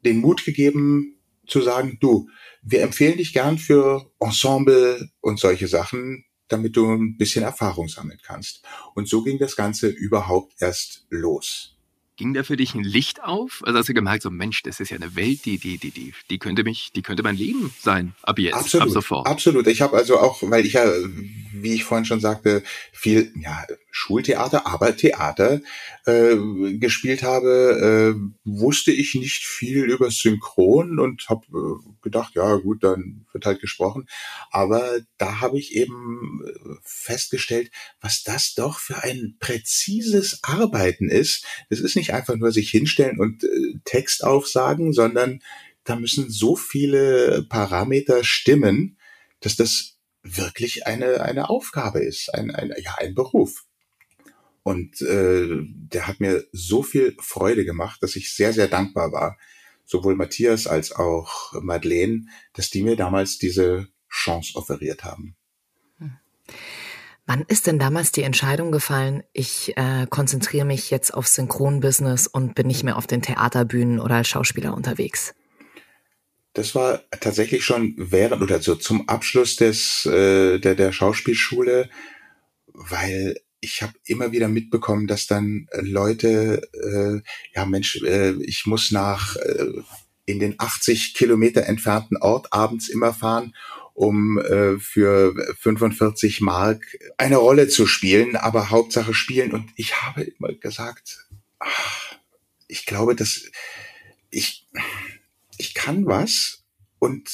den 0.04 0.18
Mut 0.18 0.44
gegeben 0.44 1.18
zu 1.46 1.60
sagen, 1.60 1.98
du, 2.00 2.28
wir 2.62 2.82
empfehlen 2.82 3.18
dich 3.18 3.32
gern 3.32 3.58
für 3.58 4.10
Ensemble 4.20 5.10
und 5.20 5.40
solche 5.40 5.68
Sachen 5.68 6.24
damit 6.52 6.76
du 6.76 6.92
ein 6.92 7.16
bisschen 7.16 7.42
Erfahrung 7.44 7.88
sammeln 7.88 8.18
kannst. 8.22 8.62
Und 8.94 9.08
so 9.08 9.22
ging 9.22 9.38
das 9.38 9.56
Ganze 9.56 9.88
überhaupt 9.88 10.54
erst 10.60 11.06
los. 11.10 11.76
Ging 12.16 12.34
da 12.34 12.42
für 12.42 12.56
dich 12.56 12.74
ein 12.74 12.84
Licht 12.84 13.24
auf? 13.24 13.62
Also 13.64 13.78
hast 13.78 13.88
du 13.88 13.94
gemerkt, 13.94 14.22
so 14.22 14.30
Mensch, 14.30 14.62
das 14.62 14.80
ist 14.80 14.90
ja 14.90 14.96
eine 14.96 15.16
Welt, 15.16 15.46
die, 15.46 15.58
die, 15.58 15.78
die, 15.78 15.90
die, 15.90 16.12
die 16.28 16.38
könnte 16.38 16.62
mich, 16.62 16.92
die 16.94 17.02
könnte 17.02 17.22
mein 17.22 17.36
Leben 17.36 17.72
sein, 17.80 18.14
ab 18.22 18.38
jetzt, 18.38 18.54
absolut, 18.54 18.88
ab 18.88 18.92
sofort. 18.92 19.26
Absolut. 19.26 19.66
Ich 19.66 19.80
habe 19.80 19.96
also 19.96 20.18
auch, 20.18 20.42
weil 20.42 20.66
ich 20.66 20.74
ja, 20.74 20.84
wie 21.62 21.74
ich 21.74 21.84
vorhin 21.84 22.04
schon 22.04 22.20
sagte, 22.20 22.62
viel 22.92 23.32
ja, 23.40 23.66
Schultheater, 23.90 24.66
aber 24.66 24.96
Theater 24.96 25.60
äh, 26.06 26.36
gespielt 26.78 27.22
habe, 27.22 28.16
äh, 28.16 28.30
wusste 28.44 28.90
ich 28.90 29.14
nicht 29.14 29.44
viel 29.44 29.84
über 29.84 30.10
Synchron 30.10 30.98
und 30.98 31.28
habe 31.28 31.46
äh, 31.52 31.92
gedacht, 32.02 32.34
ja 32.34 32.56
gut, 32.56 32.82
dann 32.82 33.26
wird 33.32 33.46
halt 33.46 33.60
gesprochen. 33.60 34.08
Aber 34.50 35.00
da 35.18 35.40
habe 35.40 35.58
ich 35.58 35.74
eben 35.74 36.40
äh, 36.46 36.74
festgestellt, 36.82 37.70
was 38.00 38.22
das 38.22 38.54
doch 38.54 38.78
für 38.78 39.02
ein 39.02 39.36
präzises 39.38 40.40
Arbeiten 40.42 41.08
ist. 41.08 41.44
Es 41.68 41.80
ist 41.80 41.96
nicht 41.96 42.14
einfach 42.14 42.36
nur 42.36 42.52
sich 42.52 42.70
hinstellen 42.70 43.20
und 43.20 43.44
äh, 43.44 43.78
Text 43.84 44.24
aufsagen, 44.24 44.92
sondern 44.92 45.40
da 45.84 45.96
müssen 45.96 46.30
so 46.30 46.56
viele 46.56 47.44
Parameter 47.48 48.24
stimmen, 48.24 48.96
dass 49.40 49.56
das 49.56 49.91
wirklich 50.22 50.86
eine, 50.86 51.22
eine 51.22 51.50
Aufgabe 51.50 52.00
ist, 52.00 52.32
ein, 52.34 52.50
ein, 52.50 52.72
ja, 52.78 52.94
ein 52.98 53.14
Beruf. 53.14 53.64
Und 54.62 55.00
äh, 55.02 55.48
der 55.60 56.06
hat 56.06 56.20
mir 56.20 56.44
so 56.52 56.82
viel 56.82 57.16
Freude 57.20 57.64
gemacht, 57.64 58.02
dass 58.02 58.14
ich 58.14 58.34
sehr, 58.34 58.52
sehr 58.52 58.68
dankbar 58.68 59.10
war, 59.12 59.36
sowohl 59.84 60.14
Matthias 60.14 60.66
als 60.66 60.92
auch 60.92 61.52
Madeleine, 61.60 62.26
dass 62.52 62.70
die 62.70 62.82
mir 62.82 62.96
damals 62.96 63.38
diese 63.38 63.88
Chance 64.08 64.56
offeriert 64.56 65.04
haben. 65.04 65.36
Wann 67.26 67.42
ist 67.42 67.66
denn 67.66 67.78
damals 67.78 68.12
die 68.12 68.24
Entscheidung 68.24 68.72
gefallen, 68.72 69.22
ich 69.32 69.76
äh, 69.76 70.06
konzentriere 70.10 70.66
mich 70.66 70.90
jetzt 70.90 71.14
auf 71.14 71.28
Synchronbusiness 71.28 72.26
und 72.26 72.54
bin 72.54 72.66
nicht 72.66 72.82
mehr 72.82 72.96
auf 72.96 73.06
den 73.06 73.22
Theaterbühnen 73.22 74.00
oder 74.00 74.16
als 74.16 74.28
Schauspieler 74.28 74.74
unterwegs? 74.74 75.34
Das 76.54 76.74
war 76.74 77.02
tatsächlich 77.20 77.64
schon 77.64 77.94
während 77.96 78.42
oder 78.42 78.60
so 78.60 78.74
zum 78.74 79.08
Abschluss 79.08 79.56
des 79.56 80.04
äh, 80.06 80.58
der 80.58 80.74
der 80.74 80.92
Schauspielschule, 80.92 81.88
weil 82.66 83.40
ich 83.60 83.82
habe 83.82 83.94
immer 84.06 84.32
wieder 84.32 84.48
mitbekommen, 84.48 85.06
dass 85.06 85.26
dann 85.26 85.68
Leute, 85.72 86.68
äh, 86.74 87.20
ja 87.54 87.64
Mensch, 87.64 88.02
äh, 88.02 88.32
ich 88.42 88.66
muss 88.66 88.90
nach 88.90 89.36
äh, 89.36 89.66
in 90.26 90.40
den 90.40 90.56
80 90.58 91.14
Kilometer 91.14 91.64
entfernten 91.66 92.16
Ort 92.18 92.52
abends 92.52 92.88
immer 92.88 93.14
fahren 93.14 93.54
um 93.94 94.38
äh, 94.38 94.78
für 94.78 95.34
45 95.60 96.40
Mark 96.40 96.84
eine 97.18 97.36
Rolle 97.36 97.68
zu 97.68 97.86
spielen, 97.86 98.36
aber 98.36 98.70
Hauptsache 98.70 99.14
spielen. 99.14 99.52
Und 99.52 99.70
ich 99.76 100.02
habe 100.02 100.22
immer 100.22 100.52
gesagt, 100.54 101.26
ach, 101.58 102.16
ich 102.68 102.86
glaube, 102.86 103.14
dass 103.14 103.44
ich, 104.30 104.66
ich 105.62 105.74
kann 105.74 106.06
was 106.06 106.64
und 106.98 107.30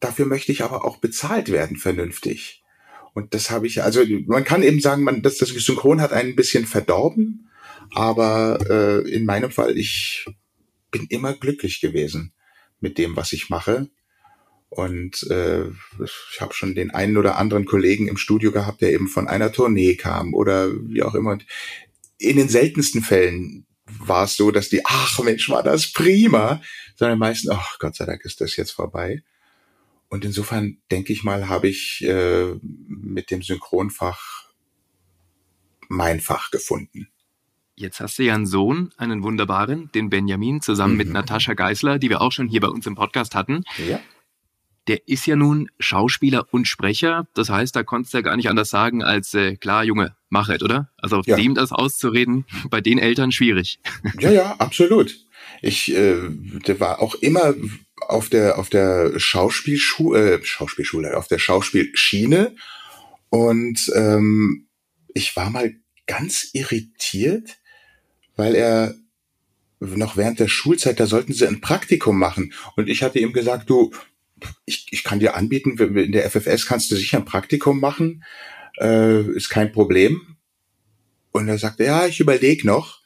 dafür 0.00 0.26
möchte 0.26 0.50
ich 0.50 0.62
aber 0.62 0.84
auch 0.84 0.96
bezahlt 0.96 1.50
werden 1.52 1.76
vernünftig. 1.76 2.62
Und 3.14 3.34
das 3.34 3.50
habe 3.50 3.66
ich, 3.66 3.82
also 3.82 4.04
man 4.26 4.44
kann 4.44 4.62
eben 4.62 4.80
sagen, 4.80 5.04
man, 5.04 5.22
dass 5.22 5.38
das 5.38 5.50
Synchron 5.50 6.00
hat 6.00 6.12
einen 6.12 6.36
bisschen 6.36 6.66
verdorben, 6.66 7.48
aber 7.92 8.58
äh, 8.68 9.10
in 9.10 9.24
meinem 9.24 9.50
Fall, 9.50 9.76
ich 9.76 10.26
bin 10.90 11.06
immer 11.08 11.34
glücklich 11.34 11.80
gewesen 11.80 12.32
mit 12.80 12.98
dem, 12.98 13.16
was 13.16 13.32
ich 13.32 13.50
mache. 13.50 13.88
Und 14.68 15.28
äh, 15.30 15.64
ich 16.04 16.40
habe 16.40 16.54
schon 16.54 16.74
den 16.74 16.92
einen 16.92 17.16
oder 17.16 17.36
anderen 17.36 17.66
Kollegen 17.66 18.06
im 18.06 18.16
Studio 18.16 18.52
gehabt, 18.52 18.80
der 18.80 18.92
eben 18.92 19.08
von 19.08 19.26
einer 19.26 19.52
Tournee 19.52 19.96
kam 19.96 20.34
oder 20.34 20.70
wie 20.72 21.02
auch 21.02 21.14
immer. 21.14 21.32
Und 21.32 21.46
in 22.18 22.36
den 22.36 22.48
seltensten 22.48 23.02
Fällen 23.02 23.66
war 24.00 24.24
es 24.24 24.36
so, 24.36 24.50
dass 24.50 24.68
die, 24.68 24.84
ach 24.84 25.18
Mensch, 25.20 25.48
war 25.50 25.62
das 25.62 25.92
prima, 25.92 26.60
sondern 26.96 27.18
meistens, 27.18 27.50
ach 27.50 27.78
Gott 27.78 27.94
sei 27.94 28.06
Dank 28.06 28.24
ist 28.24 28.40
das 28.40 28.56
jetzt 28.56 28.72
vorbei. 28.72 29.22
Und 30.08 30.24
insofern 30.24 30.78
denke 30.90 31.12
ich 31.12 31.22
mal, 31.22 31.48
habe 31.48 31.68
ich 31.68 32.02
äh, 32.02 32.54
mit 32.62 33.30
dem 33.30 33.42
Synchronfach 33.42 34.48
mein 35.88 36.20
Fach 36.20 36.50
gefunden. 36.50 37.08
Jetzt 37.76 38.00
hast 38.00 38.18
du 38.18 38.24
ja 38.24 38.34
einen 38.34 38.46
Sohn, 38.46 38.92
einen 38.96 39.22
wunderbaren, 39.22 39.90
den 39.92 40.10
Benjamin, 40.10 40.60
zusammen 40.60 40.94
mhm. 40.94 40.98
mit 40.98 41.08
Natascha 41.10 41.54
Geisler, 41.54 41.98
die 41.98 42.10
wir 42.10 42.20
auch 42.20 42.32
schon 42.32 42.48
hier 42.48 42.60
bei 42.60 42.68
uns 42.68 42.86
im 42.86 42.94
Podcast 42.94 43.34
hatten. 43.34 43.64
Ja 43.88 44.00
der 44.90 45.06
ist 45.06 45.24
ja 45.24 45.36
nun 45.36 45.70
Schauspieler 45.78 46.48
und 46.50 46.66
Sprecher. 46.66 47.28
Das 47.34 47.48
heißt, 47.48 47.76
da 47.76 47.84
konntest 47.84 48.12
du 48.12 48.18
ja 48.18 48.22
gar 48.22 48.36
nicht 48.36 48.48
anders 48.48 48.70
sagen 48.70 49.04
als, 49.04 49.34
äh, 49.34 49.54
klar, 49.54 49.84
Junge, 49.84 50.16
mach 50.30 50.48
es, 50.48 50.64
oder? 50.64 50.90
Also 50.96 51.18
auf 51.18 51.28
ja. 51.28 51.36
dem 51.36 51.54
das 51.54 51.70
auszureden, 51.70 52.44
bei 52.70 52.80
den 52.80 52.98
Eltern 52.98 53.30
schwierig. 53.30 53.78
Ja, 54.18 54.32
ja, 54.32 54.56
absolut. 54.56 55.16
Ich, 55.62 55.94
äh, 55.94 56.16
der 56.66 56.80
war 56.80 57.00
auch 57.00 57.14
immer 57.14 57.54
auf 58.08 58.30
der, 58.30 58.58
auf 58.58 58.68
der 58.68 59.20
Schauspielschule, 59.20 60.40
äh, 60.40 60.44
Schauspielschule, 60.44 61.16
auf 61.16 61.28
der 61.28 61.38
Schauspielschiene. 61.38 62.56
Und 63.28 63.92
ähm, 63.94 64.66
ich 65.14 65.36
war 65.36 65.50
mal 65.50 65.72
ganz 66.08 66.50
irritiert, 66.52 67.58
weil 68.34 68.56
er 68.56 68.96
noch 69.78 70.16
während 70.16 70.40
der 70.40 70.48
Schulzeit, 70.48 70.98
da 70.98 71.06
sollten 71.06 71.32
sie 71.32 71.46
ein 71.46 71.60
Praktikum 71.60 72.18
machen. 72.18 72.52
Und 72.74 72.88
ich 72.88 73.04
hatte 73.04 73.20
ihm 73.20 73.32
gesagt, 73.32 73.70
du, 73.70 73.92
ich, 74.64 74.86
ich 74.90 75.04
kann 75.04 75.20
dir 75.20 75.34
anbieten, 75.34 75.78
in 75.78 76.12
der 76.12 76.30
FFS 76.30 76.66
kannst 76.66 76.90
du 76.90 76.96
sicher 76.96 77.18
ein 77.18 77.24
Praktikum 77.24 77.80
machen, 77.80 78.24
äh, 78.80 79.22
ist 79.32 79.48
kein 79.50 79.72
Problem. 79.72 80.36
Und 81.32 81.48
er 81.48 81.58
sagte, 81.58 81.84
ja, 81.84 82.06
ich 82.06 82.20
überlege 82.20 82.66
noch. 82.66 83.00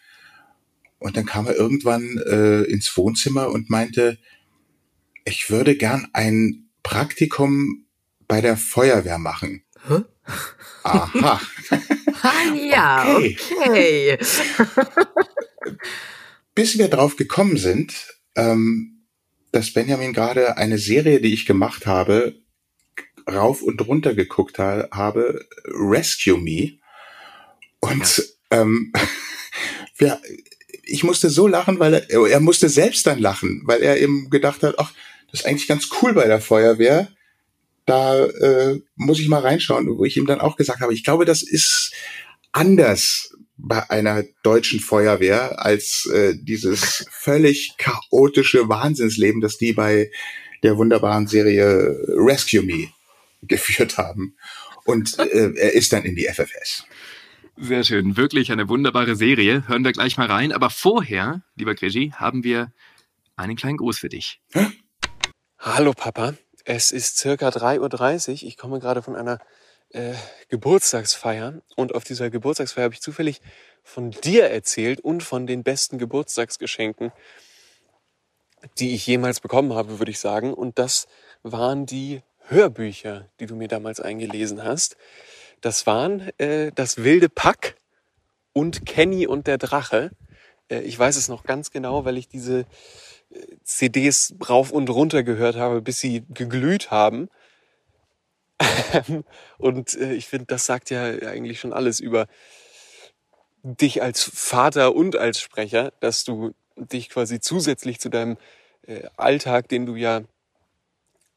Und 0.98 1.16
dann 1.16 1.26
kam 1.26 1.46
er 1.46 1.56
irgendwann 1.56 2.18
äh, 2.26 2.62
ins 2.62 2.96
Wohnzimmer 2.96 3.50
und 3.50 3.68
meinte, 3.68 4.18
ich 5.24 5.50
würde 5.50 5.76
gern 5.76 6.08
ein 6.12 6.70
Praktikum 6.82 7.86
bei 8.26 8.40
der 8.40 8.56
Feuerwehr 8.56 9.18
machen. 9.18 9.64
Hä? 9.86 10.02
Aha. 10.82 11.40
ah, 12.22 12.54
ja, 12.54 13.16
okay. 13.16 13.36
okay. 13.58 14.18
Bis 16.54 16.78
wir 16.78 16.88
drauf 16.88 17.16
gekommen 17.16 17.56
sind, 17.56 17.92
ähm, 18.36 18.93
dass 19.54 19.72
Benjamin 19.72 20.12
gerade 20.12 20.56
eine 20.56 20.78
Serie, 20.78 21.20
die 21.20 21.32
ich 21.32 21.46
gemacht 21.46 21.86
habe, 21.86 22.34
rauf 23.30 23.62
und 23.62 23.86
runter 23.86 24.12
geguckt 24.12 24.58
ha 24.58 24.88
habe, 24.90 25.46
Rescue 25.66 26.38
Me. 26.38 26.78
Und 27.78 28.16
ja. 28.50 28.60
ähm, 28.62 28.92
ja, 30.00 30.18
ich 30.82 31.04
musste 31.04 31.30
so 31.30 31.46
lachen, 31.46 31.78
weil 31.78 31.94
er, 31.94 32.26
er 32.26 32.40
musste 32.40 32.68
selbst 32.68 33.06
dann 33.06 33.20
lachen, 33.20 33.62
weil 33.64 33.80
er 33.82 34.00
eben 34.00 34.28
gedacht 34.28 34.64
hat, 34.64 34.74
ach, 34.78 34.92
das 35.30 35.40
ist 35.40 35.46
eigentlich 35.46 35.68
ganz 35.68 35.88
cool 36.02 36.14
bei 36.14 36.26
der 36.26 36.40
Feuerwehr. 36.40 37.08
Da 37.86 38.24
äh, 38.24 38.80
muss 38.96 39.20
ich 39.20 39.28
mal 39.28 39.40
reinschauen, 39.40 39.86
wo 39.86 40.04
ich 40.04 40.16
ihm 40.16 40.26
dann 40.26 40.40
auch 40.40 40.56
gesagt 40.56 40.80
habe, 40.80 40.94
ich 40.94 41.04
glaube, 41.04 41.26
das 41.26 41.42
ist 41.42 41.92
anders 42.50 43.33
bei 43.56 43.88
einer 43.90 44.24
deutschen 44.42 44.80
Feuerwehr 44.80 45.64
als 45.64 46.06
äh, 46.06 46.34
dieses 46.36 47.06
völlig 47.10 47.74
chaotische 47.78 48.68
Wahnsinnsleben, 48.68 49.40
das 49.40 49.58
die 49.58 49.72
bei 49.72 50.10
der 50.62 50.76
wunderbaren 50.76 51.26
Serie 51.26 51.96
Rescue 52.08 52.62
Me 52.62 52.88
geführt 53.42 53.98
haben. 53.98 54.36
Und 54.84 55.18
äh, 55.18 55.52
er 55.56 55.72
ist 55.74 55.92
dann 55.92 56.04
in 56.04 56.16
die 56.16 56.26
FFS. 56.26 56.84
Sehr 57.56 57.84
schön, 57.84 58.16
wirklich 58.16 58.50
eine 58.50 58.68
wunderbare 58.68 59.14
Serie. 59.14 59.68
Hören 59.68 59.84
wir 59.84 59.92
gleich 59.92 60.16
mal 60.16 60.26
rein. 60.26 60.52
Aber 60.52 60.70
vorher, 60.70 61.42
lieber 61.54 61.74
Krigi, 61.74 62.12
haben 62.16 62.42
wir 62.42 62.72
einen 63.36 63.56
kleinen 63.56 63.76
Gruß 63.76 63.98
für 63.98 64.08
dich. 64.08 64.40
Hä? 64.52 64.66
Hallo 65.58 65.92
Papa, 65.92 66.34
es 66.64 66.92
ist 66.92 67.18
circa 67.18 67.48
3.30 67.48 68.28
Uhr. 68.28 68.48
Ich 68.48 68.56
komme 68.56 68.80
gerade 68.80 69.02
von 69.02 69.16
einer 69.16 69.38
äh, 69.94 70.14
Geburtstagsfeier 70.48 71.62
und 71.76 71.94
auf 71.94 72.04
dieser 72.04 72.30
Geburtstagsfeier 72.30 72.84
habe 72.84 72.94
ich 72.94 73.00
zufällig 73.00 73.40
von 73.82 74.10
dir 74.10 74.50
erzählt 74.50 75.00
und 75.00 75.22
von 75.22 75.46
den 75.46 75.62
besten 75.62 75.98
Geburtstagsgeschenken, 75.98 77.12
die 78.78 78.94
ich 78.94 79.06
jemals 79.06 79.40
bekommen 79.40 79.74
habe, 79.74 79.98
würde 79.98 80.10
ich 80.10 80.18
sagen. 80.18 80.52
Und 80.52 80.78
das 80.78 81.06
waren 81.42 81.86
die 81.86 82.22
Hörbücher, 82.48 83.28
die 83.40 83.46
du 83.46 83.56
mir 83.56 83.68
damals 83.68 84.00
eingelesen 84.00 84.64
hast. 84.64 84.96
Das 85.60 85.86
waren 85.86 86.30
äh, 86.38 86.72
das 86.74 87.04
wilde 87.04 87.28
Pack 87.28 87.76
und 88.52 88.86
Kenny 88.86 89.26
und 89.26 89.46
der 89.46 89.58
Drache. 89.58 90.10
Äh, 90.68 90.80
ich 90.80 90.98
weiß 90.98 91.16
es 91.16 91.28
noch 91.28 91.44
ganz 91.44 91.70
genau, 91.70 92.04
weil 92.04 92.18
ich 92.18 92.28
diese 92.28 92.60
äh, 92.60 92.66
CDs 93.62 94.34
rauf 94.48 94.72
und 94.72 94.90
runter 94.90 95.22
gehört 95.22 95.56
habe, 95.56 95.80
bis 95.82 96.00
sie 96.00 96.24
geglüht 96.30 96.90
haben. 96.90 97.28
Und 99.58 99.94
äh, 99.94 100.14
ich 100.14 100.26
finde, 100.26 100.46
das 100.46 100.66
sagt 100.66 100.90
ja 100.90 101.02
eigentlich 101.04 101.60
schon 101.60 101.72
alles 101.72 102.00
über 102.00 102.26
dich 103.62 104.02
als 104.02 104.22
Vater 104.22 104.94
und 104.94 105.16
als 105.16 105.40
Sprecher, 105.40 105.92
dass 106.00 106.24
du 106.24 106.54
dich 106.76 107.08
quasi 107.08 107.40
zusätzlich 107.40 107.98
zu 107.98 108.10
deinem 108.10 108.36
äh, 108.86 109.02
Alltag, 109.16 109.68
den 109.68 109.86
du 109.86 109.96
ja 109.96 110.22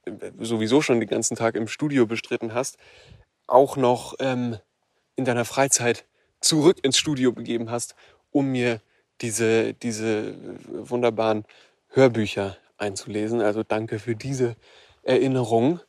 äh, 0.06 0.32
sowieso 0.40 0.82
schon 0.82 1.00
den 1.00 1.10
ganzen 1.10 1.36
Tag 1.36 1.56
im 1.56 1.68
Studio 1.68 2.06
bestritten 2.06 2.54
hast, 2.54 2.78
auch 3.48 3.78
noch 3.78 4.16
ähm, 4.20 4.58
in 5.16 5.26
deiner 5.26 5.46
Freizeit 5.46 6.06
zurück 6.42 6.80
ins 6.84 6.98
Studio 6.98 7.32
begeben 7.32 7.72
hast, 7.72 7.96
um 8.32 8.52
mir 8.52 8.82
diese, 9.22 9.74
diese 9.74 10.36
wunderbaren 10.68 11.46
Hörbücher 11.90 12.58
einzulesen. 12.78 13.42
Also 13.42 13.64
danke 13.64 14.00
für 14.00 14.16
diese 14.16 14.56
Erinnerung. 15.04 15.80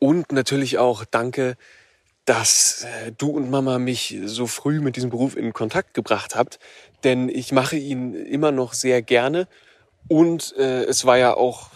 Und 0.00 0.32
natürlich 0.32 0.78
auch 0.78 1.04
danke, 1.04 1.56
dass 2.24 2.84
äh, 2.84 3.12
du 3.12 3.30
und 3.30 3.50
Mama 3.50 3.78
mich 3.78 4.18
so 4.24 4.46
früh 4.46 4.80
mit 4.80 4.96
diesem 4.96 5.10
Beruf 5.10 5.36
in 5.36 5.52
Kontakt 5.52 5.94
gebracht 5.94 6.34
habt. 6.34 6.58
Denn 7.04 7.28
ich 7.28 7.52
mache 7.52 7.76
ihn 7.76 8.14
immer 8.14 8.50
noch 8.50 8.72
sehr 8.72 9.02
gerne. 9.02 9.46
Und 10.08 10.56
äh, 10.56 10.84
es 10.84 11.04
war 11.04 11.18
ja 11.18 11.34
auch 11.34 11.70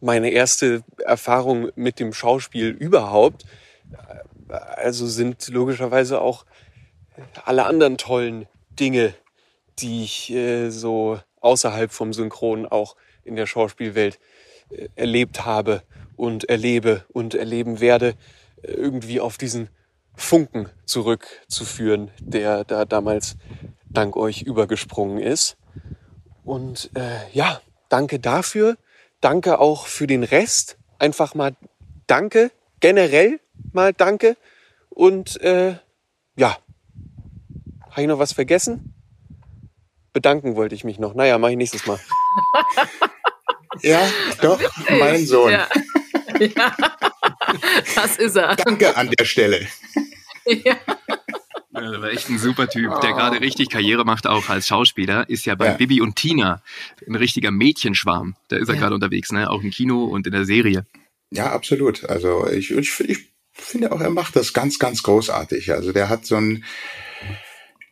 meine 0.00 0.30
erste 0.30 0.82
Erfahrung 0.98 1.70
mit 1.74 1.98
dem 1.98 2.12
Schauspiel 2.12 2.68
überhaupt. 2.68 3.44
Also 4.48 5.06
sind 5.06 5.48
logischerweise 5.48 6.20
auch 6.20 6.44
alle 7.44 7.64
anderen 7.64 7.96
tollen 7.96 8.46
Dinge, 8.70 9.14
die 9.78 10.04
ich 10.04 10.30
äh, 10.30 10.70
so 10.70 11.18
außerhalb 11.40 11.90
vom 11.92 12.12
Synchron 12.12 12.66
auch 12.66 12.96
in 13.24 13.36
der 13.36 13.46
Schauspielwelt 13.46 14.18
äh, 14.70 14.88
erlebt 14.96 15.44
habe, 15.44 15.82
und 16.20 16.50
erlebe 16.50 17.04
und 17.08 17.34
erleben 17.34 17.80
werde, 17.80 18.14
irgendwie 18.62 19.20
auf 19.20 19.38
diesen 19.38 19.70
Funken 20.14 20.68
zurückzuführen, 20.84 22.10
der 22.20 22.64
da 22.64 22.84
damals 22.84 23.36
dank 23.88 24.16
euch 24.16 24.42
übergesprungen 24.42 25.18
ist. 25.18 25.56
Und 26.44 26.90
äh, 26.94 27.30
ja, 27.32 27.62
danke 27.88 28.20
dafür. 28.20 28.76
Danke 29.22 29.60
auch 29.60 29.86
für 29.86 30.06
den 30.06 30.22
Rest. 30.22 30.76
Einfach 30.98 31.34
mal 31.34 31.56
danke. 32.06 32.50
Generell 32.80 33.40
mal 33.72 33.94
danke. 33.94 34.36
Und 34.90 35.40
äh, 35.40 35.76
ja, 36.36 36.58
habe 37.90 38.02
ich 38.02 38.06
noch 38.06 38.18
was 38.18 38.34
vergessen? 38.34 38.94
Bedanken 40.12 40.54
wollte 40.54 40.74
ich 40.74 40.84
mich 40.84 40.98
noch. 40.98 41.14
Naja, 41.14 41.38
mache 41.38 41.52
ich 41.52 41.56
nächstes 41.56 41.86
Mal. 41.86 41.98
ja, 43.82 44.06
doch, 44.42 44.60
mein 44.90 45.24
Sohn. 45.24 45.52
Ja. 45.52 45.66
Ja. 46.40 46.76
Das 47.94 48.16
ist 48.16 48.36
er. 48.36 48.56
Danke 48.56 48.96
an 48.96 49.10
der 49.10 49.24
Stelle. 49.24 49.66
Ja. 50.46 50.76
Das 51.72 52.00
war 52.02 52.10
echt 52.10 52.28
ein 52.28 52.38
super 52.38 52.68
Typ, 52.68 53.00
der 53.00 53.12
gerade 53.12 53.40
richtig 53.40 53.70
Karriere 53.70 54.04
macht, 54.04 54.26
auch 54.26 54.48
als 54.48 54.66
Schauspieler. 54.66 55.28
Ist 55.28 55.46
ja 55.46 55.54
bei 55.54 55.66
Ja. 55.66 55.72
Bibi 55.74 56.00
und 56.00 56.16
Tina 56.16 56.62
ein 57.06 57.14
richtiger 57.14 57.50
Mädchenschwarm. 57.52 58.34
Da 58.48 58.56
ist 58.56 58.68
er 58.68 58.74
Ja. 58.74 58.80
gerade 58.80 58.94
unterwegs, 58.96 59.30
ne? 59.32 59.48
Auch 59.48 59.62
im 59.62 59.70
Kino 59.70 60.04
und 60.04 60.26
in 60.26 60.32
der 60.32 60.44
Serie. 60.44 60.84
Ja, 61.30 61.52
absolut. 61.52 62.04
Also 62.10 62.48
ich, 62.48 62.70
ich, 62.72 63.00
ich 63.00 63.18
finde 63.52 63.92
auch, 63.92 64.00
er 64.00 64.10
macht 64.10 64.34
das 64.34 64.52
ganz, 64.52 64.78
ganz 64.78 65.02
großartig. 65.02 65.72
Also 65.72 65.92
der 65.92 66.08
hat 66.08 66.26
so 66.26 66.36
ein 66.36 66.64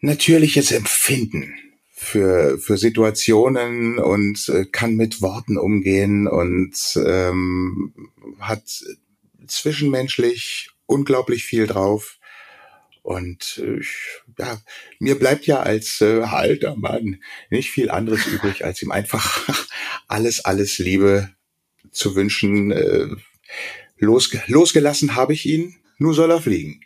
natürliches 0.00 0.72
Empfinden 0.72 1.54
für, 2.00 2.58
für 2.60 2.78
Situationen 2.78 3.98
und 3.98 4.48
äh, 4.50 4.64
kann 4.66 4.94
mit 4.94 5.20
Worten 5.20 5.58
umgehen 5.58 6.28
und 6.28 6.72
ähm, 7.04 7.92
hat 8.38 8.84
zwischenmenschlich 9.48 10.70
unglaublich 10.86 11.44
viel 11.44 11.66
drauf. 11.66 12.18
Und 13.02 13.60
äh, 13.64 13.80
ich, 13.80 13.90
ja, 14.38 14.60
mir 15.00 15.18
bleibt 15.18 15.46
ja 15.46 15.58
als 15.58 16.00
äh, 16.00 16.20
alter 16.20 16.76
Mann 16.76 17.20
nicht 17.50 17.70
viel 17.70 17.90
anderes 17.90 18.26
übrig, 18.32 18.64
als 18.64 18.80
ihm 18.80 18.92
einfach 18.92 19.66
alles, 20.06 20.44
alles 20.44 20.78
Liebe 20.78 21.30
zu 21.90 22.14
wünschen. 22.14 22.70
Äh, 22.70 23.08
losge 23.96 24.40
losgelassen 24.46 25.16
habe 25.16 25.32
ich 25.32 25.46
ihn, 25.46 25.74
nur 25.98 26.14
soll 26.14 26.30
er 26.30 26.40
fliegen. 26.40 26.80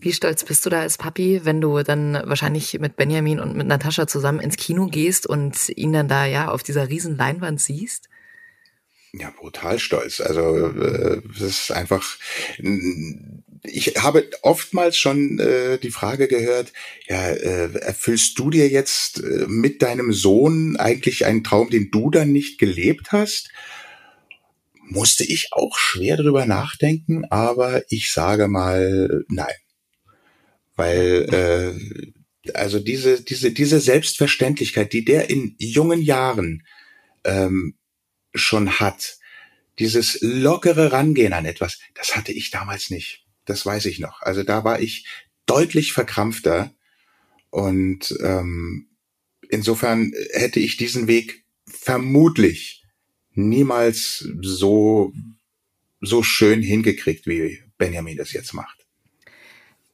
Wie 0.00 0.12
stolz 0.12 0.44
bist 0.44 0.64
du 0.64 0.70
da 0.70 0.80
als 0.80 0.98
Papi, 0.98 1.40
wenn 1.44 1.60
du 1.60 1.82
dann 1.82 2.14
wahrscheinlich 2.24 2.78
mit 2.80 2.96
Benjamin 2.96 3.40
und 3.40 3.56
mit 3.56 3.66
Natascha 3.66 4.06
zusammen 4.06 4.40
ins 4.40 4.56
Kino 4.56 4.86
gehst 4.86 5.26
und 5.26 5.68
ihn 5.76 5.92
dann 5.92 6.08
da 6.08 6.26
ja 6.26 6.48
auf 6.48 6.62
dieser 6.62 6.88
riesen 6.88 7.16
Leinwand 7.16 7.60
siehst? 7.60 8.08
Ja, 9.16 9.30
brutal 9.30 9.78
stolz. 9.78 10.20
Also 10.20 10.56
äh, 10.56 11.22
das 11.38 11.48
ist 11.48 11.70
einfach. 11.70 12.18
Ich 13.62 13.94
habe 13.96 14.28
oftmals 14.42 14.96
schon 14.96 15.38
äh, 15.38 15.78
die 15.78 15.92
Frage 15.92 16.26
gehört: 16.26 16.72
Ja, 17.06 17.30
äh, 17.30 17.72
erfüllst 17.78 18.38
du 18.38 18.50
dir 18.50 18.68
jetzt 18.68 19.22
äh, 19.22 19.46
mit 19.46 19.82
deinem 19.82 20.12
Sohn 20.12 20.76
eigentlich 20.76 21.26
einen 21.26 21.44
Traum, 21.44 21.70
den 21.70 21.90
du 21.92 22.10
dann 22.10 22.32
nicht 22.32 22.58
gelebt 22.58 23.12
hast? 23.12 23.50
Musste 24.88 25.24
ich 25.24 25.48
auch 25.52 25.78
schwer 25.78 26.16
drüber 26.16 26.44
nachdenken, 26.44 27.24
aber 27.30 27.84
ich 27.90 28.12
sage 28.12 28.48
mal 28.48 29.24
nein, 29.28 29.54
weil 30.76 31.28
äh, 31.32 32.52
also 32.52 32.78
diese 32.78 33.22
diese 33.22 33.52
diese 33.52 33.80
Selbstverständlichkeit, 33.80 34.92
die 34.92 35.04
der 35.04 35.30
in 35.30 35.54
jungen 35.58 36.02
Jahren 36.02 36.64
ähm, 37.24 37.74
schon 38.34 38.80
hat. 38.80 39.18
Dieses 39.78 40.18
lockere 40.20 40.92
Rangehen 40.92 41.32
an 41.32 41.46
etwas, 41.46 41.80
das 41.94 42.14
hatte 42.14 42.32
ich 42.32 42.50
damals 42.50 42.90
nicht. 42.90 43.26
Das 43.44 43.66
weiß 43.66 43.86
ich 43.86 43.98
noch. 43.98 44.22
Also 44.22 44.44
da 44.44 44.62
war 44.62 44.80
ich 44.80 45.06
deutlich 45.46 45.92
verkrampfter 45.92 46.72
und 47.50 48.16
ähm, 48.22 48.88
insofern 49.48 50.12
hätte 50.32 50.60
ich 50.60 50.76
diesen 50.76 51.06
Weg 51.08 51.44
vermutlich 51.66 52.84
niemals 53.32 54.28
so 54.42 55.12
so 56.00 56.22
schön 56.22 56.62
hingekriegt, 56.62 57.26
wie 57.26 57.62
Benjamin 57.78 58.16
das 58.16 58.32
jetzt 58.32 58.52
macht. 58.52 58.83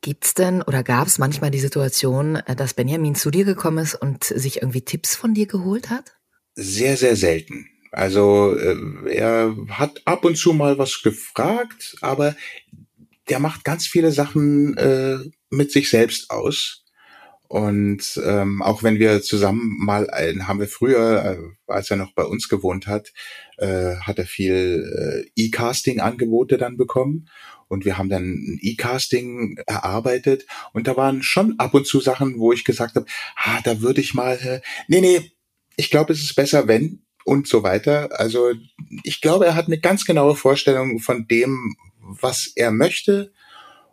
Gibt's 0.02 0.32
denn 0.34 0.62
oder 0.62 0.82
gab 0.82 1.06
es 1.06 1.18
manchmal 1.18 1.50
die 1.50 1.60
Situation, 1.60 2.36
äh, 2.36 2.56
dass 2.56 2.74
Benjamin 2.74 3.14
zu 3.14 3.30
dir 3.30 3.44
gekommen 3.44 3.78
ist 3.78 3.94
und 3.94 4.24
sich 4.24 4.62
irgendwie 4.62 4.82
Tipps 4.82 5.14
von 5.14 5.34
dir 5.34 5.46
geholt 5.46 5.90
hat? 5.90 6.16
Sehr, 6.54 6.96
sehr 6.96 7.16
selten. 7.16 7.66
Also 7.92 8.56
äh, 8.56 8.76
er 9.10 9.56
hat 9.68 10.02
ab 10.04 10.24
und 10.24 10.36
zu 10.36 10.52
mal 10.52 10.78
was 10.78 11.02
gefragt, 11.02 11.96
aber 12.00 12.36
der 13.28 13.40
macht 13.40 13.64
ganz 13.64 13.86
viele 13.86 14.12
Sachen 14.12 14.76
äh, 14.76 15.18
mit 15.50 15.72
sich 15.72 15.90
selbst 15.90 16.30
aus. 16.30 16.84
Und 17.48 18.20
ähm, 18.24 18.62
auch 18.62 18.84
wenn 18.84 19.00
wir 19.00 19.22
zusammen 19.22 19.76
mal, 19.80 20.06
haben 20.46 20.60
wir 20.60 20.68
früher, 20.68 21.24
äh, 21.24 21.38
als 21.66 21.90
er 21.90 21.96
noch 21.96 22.14
bei 22.14 22.22
uns 22.22 22.48
gewohnt 22.48 22.86
hat, 22.86 23.12
äh, 23.58 23.96
hat 23.96 24.20
er 24.20 24.26
viel 24.26 25.24
äh, 25.26 25.30
E-Casting-Angebote 25.34 26.58
dann 26.58 26.76
bekommen. 26.76 27.28
Und 27.70 27.84
wir 27.84 27.96
haben 27.96 28.08
dann 28.08 28.24
ein 28.24 28.58
E-Casting 28.60 29.56
erarbeitet. 29.64 30.44
Und 30.72 30.88
da 30.88 30.96
waren 30.96 31.22
schon 31.22 31.54
ab 31.58 31.72
und 31.72 31.86
zu 31.86 32.00
Sachen, 32.00 32.40
wo 32.40 32.52
ich 32.52 32.64
gesagt 32.64 32.96
habe, 32.96 33.06
ah, 33.36 33.60
da 33.62 33.80
würde 33.80 34.00
ich 34.00 34.12
mal, 34.12 34.34
äh, 34.38 34.60
nee, 34.88 35.00
nee, 35.00 35.30
ich 35.76 35.88
glaube, 35.88 36.12
es 36.12 36.20
ist 36.20 36.34
besser, 36.34 36.66
wenn 36.66 37.02
und 37.24 37.46
so 37.46 37.62
weiter. 37.62 38.08
Also 38.18 38.54
ich 39.04 39.20
glaube, 39.20 39.46
er 39.46 39.54
hat 39.54 39.66
eine 39.66 39.78
ganz 39.78 40.04
genaue 40.04 40.34
Vorstellung 40.34 40.98
von 40.98 41.28
dem, 41.28 41.76
was 42.00 42.50
er 42.56 42.72
möchte. 42.72 43.32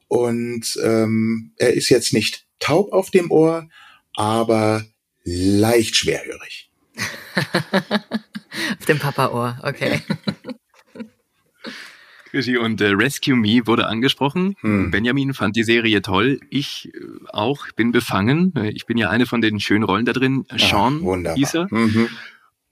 Und 0.08 0.80
ähm, 0.84 1.54
er 1.58 1.74
ist 1.74 1.90
jetzt 1.90 2.14
nicht 2.14 2.48
taub 2.58 2.92
auf 2.92 3.12
dem 3.12 3.30
Ohr, 3.30 3.70
aber 4.16 4.88
leicht 5.24 5.96
schwerhörig. 5.96 6.72
auf 8.80 8.86
dem 8.88 8.98
Papa-Ohr, 8.98 9.60
okay. 9.62 10.02
Krischi, 12.32 12.58
Und 12.58 12.80
äh, 12.82 12.88
Rescue 12.90 13.36
Me 13.36 13.66
wurde 13.66 13.88
angesprochen. 13.88 14.56
Hm. 14.62 14.92
Benjamin 14.92 15.34
fand 15.34 15.56
die 15.56 15.64
Serie 15.64 16.02
toll. 16.02 16.40
Ich 16.50 16.90
äh, 16.94 17.00
auch, 17.30 17.68
bin 17.76 17.92
befangen. 17.92 18.54
Äh, 18.56 18.70
Ich 18.72 18.86
bin 18.86 18.98
ja 18.98 19.10
eine 19.10 19.26
von 19.26 19.42
den 19.42 19.60
schönen 19.60 19.84
Rollen 19.84 20.06
da 20.06 20.14
drin. 20.14 20.46
Sean 20.58 21.02
wunderbar. 21.02 21.38
hieß 21.38 21.54
er. 21.56 21.68
Mhm. 21.72 22.10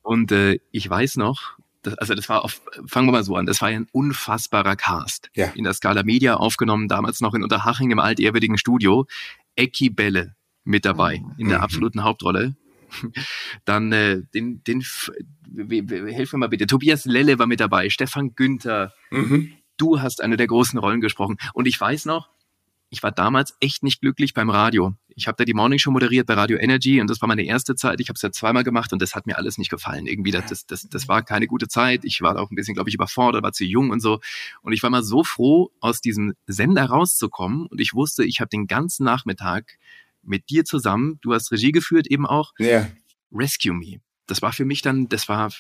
Und 0.01 0.31
äh, 0.31 0.59
ich 0.71 0.89
weiß 0.89 1.17
noch, 1.17 1.57
das, 1.81 1.95
also 1.95 2.13
das 2.15 2.29
war 2.29 2.43
auf, 2.43 2.61
fangen 2.87 3.07
wir 3.07 3.11
mal 3.11 3.23
so 3.23 3.35
an, 3.35 3.45
das 3.45 3.61
war 3.61 3.69
ja 3.71 3.77
ein 3.77 3.87
unfassbarer 3.91 4.75
Cast. 4.75 5.29
Ja. 5.35 5.47
In 5.55 5.63
der 5.63 5.73
Scala 5.73 6.03
Media 6.03 6.35
aufgenommen, 6.35 6.87
damals 6.87 7.21
noch 7.21 7.33
in 7.33 7.43
Unterhaching 7.43 7.91
im 7.91 7.99
altehrwürdigen 7.99 8.57
Studio. 8.57 9.05
Ecki 9.55 9.89
Belle 9.89 10.35
mit 10.63 10.83
dabei, 10.85 11.21
in 11.37 11.47
der 11.49 11.59
Mhm. 11.59 11.63
absoluten 11.63 12.03
Hauptrolle. 12.03 12.55
Dann 13.65 13.91
äh, 13.91 14.21
den, 14.33 14.63
den, 14.63 14.81
helf 14.81 16.33
mir 16.33 16.39
mal 16.39 16.49
bitte, 16.49 16.67
Tobias 16.67 17.05
Lelle 17.05 17.39
war 17.39 17.47
mit 17.47 17.59
dabei, 17.59 17.89
Stefan 17.89 18.35
Günther. 18.35 18.93
Mhm. 19.11 19.53
Du 19.77 20.01
hast 20.01 20.23
eine 20.23 20.37
der 20.37 20.47
großen 20.47 20.79
Rollen 20.79 21.01
gesprochen. 21.01 21.37
Und 21.53 21.67
ich 21.67 21.79
weiß 21.79 22.05
noch, 22.05 22.29
ich 22.89 23.03
war 23.03 23.11
damals 23.11 23.55
echt 23.59 23.83
nicht 23.83 23.99
glücklich 23.99 24.33
beim 24.33 24.49
Radio. 24.49 24.95
Ich 25.09 25.27
habe 25.27 25.35
da 25.37 25.43
die 25.43 25.53
Morning 25.53 25.79
Show 25.79 25.91
moderiert 25.91 26.27
bei 26.27 26.33
Radio 26.35 26.57
Energy 26.57 27.01
und 27.01 27.09
das 27.09 27.19
war 27.19 27.27
meine 27.27 27.43
erste 27.43 27.75
Zeit. 27.75 27.99
Ich 27.99 28.09
habe 28.09 28.15
es 28.15 28.21
ja 28.21 28.31
zweimal 28.31 28.63
gemacht 28.63 28.93
und 28.93 29.01
das 29.01 29.15
hat 29.15 29.25
mir 29.25 29.37
alles 29.37 29.57
nicht 29.57 29.69
gefallen. 29.69 30.07
Irgendwie, 30.07 30.31
das, 30.31 30.45
das, 30.45 30.65
das, 30.65 30.87
das 30.87 31.07
war 31.07 31.23
keine 31.23 31.47
gute 31.47 31.67
Zeit. 31.67 32.05
Ich 32.05 32.21
war 32.21 32.37
auch 32.39 32.51
ein 32.51 32.55
bisschen, 32.55 32.75
glaube 32.75 32.89
ich, 32.89 32.95
überfordert, 32.95 33.43
war 33.43 33.53
zu 33.53 33.65
jung 33.65 33.89
und 33.89 34.01
so. 34.01 34.19
Und 34.61 34.73
ich 34.73 34.83
war 34.83 34.89
mal 34.89 35.03
so 35.03 35.23
froh, 35.23 35.71
aus 35.79 35.99
diesem 35.99 36.35
Sender 36.47 36.85
rauszukommen. 36.85 37.65
Und 37.65 37.81
ich 37.81 37.93
wusste, 37.93 38.23
ich 38.23 38.39
habe 38.39 38.49
den 38.49 38.67
ganzen 38.67 39.03
Nachmittag 39.03 39.77
mit 40.25 40.49
dir 40.49 40.65
zusammen, 40.65 41.19
du 41.21 41.33
hast 41.33 41.51
Regie 41.51 41.71
geführt 41.71 42.07
eben 42.07 42.25
auch, 42.25 42.51
Ja. 42.59 42.87
Rescue 43.33 43.73
Me. 43.73 43.97
Das 44.27 44.41
war 44.41 44.53
für 44.53 44.65
mich 44.65 44.81
dann, 44.81 45.07
das 45.07 45.29
war, 45.29 45.51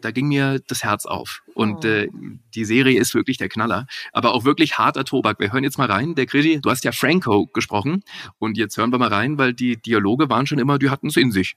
da 0.00 0.12
ging 0.12 0.28
mir 0.28 0.60
das 0.68 0.84
Herz 0.84 1.06
auf. 1.06 1.42
Und 1.54 1.84
Oh. 1.84 1.88
äh, 1.88 2.08
die 2.54 2.64
Serie 2.64 3.00
ist 3.00 3.14
wirklich 3.14 3.36
der 3.36 3.48
Knaller. 3.48 3.86
Aber 4.12 4.32
auch 4.32 4.44
wirklich 4.44 4.78
harter 4.78 5.04
Tobak. 5.04 5.40
Wir 5.40 5.52
hören 5.52 5.64
jetzt 5.64 5.76
mal 5.76 5.90
rein. 5.90 6.14
Der 6.14 6.26
Krigi, 6.26 6.60
du 6.60 6.70
hast 6.70 6.84
ja 6.84 6.92
Franco 6.92 7.46
gesprochen. 7.46 8.04
Und 8.38 8.58
jetzt 8.58 8.76
hören 8.76 8.92
wir 8.92 8.98
mal 8.98 9.08
rein, 9.12 9.38
weil 9.38 9.54
die 9.54 9.76
Dialoge 9.76 10.28
waren 10.30 10.46
schon 10.46 10.60
immer, 10.60 10.78
die 10.78 10.88
hatten 10.90 11.08
es 11.08 11.16
in 11.16 11.32
sich. 11.32 11.56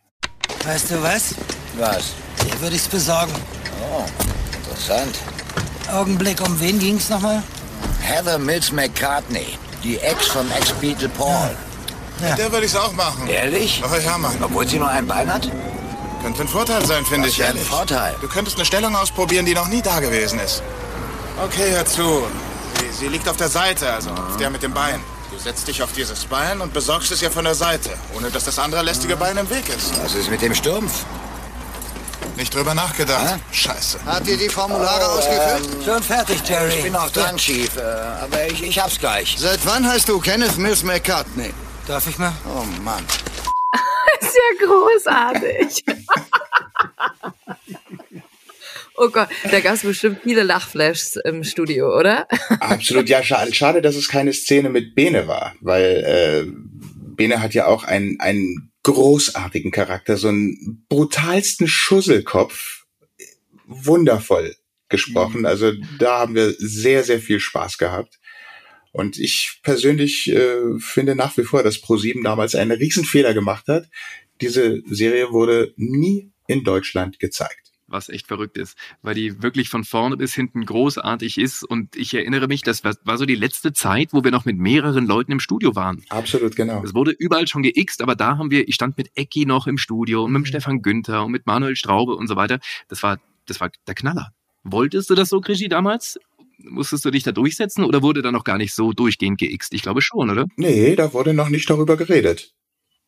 Weißt 0.64 0.89
du 0.89 1.04
was? 1.04 1.36
Was? 1.78 2.16
Dir 2.43 2.60
würde 2.62 2.76
ich's 2.76 2.88
besorgen. 2.88 3.32
Oh, 3.84 4.06
interessant. 4.56 5.20
Augenblick, 5.91 6.41
um 6.41 6.60
wen 6.60 6.80
ging's 6.80 7.10
nochmal? 7.12 7.43
Heather 8.02 8.39
Mills 8.39 8.72
McCartney, 8.72 9.45
die 9.84 9.97
Ex 9.97 10.28
vom 10.28 10.50
Ex-Beatle 10.52 11.10
Paul. 11.10 11.30
Ja. 11.52 11.58
Der 12.38 12.51
würde 12.51 12.65
ich's 12.65 12.76
auch 12.76 12.93
machen. 12.93 13.28
Ehrlich? 13.28 13.82
Oh 13.86 13.95
ja, 13.95 14.17
Mann. 14.17 14.36
Obwohl 14.41 14.67
sie 14.67 14.78
nur 14.80 14.89
ein 14.89 15.07
Bein 15.07 15.32
hat? 15.34 15.49
Könnte 16.22 16.41
ein 16.41 16.47
Vorteil 16.47 16.86
sein, 16.86 17.05
finde 17.05 17.30
ich 17.30 17.38
für 17.38 17.43
ein 17.45 17.55
ehrlich. 17.55 17.67
Vorteil? 17.67 18.15
Du 18.22 18.28
könntest 18.28 18.57
eine 18.57 18.65
Stellung 18.65 18.95
ausprobieren, 18.95 19.45
die 19.45 19.53
noch 19.53 19.67
nie 19.67 19.82
da 19.82 19.99
gewesen 19.99 20.39
ist. 20.39 20.61
Okay, 21.43 21.72
hör 21.72 21.86
zu. 21.86 22.24
Sie, 22.80 22.91
sie 22.97 23.07
liegt 23.07 23.28
auf 23.30 23.38
der 23.38 23.47
Seite, 23.49 23.91
also 23.93 24.09
auf 24.09 24.36
der 24.38 24.49
mit 24.49 24.61
dem 24.63 24.74
Bein. 24.74 24.99
Du 25.32 25.38
setzt 25.39 25.67
dich 25.70 25.82
auf 25.82 25.93
dieses 25.93 26.26
Bein 26.26 26.59
und 26.59 26.74
besorgst 26.74 27.11
es 27.11 27.22
ihr 27.22 27.32
von 27.32 27.45
der 27.45 27.55
Seite, 27.55 27.91
ohne 28.17 28.30
dass 28.30 28.43
das 28.43 28.59
andere 28.59 28.82
lästige 28.84 29.15
Bein 29.15 29.38
im 29.38 29.49
Weg 29.49 29.70
ist. 29.70 29.93
Was 30.03 30.13
ist 30.15 30.30
mit 30.30 30.41
dem 30.41 30.53
Stumpf? 30.53 31.05
Nicht 32.36 32.53
drüber 32.53 32.74
nachgedacht. 32.74 33.39
Scheiße. 33.51 33.99
Habt 34.05 34.28
ihr 34.28 34.38
die 34.38 34.49
Formulare 34.49 35.05
Oh, 35.13 35.17
ausgefüllt? 35.20 35.82
äh, 35.82 35.86
schon 35.86 36.03
fertig, 36.03 36.41
Jerry. 36.47 36.74
Ich 36.76 36.84
bin 36.84 36.93
noch 36.93 37.09
dran, 37.11 37.38
Chief. 37.38 37.70
Äh, 37.78 37.82
aber 38.24 38.47
ich, 38.47 38.63
ich 38.63 38.80
hab's 38.80 38.97
gleich. 38.99 39.36
Seit 39.39 39.59
wann 39.65 39.88
heißt 39.88 40.07
du 40.09 40.20
Kenneth 40.20 40.57
Mills 40.57 40.84
McCartney? 40.84 41.53
Darf 41.90 42.08
ich 42.08 42.20
mal? 42.20 42.32
Oh 42.46 42.64
Mann. 42.84 43.04
ist 44.22 44.36
ja 44.36 44.68
großartig. 44.68 45.84
oh 48.96 49.10
Gott, 49.10 49.28
da 49.50 49.60
gab 49.60 49.74
es 49.74 49.82
bestimmt 49.82 50.20
viele 50.22 50.44
Lachflashs 50.44 51.16
im 51.16 51.44
Studio, 51.44 51.98
oder? 51.98 52.28
Absolut, 52.60 53.10
ja, 53.10 53.24
schade, 53.24 53.56
schade, 53.56 53.82
dass 53.82 53.96
es 53.96 54.08
keine 54.08 54.34
Szene 54.34 54.70
mit 54.70 54.94
Bene 54.94 55.28
war, 55.28 55.56
weil 55.62 56.04
äh, 56.06 56.52
Bene 57.16 57.42
hat 57.42 57.56
ja 57.56 57.66
auch 57.66 57.84
einen, 57.86 58.20
einen 58.20 58.72
großartigen 58.84 59.72
Charakter, 59.72 60.16
so 60.16 60.28
einen 60.28 60.86
brutalsten 60.90 61.68
Schusselkopf, 61.68 62.86
wundervoll 63.66 64.56
gesprochen. 64.90 65.48
Also 65.48 65.72
da 65.98 66.20
haben 66.20 66.36
wir 66.36 66.54
sehr, 66.56 67.04
sehr 67.04 67.20
viel 67.20 67.40
Spaß 67.40 67.80
gehabt. 67.80 68.20
Und 68.92 69.18
ich 69.20 69.60
persönlich 69.64 70.30
äh, 70.32 70.80
finde 70.80 71.16
nach 71.16 71.38
wie 71.38 71.44
vor, 71.44 71.64
dass 71.64 71.80
ProSieben 71.80 72.24
damals 72.24 72.56
einen 72.56 72.72
Riesenfehler 72.72 73.34
gemacht 73.34 73.68
hat. 73.68 73.88
Diese 74.42 74.82
Serie 74.90 75.32
wurde 75.32 75.74
nie 75.78 76.32
in 76.48 76.64
Deutschland 76.64 77.20
gezeigt 77.20 77.70
was 77.92 78.10
echt 78.10 78.28
verrückt 78.28 78.58
ist, 78.58 78.78
weil 79.02 79.16
die 79.16 79.42
wirklich 79.42 79.70
von 79.70 79.84
vorne 79.84 80.18
bis 80.18 80.34
hinten 80.34 80.66
großartig 80.66 81.38
ist. 81.38 81.64
Und 81.64 81.96
ich 81.96 82.14
erinnere 82.14 82.48
mich, 82.48 82.62
das 82.62 82.84
war, 82.84 82.96
war 83.04 83.18
so 83.18 83.26
die 83.26 83.36
letzte 83.36 83.74
Zeit, 83.74 84.14
wo 84.14 84.24
wir 84.24 84.32
noch 84.32 84.46
mit 84.46 84.58
mehreren 84.58 85.06
Leuten 85.06 85.32
im 85.32 85.40
Studio 85.40 85.76
waren. 85.76 86.04
Absolut, 86.10 86.56
genau. 86.56 86.84
Es 86.84 86.94
wurde 86.94 87.12
überall 87.12 87.48
schon 87.48 87.64
geixt, 87.64 88.02
aber 88.02 88.16
da 88.16 88.38
haben 88.38 88.52
wir, 88.52 88.68
ich 88.68 88.76
stand 88.76 88.98
mit 88.98 89.12
Ecki 89.16 89.46
noch 89.46 89.68
im 89.68 89.78
Studio 89.78 90.24
und 90.24 90.32
mit 90.32 90.42
dem 90.42 90.46
Stefan 90.46 90.82
Günther 90.82 91.26
und 91.26 91.32
mit 91.32 91.46
Manuel 91.46 91.76
Straube 91.76 92.16
und 92.16 92.28
so 92.28 92.36
weiter. 92.36 92.60
Das 92.88 93.04
war, 93.04 93.20
das 93.46 93.60
war 93.60 93.72
der 93.88 93.96
Knaller. 93.96 94.34
Wolltest 94.64 95.10
du 95.10 95.16
das 95.16 95.30
so, 95.30 95.42
Krischi, 95.42 95.70
damals? 95.70 96.20
Musstest 96.64 97.05
du 97.05 97.12
dich 97.12 97.24
da 97.24 97.32
durchsetzen 97.32 97.84
oder 97.84 98.01
wurde 98.01 98.22
da 98.22 98.32
noch 98.32 98.43
gar 98.43 98.57
nicht 98.57 98.74
so 98.74 98.91
durchgehend 98.91 99.39
geixt? 99.39 99.74
Ich 99.74 99.82
glaube 99.82 100.01
schon, 100.01 100.30
oder? 100.30 100.45
Nee, 100.57 100.95
da 100.95 101.14
wurde 101.14 101.34
noch 101.34 101.49
nicht 101.49 101.70
darüber 101.70 101.97
geredet. 101.97 102.53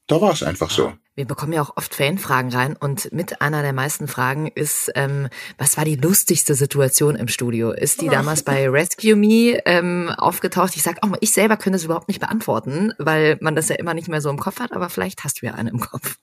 Da 0.08 0.20
war 0.20 0.34
es 0.34 0.44
einfach 0.44 0.70
so. 0.70 0.94
Wir 1.16 1.26
bekommen 1.26 1.54
ja 1.54 1.62
auch 1.62 1.78
oft 1.78 1.94
Fanfragen 1.94 2.52
rein 2.52 2.76
und 2.76 3.12
mit 3.14 3.42
einer 3.42 3.62
der 3.62 3.74
meisten 3.74 4.08
Fragen 4.08 4.48
ist, 4.48 4.92
ähm, 4.96 5.30
was 5.58 5.78
war 5.78 5.86
die 5.86 5.96
lustigste 5.96 6.56
Situation 6.56 7.16
im 7.16 7.28
Studio? 7.28 7.72
Ist 7.72 8.02
die 8.02 8.08
damals 8.08 8.44
bei 8.44 8.68
Rescue 8.70 9.16
Me 9.16 9.62
ähm, 9.66 10.10
aufgetaucht? 10.10 10.76
Ich 10.76 10.84
sag 10.84 11.04
auch 11.04 11.08
mal, 11.08 11.18
ich 11.22 11.32
selber 11.32 11.58
könnte 11.58 11.78
es 11.78 11.86
überhaupt 11.86 12.08
nicht 12.08 12.20
beantworten, 12.20 12.94
weil 12.98 13.38
man 13.42 13.56
das 13.56 13.70
ja 13.70 13.76
immer 13.76 13.94
nicht 13.94 14.08
mehr 14.08 14.22
so 14.22 14.30
im 14.30 14.40
Kopf 14.40 14.60
hat, 14.60 14.74
aber 14.74 14.90
vielleicht 14.90 15.24
hast 15.24 15.42
du 15.42 15.46
ja 15.46 15.54
eine 15.54 15.70
im 15.70 15.80
Kopf. 15.80 16.18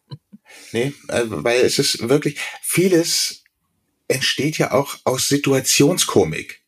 Nee, 0.73 0.95
äh, 1.09 1.23
weil 1.27 1.61
es 1.61 1.79
ist 1.79 2.09
wirklich, 2.09 2.39
vieles 2.63 3.45
entsteht 4.09 4.59
ja 4.59 4.73
auch 4.73 4.97
aus 5.05 5.29
Situationskomik. 5.29 6.63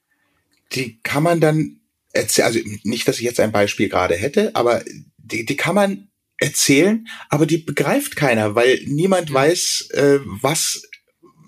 Die 0.73 1.01
kann 1.03 1.23
man 1.23 1.41
dann 1.41 1.81
erzählen, 2.13 2.47
also 2.47 2.61
nicht, 2.85 3.07
dass 3.09 3.19
ich 3.19 3.25
jetzt 3.25 3.41
ein 3.41 3.53
Beispiel 3.53 3.89
gerade 3.89 4.15
hätte, 4.15 4.55
aber 4.55 4.83
die, 5.19 5.45
die 5.45 5.57
kann 5.57 5.75
man 5.75 6.09
erzählen, 6.39 7.07
aber 7.29 7.47
die 7.47 7.59
begreift 7.59 8.17
keiner, 8.17 8.55
weil 8.55 8.81
niemand 8.87 9.33
weiß, 9.33 9.91
äh, 9.93 10.19
was 10.25 10.83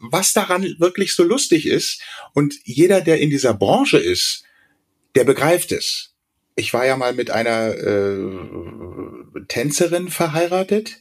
was 0.03 0.33
daran 0.33 0.65
wirklich 0.79 1.15
so 1.15 1.23
lustig 1.23 1.67
ist. 1.67 2.03
Und 2.35 2.55
jeder, 2.65 3.01
der 3.01 3.21
in 3.21 3.31
dieser 3.31 3.55
Branche 3.55 3.99
ist, 3.99 4.43
der 5.15 5.25
begreift 5.25 5.73
es. 5.73 6.15
Ich 6.57 6.75
war 6.75 6.85
ja 6.85 6.97
mal 6.97 7.15
mit 7.15 7.31
einer 7.31 7.75
äh, 7.75 9.43
Tänzerin 9.49 10.09
verheiratet. 10.09 11.01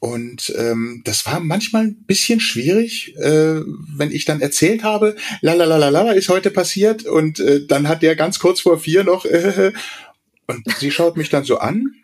Und 0.00 0.52
ähm, 0.56 1.02
das 1.04 1.26
war 1.26 1.40
manchmal 1.40 1.84
ein 1.84 2.04
bisschen 2.06 2.40
schwierig, 2.40 3.14
äh, 3.16 3.60
wenn 3.96 4.10
ich 4.10 4.24
dann 4.24 4.40
erzählt 4.40 4.82
habe, 4.82 5.14
la 5.42 5.52
la 5.52 5.66
la 5.66 5.76
la 5.76 5.88
la 5.90 6.12
ist 6.12 6.30
heute 6.30 6.50
passiert 6.50 7.04
und 7.04 7.38
äh, 7.38 7.66
dann 7.66 7.86
hat 7.86 8.02
der 8.02 8.16
ganz 8.16 8.38
kurz 8.38 8.60
vor 8.60 8.78
vier 8.78 9.04
noch 9.04 9.26
äh, 9.26 9.72
und 10.46 10.64
sie 10.78 10.90
schaut 10.90 11.18
mich 11.18 11.28
dann 11.28 11.44
so 11.44 11.58
an 11.58 12.00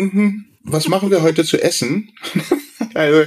mhm, 0.00 0.46
was 0.62 0.88
machen 0.88 1.10
wir 1.10 1.22
heute 1.22 1.44
zu 1.44 1.62
essen? 1.62 2.12
also, 2.94 3.24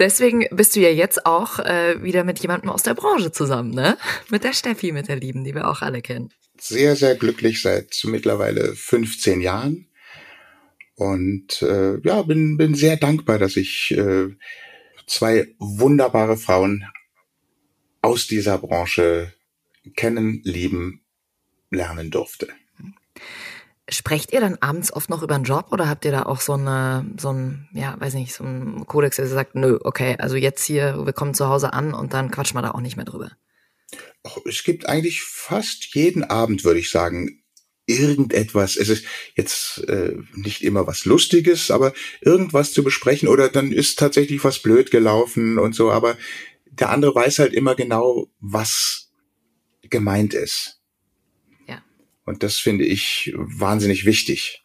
Deswegen 0.00 0.46
bist 0.50 0.74
du 0.74 0.80
ja 0.80 0.90
jetzt 0.90 1.24
auch 1.24 1.60
äh, 1.60 2.02
wieder 2.02 2.24
mit 2.24 2.40
jemandem 2.40 2.70
aus 2.70 2.82
der 2.82 2.94
Branche 2.94 3.30
zusammen, 3.30 3.70
ne? 3.70 3.96
Mit 4.28 4.42
der 4.42 4.52
Steffi, 4.52 4.90
mit 4.90 5.06
der 5.06 5.16
Lieben, 5.16 5.44
die 5.44 5.54
wir 5.54 5.68
auch 5.68 5.82
alle 5.82 6.02
kennen. 6.02 6.30
Sehr, 6.60 6.96
sehr 6.96 7.14
glücklich 7.14 7.62
seit 7.62 8.00
mittlerweile 8.04 8.74
15 8.74 9.40
Jahren. 9.40 9.86
Und 10.96 11.62
äh, 11.62 11.98
ja, 12.02 12.22
bin, 12.22 12.56
bin 12.56 12.74
sehr 12.74 12.96
dankbar, 12.96 13.38
dass 13.38 13.56
ich 13.56 13.90
äh, 13.96 14.28
zwei 15.06 15.48
wunderbare 15.58 16.36
Frauen 16.36 16.84
aus 18.02 18.26
dieser 18.26 18.58
Branche 18.58 19.32
kennen, 19.96 20.40
lieben, 20.44 21.02
lernen 21.70 22.10
durfte. 22.10 22.48
Sprecht 23.88 24.32
ihr 24.32 24.40
dann 24.40 24.56
abends 24.60 24.92
oft 24.92 25.10
noch 25.10 25.22
über 25.22 25.36
den 25.36 25.44
Job 25.44 25.66
oder 25.70 25.88
habt 25.88 26.04
ihr 26.04 26.10
da 26.10 26.22
auch 26.22 26.40
so 26.40 26.54
eine, 26.54 27.04
so 27.18 27.32
ein, 27.32 27.68
ja, 27.72 27.98
weiß 27.98 28.14
nicht, 28.14 28.32
so 28.32 28.44
ein 28.44 28.86
Kodex, 28.86 29.16
der 29.16 29.26
sagt, 29.26 29.54
nö, 29.54 29.78
okay, 29.82 30.16
also 30.18 30.36
jetzt 30.36 30.64
hier, 30.64 31.04
wir 31.04 31.12
kommen 31.12 31.34
zu 31.34 31.48
Hause 31.48 31.72
an 31.72 31.92
und 31.92 32.14
dann 32.14 32.30
quatschen 32.30 32.56
wir 32.56 32.62
da 32.62 32.70
auch 32.70 32.80
nicht 32.80 32.96
mehr 32.96 33.04
drüber? 33.04 33.32
Es 34.46 34.64
gibt 34.64 34.88
eigentlich 34.88 35.22
fast 35.22 35.94
jeden 35.94 36.24
Abend, 36.24 36.64
würde 36.64 36.80
ich 36.80 36.90
sagen, 36.90 37.43
irgendetwas. 37.86 38.76
Es 38.76 38.88
ist 38.88 39.04
jetzt 39.34 39.84
äh, 39.88 40.16
nicht 40.34 40.62
immer 40.62 40.86
was 40.86 41.04
Lustiges, 41.04 41.70
aber 41.70 41.92
irgendwas 42.20 42.72
zu 42.72 42.82
besprechen 42.82 43.28
oder 43.28 43.48
dann 43.48 43.72
ist 43.72 43.98
tatsächlich 43.98 44.42
was 44.44 44.60
blöd 44.60 44.90
gelaufen 44.90 45.58
und 45.58 45.74
so, 45.74 45.90
aber 45.90 46.16
der 46.66 46.90
andere 46.90 47.14
weiß 47.14 47.38
halt 47.38 47.52
immer 47.52 47.74
genau, 47.74 48.28
was 48.40 49.12
gemeint 49.82 50.34
ist. 50.34 50.80
Und 52.24 52.42
das 52.42 52.56
finde 52.58 52.84
ich 52.84 53.32
wahnsinnig 53.36 54.04
wichtig. 54.06 54.62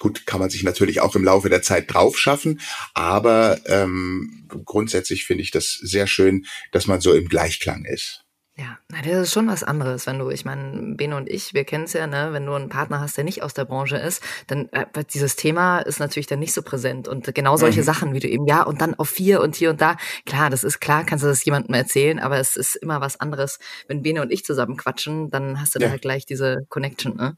Gut, 0.00 0.26
kann 0.26 0.40
man 0.40 0.50
sich 0.50 0.64
natürlich 0.64 1.00
auch 1.00 1.14
im 1.14 1.24
Laufe 1.24 1.48
der 1.48 1.62
Zeit 1.62 1.92
drauf 1.92 2.18
schaffen, 2.18 2.60
aber 2.94 3.60
ähm, 3.66 4.48
grundsätzlich 4.64 5.24
finde 5.24 5.42
ich 5.42 5.52
das 5.52 5.72
sehr 5.74 6.06
schön, 6.06 6.46
dass 6.72 6.86
man 6.86 7.00
so 7.00 7.14
im 7.14 7.28
Gleichklang 7.28 7.84
ist. 7.84 8.23
Ja, 8.56 8.78
na, 8.88 9.02
das 9.02 9.22
ist 9.22 9.32
schon 9.32 9.48
was 9.48 9.64
anderes, 9.64 10.06
wenn 10.06 10.20
du, 10.20 10.30
ich 10.30 10.44
meine, 10.44 10.94
Bene 10.94 11.16
und 11.16 11.28
ich, 11.28 11.54
wir 11.54 11.64
kennen 11.64 11.84
es 11.84 11.92
ja, 11.92 12.06
ne, 12.06 12.28
wenn 12.30 12.46
du 12.46 12.52
einen 12.52 12.68
Partner 12.68 13.00
hast, 13.00 13.16
der 13.16 13.24
nicht 13.24 13.42
aus 13.42 13.52
der 13.52 13.64
Branche 13.64 13.96
ist, 13.96 14.22
dann 14.46 14.68
äh, 14.70 14.86
dieses 15.12 15.34
Thema 15.34 15.80
ist 15.80 15.98
natürlich 15.98 16.28
dann 16.28 16.38
nicht 16.38 16.52
so 16.52 16.62
präsent 16.62 17.08
und 17.08 17.34
genau 17.34 17.56
solche 17.56 17.80
mhm. 17.80 17.84
Sachen, 17.84 18.12
wie 18.12 18.20
du 18.20 18.28
eben, 18.28 18.46
ja, 18.46 18.62
und 18.62 18.80
dann 18.80 18.94
auf 18.94 19.08
vier 19.10 19.40
und 19.40 19.56
hier 19.56 19.70
und 19.70 19.80
da, 19.80 19.96
klar, 20.24 20.50
das 20.50 20.62
ist 20.62 20.78
klar, 20.78 21.04
kannst 21.04 21.24
du 21.24 21.28
das 21.28 21.44
jemandem 21.44 21.74
erzählen, 21.74 22.20
aber 22.20 22.38
es 22.38 22.56
ist 22.56 22.76
immer 22.76 23.00
was 23.00 23.18
anderes, 23.18 23.58
wenn 23.88 24.02
Bene 24.02 24.22
und 24.22 24.30
ich 24.30 24.44
zusammen 24.44 24.76
quatschen, 24.76 25.30
dann 25.30 25.60
hast 25.60 25.74
du 25.74 25.80
ja. 25.80 25.86
da 25.86 25.90
halt 25.90 26.02
gleich 26.02 26.24
diese 26.24 26.64
Connection, 26.68 27.16
ne? 27.16 27.36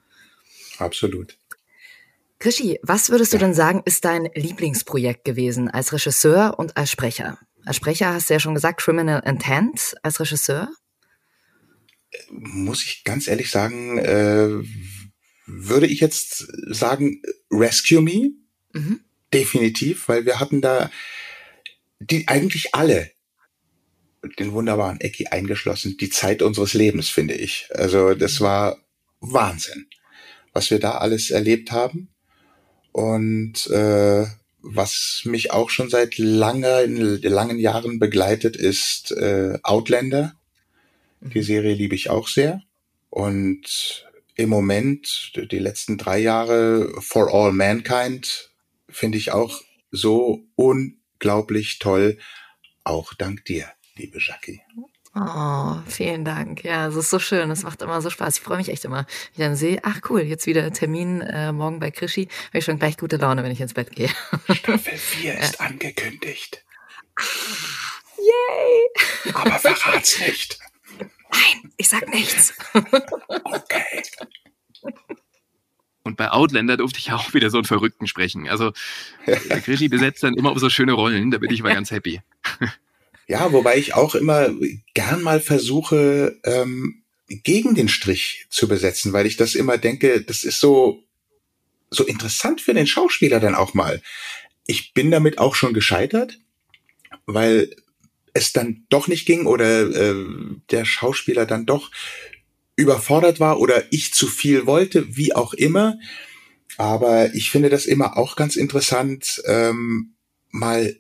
Absolut. 0.79 1.39
Krischi, 2.39 2.79
was 2.83 3.09
würdest 3.09 3.33
du 3.33 3.39
denn 3.39 3.55
sagen, 3.55 3.81
ist 3.87 4.05
dein 4.05 4.29
Lieblingsprojekt 4.35 5.25
gewesen 5.25 5.71
als 5.71 5.95
Regisseur 5.95 6.59
und 6.59 6.77
als 6.77 6.91
Sprecher? 6.91 7.39
Als 7.65 7.77
Sprecher 7.77 8.13
hast 8.13 8.29
du 8.29 8.35
ja 8.35 8.41
schon 8.41 8.55
gesagt, 8.55 8.83
Criminal 8.83 9.23
Intent, 9.25 9.95
als 10.03 10.21
Regisseur? 10.21 10.69
Muss 12.31 12.85
ich 12.85 13.05
ganz 13.05 13.29
ehrlich 13.29 13.51
sagen, 13.51 13.99
äh, 13.99 14.49
würde 15.47 15.87
ich 15.87 16.01
jetzt 16.01 16.47
sagen, 16.69 17.23
Rescue 17.51 18.03
Me. 18.03 18.33
Mhm. 18.73 19.01
Definitiv, 19.33 20.09
weil 20.09 20.25
wir 20.25 20.39
hatten 20.41 20.61
da 20.61 20.91
die 21.99 22.29
eigentlich 22.29 22.75
alle 22.75 23.11
den 24.39 24.53
wunderbaren 24.53 25.01
Ecki 25.01 25.27
eingeschlossen, 25.27 25.97
die 25.99 26.11
Zeit 26.11 26.43
unseres 26.43 26.75
Lebens, 26.75 27.09
finde 27.09 27.35
ich. 27.35 27.69
Also 27.73 28.15
das 28.15 28.41
war 28.41 28.79
Wahnsinn, 29.21 29.87
was 30.53 30.71
wir 30.71 30.79
da 30.79 30.99
alles 30.99 31.31
erlebt 31.31 31.71
haben. 31.71 32.09
Und 32.93 33.67
äh, 33.69 34.27
was 34.61 35.23
mich 35.25 35.53
auch 35.53 35.71
schon 35.71 35.91
seit 35.91 36.19
langer, 36.19 36.83
in 36.83 37.21
langen 37.23 37.59
Jahren 37.59 37.99
begleitet, 37.99 38.57
ist 38.57 39.13
äh, 39.13 39.59
Outlander. 39.63 40.36
Die 41.35 41.43
Serie 41.43 41.75
liebe 41.75 41.95
ich 41.95 42.11
auch 42.11 42.29
sehr. 42.29 42.63
Und 43.11 44.07
im 44.35 44.49
Moment, 44.51 45.33
die 45.51 45.59
letzten 45.59 45.97
drei 45.97 46.19
Jahre, 46.19 46.93
For 47.01 47.33
All 47.33 47.53
Mankind, 47.53 48.51
finde 48.89 49.19
ich 49.19 49.33
auch 49.33 49.63
so 49.91 50.45
unglaublich 50.55 51.79
toll. 51.79 52.19
Auch 52.85 53.15
dank 53.15 53.45
dir, 53.47 53.71
liebe 53.97 54.19
Jackie. 54.21 54.61
Oh, 55.19 55.77
vielen 55.87 56.27
Dank. 56.27 56.63
Ja, 56.63 56.89
es 56.89 56.95
ist 56.95 57.09
so 57.09 57.19
schön. 57.19 57.51
Es 57.51 57.63
macht 57.63 57.81
immer 57.81 58.03
so 58.03 58.11
Spaß. 58.11 58.37
Ich 58.37 58.43
freue 58.43 58.59
mich 58.59 58.69
echt 58.69 58.85
immer, 58.85 59.07
wenn 59.07 59.33
ich 59.33 59.39
dann 59.39 59.57
sehe, 59.57 59.81
ach 59.83 60.01
cool, 60.11 60.21
jetzt 60.21 60.47
wieder 60.47 60.71
Termin 60.73 61.23
äh, 61.23 61.53
morgen 61.53 61.81
bei 61.81 61.91
Krischi. 61.91 62.29
Habe 62.49 62.59
ich 62.59 62.65
schon 62.67 62.79
gleich 62.79 62.99
gute 62.99 63.17
Laune, 63.17 63.43
wenn 63.43 63.51
ich 63.51 63.61
ins 63.63 63.73
Bett 63.73 63.93
gehe. 63.93 64.11
Staffel 64.53 64.93
4 64.99 65.33
ja. 65.33 65.41
ist 65.41 65.59
angekündigt. 65.59 66.63
Yay! 68.19 69.33
Aber 69.33 69.59
verrat's 69.59 70.21
nicht. 70.21 70.59
Nein, 71.33 71.73
ich 71.77 71.89
sag 71.89 72.09
nichts. 72.13 72.55
okay. 73.45 74.03
Und 76.03 76.17
bei 76.17 76.31
Outlander 76.31 76.77
durfte 76.77 77.01
ich 77.01 77.11
auch 77.11 77.35
wieder 77.35 77.51
so 77.51 77.59
einen 77.59 77.65
Verrückten 77.65 78.07
sprechen. 78.07 78.49
Also 78.49 78.73
Krischi 79.65 79.89
besetzt 79.89 80.23
dann 80.23 80.35
immer 80.35 80.57
so 80.59 80.71
schöne 80.71 80.93
Rollen, 80.93 81.33
da 81.33 81.39
bin 81.39 81.53
ich 81.53 81.63
mal 81.63 81.75
ganz 81.75 81.91
happy. 81.91 82.21
Ja, 83.29 83.53
wobei 83.53 83.77
ich 83.77 83.95
auch 83.95 84.15
immer 84.15 84.51
gern 84.95 85.21
mal 85.21 85.41
versuche, 85.41 86.39
ähm, 86.45 87.03
gegen 87.29 87.75
den 87.75 87.89
Strich 87.89 88.47
zu 88.51 88.69
besetzen, 88.69 89.13
weil 89.13 89.27
ich 89.27 89.37
das 89.37 89.57
immer 89.57 89.79
denke, 89.79 90.23
das 90.23 90.45
ist 90.45 90.61
so, 90.61 91.03
so 91.91 92.05
interessant 92.05 92.61
für 92.61 92.73
den 92.73 92.87
Schauspieler 92.87 93.41
dann 93.41 93.57
auch 93.57 93.75
mal. 93.75 94.01
Ich 94.67 94.95
bin 94.95 95.11
damit 95.11 95.39
auch 95.39 95.57
schon 95.57 95.75
gescheitert, 95.75 96.39
weil 97.27 97.75
es 98.37 98.53
dann 98.53 98.85
doch 98.89 99.09
nicht 99.09 99.27
ging 99.27 99.47
oder 99.47 99.89
äh, 99.89 100.27
der 100.71 100.85
Schauspieler 100.85 101.47
dann 101.47 101.67
doch 101.67 101.91
überfordert 102.77 103.41
war 103.41 103.59
oder 103.59 103.85
ich 103.91 104.13
zu 104.13 104.27
viel 104.27 104.67
wollte, 104.67 105.17
wie 105.17 105.35
auch 105.35 105.55
immer. 105.55 105.99
Aber 106.77 107.35
ich 107.35 107.51
finde 107.51 107.71
das 107.71 107.87
immer 107.87 108.19
auch 108.19 108.37
ganz 108.37 108.57
interessant, 108.57 109.43
ähm, 109.47 110.15
mal 110.51 110.97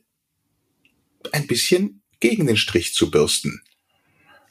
ein 1.32 1.46
bisschen 1.46 2.02
gegen 2.20 2.46
den 2.46 2.56
Strich 2.56 2.94
zu 2.94 3.10
bürsten. 3.10 3.60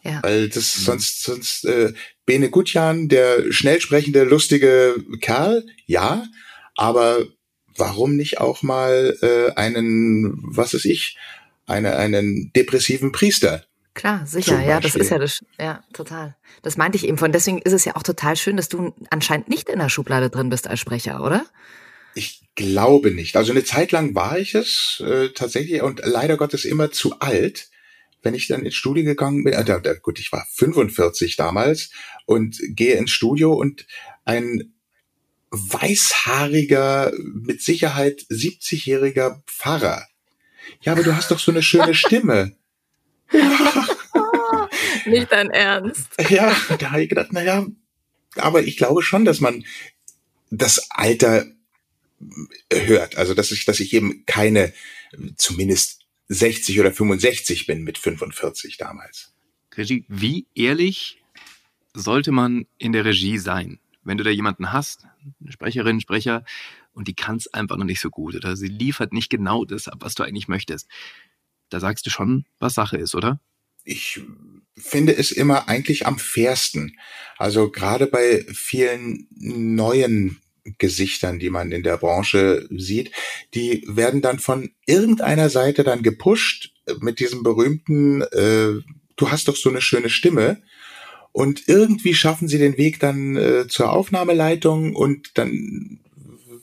Ja. 0.04 0.22
Weil 0.22 0.50
das 0.50 0.76
sonst, 0.76 1.24
sonst 1.24 1.66
äh, 1.66 1.94
Bene 2.28 2.52
Gutjan, 2.52 3.08
der 3.08 3.52
schnell 3.52 3.82
sprechende, 3.82 4.24
lustige 4.24 5.04
Kerl, 5.20 5.66
ja, 5.88 6.28
aber 6.76 7.26
warum 7.76 8.16
nicht 8.16 8.40
auch 8.40 8.62
mal 8.62 9.18
äh, 9.22 9.52
einen, 9.56 10.38
was 10.44 10.76
ist 10.76 10.86
ich, 10.86 11.18
eine, 11.66 11.95
einen 11.95 12.51
depressiven 12.53 13.11
Priester 13.11 13.66
Klar, 13.95 14.28
sicher, 14.28 14.61
ja, 14.61 14.82
das 14.82 14.95
ist 14.95 15.09
ja 15.09 15.18
das, 15.18 15.39
ja, 15.57 15.82
total. 15.93 16.36
Das 16.61 16.76
meinte 16.76 16.97
ich 16.97 17.07
eben 17.07 17.18
von. 17.18 17.32
Deswegen 17.32 17.59
ist 17.59 17.72
es 17.72 17.86
ja 17.86 17.95
auch 17.95 18.03
total 18.03 18.36
schön, 18.36 18.57
dass 18.57 18.68
du 18.68 18.93
anscheinend 19.09 19.47
nicht 19.47 19.70
in 19.70 19.80
der 19.80 19.88
Schublade 19.88 20.30
drin 20.30 20.49
bist 20.49 20.68
als 20.68 20.82
Sprecher, 20.82 21.24
oder? 21.24 21.45
Ich 22.13 22.41
glaube 22.55 23.11
nicht. 23.11 23.38
Also 23.38 23.53
eine 23.53 23.63
Zeit 23.63 23.93
lang 23.93 24.13
war 24.13 24.38
ich 24.38 24.53
es 24.53 25.01
äh, 25.05 25.30
tatsächlich 25.30 25.82
und 25.82 26.01
leider 26.03 26.36
Gottes 26.36 26.66
immer 26.66 26.91
zu 26.91 27.20
alt. 27.20 27.70
Wenn 28.22 28.34
ich 28.34 28.47
dann 28.47 28.66
ins 28.66 28.76
Studio 28.76 29.05
gegangen 29.05 29.45
bin, 29.45 29.53
äh, 29.53 29.95
gut, 30.01 30.20
ich 30.20 30.32
war 30.34 30.45
45 30.55 31.38
damals 31.38 31.91
und 32.26 32.59
gehe 32.70 32.95
ins 32.95 33.11
Studio 33.11 33.53
und 33.53 33.88
ein 34.26 34.74
weißhaariger, 35.51 37.13
mit 37.18 37.61
Sicherheit 37.61 38.26
70-jähriger 38.30 39.41
Pfarrer. 39.47 40.05
Ja, 40.82 40.93
aber 40.93 41.03
du 41.03 41.16
hast 41.16 41.32
doch 41.32 41.39
so 41.39 41.51
eine 41.51 41.63
schöne 41.63 41.93
Stimme. 41.93 42.55
Nicht 45.05 45.32
dein 45.32 45.49
Ernst. 45.51 46.09
Ja, 46.30 46.55
da 46.80 46.91
habe 46.91 47.03
ich 47.03 47.09
gedacht, 47.09 47.34
naja, 47.34 47.66
aber 48.36 48.63
ich 48.63 48.78
glaube 48.78 49.01
schon, 49.01 49.26
dass 49.26 49.39
man 49.39 49.63
das 50.49 50.89
Alter 50.91 51.45
hört. 52.72 53.18
Also, 53.18 53.34
dass 53.34 53.51
ich, 53.51 53.66
dass 53.66 53.80
ich 53.80 53.93
eben 53.93 54.26
keine, 54.26 54.74
zumindest 55.36 56.01
60 56.30 56.80
oder 56.80 56.91
65 56.91 57.68
bin 57.68 57.84
mit 57.84 57.97
45 57.97 58.78
damals. 58.78 59.34
Regie, 59.76 60.05
wie 60.07 60.47
ehrlich 60.55 61.22
sollte 61.93 62.32
man 62.32 62.66
in 62.78 62.93
der 62.93 63.05
Regie 63.05 63.38
sein? 63.38 63.80
Wenn 64.03 64.18
du 64.18 64.24
da 64.24 64.30
jemanden 64.30 64.72
hast, 64.72 65.05
eine 65.41 65.51
Sprecherin, 65.51 65.99
Sprecher, 65.99 66.45
und 66.96 67.08
die 67.08 67.16
kann 67.16 67.38
es 67.38 67.54
einfach 67.54 67.78
noch 67.78 67.86
nicht 67.86 68.02
so 68.02 68.10
gut 68.10 68.36
oder 68.36 68.56
sie 68.56 68.68
liefert 68.68 69.14
nicht 69.14 69.30
genau 69.30 69.66
das 69.66 69.88
ab, 69.88 70.00
was 70.00 70.16
du 70.16 70.24
eigentlich 70.24 70.48
möchtest 70.48 70.88
da 71.70 71.80
sagst 71.80 72.06
du 72.06 72.10
schon, 72.10 72.46
was 72.60 72.74
Sache 72.74 72.98
ist, 72.98 73.16
oder? 73.16 73.39
Ich 73.84 74.22
finde 74.78 75.16
es 75.16 75.32
immer 75.32 75.68
eigentlich 75.68 76.06
am 76.06 76.18
fairsten. 76.18 76.98
Also 77.38 77.70
gerade 77.70 78.08
bei 78.08 78.46
vielen 78.52 79.28
neuen 79.36 80.39
Gesichtern, 80.80 81.38
die 81.38 81.52
man 81.52 81.72
in 81.72 81.84
der 81.84 81.98
Branche 81.98 82.68
sieht, 82.72 83.12
die 83.54 83.84
werden 83.88 84.22
dann 84.22 84.39
von 84.39 84.72
irgendeiner 84.88 85.50
Seite 85.50 85.84
dann 85.84 86.02
gepusht 86.02 86.74
mit 87.00 87.20
diesem 87.20 87.43
berühmten, 87.43 88.22
äh, 88.22 88.82
du 89.16 89.32
hast 89.32 89.48
doch 89.48 89.56
so 89.56 89.70
eine 89.70 89.82
schöne 89.82 90.10
Stimme. 90.10 90.62
Und 91.32 91.68
irgendwie 91.68 92.14
schaffen 92.16 92.48
sie 92.48 92.58
den 92.58 92.78
Weg 92.78 93.00
dann 93.02 93.36
äh, 93.36 93.68
zur 93.68 93.91
Aufnahmeleitung 93.91 94.96
und 94.96 95.38
dann 95.38 96.00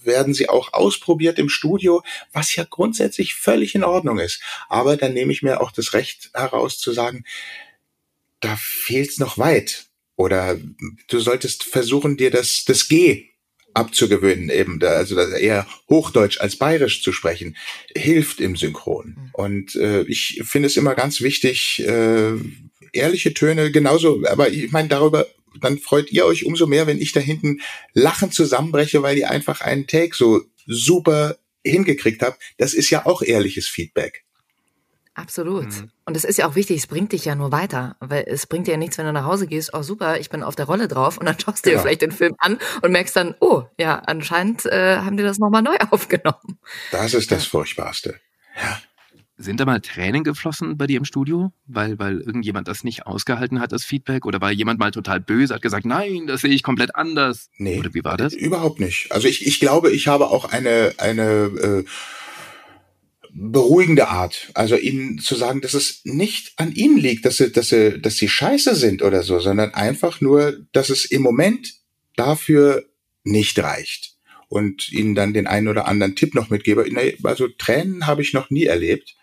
werden 0.06 0.34
sie 0.34 0.48
auch 0.48 0.72
ausprobiert 0.72 1.38
im 1.38 1.48
Studio, 1.48 2.02
was 2.32 2.54
ja 2.54 2.64
grundsätzlich 2.68 3.34
völlig 3.34 3.74
in 3.74 3.84
Ordnung 3.84 4.18
ist. 4.18 4.40
Aber 4.68 4.96
dann 4.96 5.14
nehme 5.14 5.32
ich 5.32 5.42
mir 5.42 5.60
auch 5.60 5.72
das 5.72 5.92
Recht 5.92 6.30
heraus 6.34 6.78
zu 6.78 6.92
sagen, 6.92 7.24
da 8.40 8.56
fehlt's 8.56 9.18
noch 9.18 9.38
weit. 9.38 9.86
Oder 10.16 10.58
du 11.08 11.20
solltest 11.20 11.64
versuchen, 11.64 12.16
dir 12.16 12.30
das, 12.30 12.64
das 12.64 12.88
G 12.88 13.28
abzugewöhnen, 13.74 14.50
eben, 14.50 14.78
da, 14.78 14.90
also 14.90 15.18
eher 15.18 15.66
Hochdeutsch 15.88 16.40
als 16.40 16.56
Bayerisch 16.56 17.02
zu 17.02 17.12
sprechen, 17.12 17.56
hilft 17.96 18.40
im 18.40 18.56
Synchron. 18.56 19.16
Mhm. 19.16 19.30
Und 19.32 19.76
äh, 19.76 20.02
ich 20.02 20.42
finde 20.44 20.66
es 20.66 20.76
immer 20.76 20.94
ganz 20.94 21.20
wichtig, 21.22 21.82
äh, 21.86 22.32
ehrliche 22.92 23.32
Töne 23.34 23.70
genauso, 23.70 24.22
aber 24.28 24.50
ich 24.50 24.70
meine, 24.72 24.88
darüber 24.88 25.26
dann 25.62 25.78
freut 25.78 26.10
ihr 26.12 26.26
euch 26.26 26.44
umso 26.44 26.66
mehr, 26.66 26.86
wenn 26.86 27.00
ich 27.00 27.12
da 27.12 27.20
hinten 27.20 27.60
lachend 27.92 28.34
zusammenbreche, 28.34 29.02
weil 29.02 29.18
ihr 29.18 29.30
einfach 29.30 29.60
einen 29.60 29.86
Take 29.86 30.14
so 30.14 30.42
super 30.66 31.36
hingekriegt 31.64 32.22
habt. 32.22 32.40
Das 32.58 32.74
ist 32.74 32.90
ja 32.90 33.06
auch 33.06 33.22
ehrliches 33.22 33.68
Feedback. 33.68 34.24
Absolut. 35.14 35.66
Mhm. 35.66 35.90
Und 36.06 36.16
es 36.16 36.24
ist 36.24 36.38
ja 36.38 36.48
auch 36.48 36.54
wichtig, 36.54 36.78
es 36.78 36.86
bringt 36.86 37.12
dich 37.12 37.26
ja 37.26 37.34
nur 37.34 37.52
weiter, 37.52 37.96
weil 38.00 38.24
es 38.26 38.46
bringt 38.46 38.66
dir 38.66 38.72
ja 38.72 38.76
nichts, 38.78 38.96
wenn 38.96 39.04
du 39.04 39.12
nach 39.12 39.26
Hause 39.26 39.46
gehst, 39.46 39.74
oh 39.74 39.82
super, 39.82 40.18
ich 40.18 40.30
bin 40.30 40.42
auf 40.42 40.56
der 40.56 40.64
Rolle 40.64 40.88
drauf 40.88 41.18
und 41.18 41.26
dann 41.26 41.38
schaust 41.38 41.66
du 41.66 41.70
genau. 41.70 41.80
dir 41.80 41.82
vielleicht 41.82 42.02
den 42.02 42.12
Film 42.12 42.34
an 42.38 42.58
und 42.80 42.92
merkst 42.92 43.14
dann, 43.14 43.34
oh, 43.40 43.64
ja, 43.78 43.98
anscheinend 43.98 44.64
äh, 44.64 44.96
haben 44.96 45.18
die 45.18 45.22
das 45.22 45.38
nochmal 45.38 45.62
neu 45.62 45.76
aufgenommen. 45.90 46.58
Das 46.92 47.12
ist 47.12 47.30
das 47.30 47.44
Furchtbarste. 47.44 48.20
Ja. 48.56 48.80
Sind 49.36 49.60
da 49.60 49.64
mal 49.64 49.80
Tränen 49.80 50.24
geflossen 50.24 50.76
bei 50.76 50.86
dir 50.86 50.98
im 50.98 51.04
Studio, 51.04 51.52
weil, 51.66 51.98
weil 51.98 52.20
irgendjemand 52.20 52.68
das 52.68 52.84
nicht 52.84 53.06
ausgehalten 53.06 53.60
hat, 53.60 53.72
das 53.72 53.84
Feedback? 53.84 54.26
Oder 54.26 54.40
war 54.40 54.52
jemand 54.52 54.78
mal 54.78 54.90
total 54.90 55.20
böse, 55.20 55.54
hat 55.54 55.62
gesagt, 55.62 55.86
nein, 55.86 56.26
das 56.26 56.42
sehe 56.42 56.50
ich 56.50 56.62
komplett 56.62 56.94
anders? 56.94 57.48
Nee. 57.56 57.78
Oder 57.78 57.94
wie 57.94 58.04
war 58.04 58.16
das? 58.16 58.34
Überhaupt 58.34 58.78
nicht. 58.78 59.10
Also 59.10 59.26
ich, 59.28 59.46
ich 59.46 59.58
glaube, 59.58 59.90
ich 59.90 60.06
habe 60.06 60.28
auch 60.28 60.44
eine, 60.44 60.94
eine 60.98 61.22
äh, 61.22 61.84
beruhigende 63.34 64.08
Art. 64.08 64.50
Also 64.54 64.76
ihnen 64.76 65.18
zu 65.18 65.34
sagen, 65.34 65.60
dass 65.60 65.74
es 65.74 66.02
nicht 66.04 66.52
an 66.56 66.72
ihnen 66.74 66.98
liegt, 66.98 67.24
dass 67.24 67.38
sie, 67.38 67.50
dass 67.50 67.70
sie, 67.70 68.00
dass 68.00 68.16
sie 68.16 68.28
scheiße 68.28 68.74
sind 68.74 69.02
oder 69.02 69.22
so, 69.22 69.40
sondern 69.40 69.72
einfach 69.74 70.20
nur, 70.20 70.58
dass 70.72 70.90
es 70.90 71.04
im 71.06 71.22
Moment 71.22 71.74
dafür 72.16 72.84
nicht 73.24 73.58
reicht. 73.58 74.16
Und 74.48 74.92
ihnen 74.92 75.14
dann 75.14 75.32
den 75.32 75.46
einen 75.46 75.68
oder 75.68 75.88
anderen 75.88 76.14
Tipp 76.14 76.34
noch 76.34 76.50
mitgebe. 76.50 76.84
Also 77.22 77.48
Tränen 77.48 78.06
habe 78.06 78.20
ich 78.20 78.34
noch 78.34 78.50
nie 78.50 78.64
erlebt. 78.64 79.14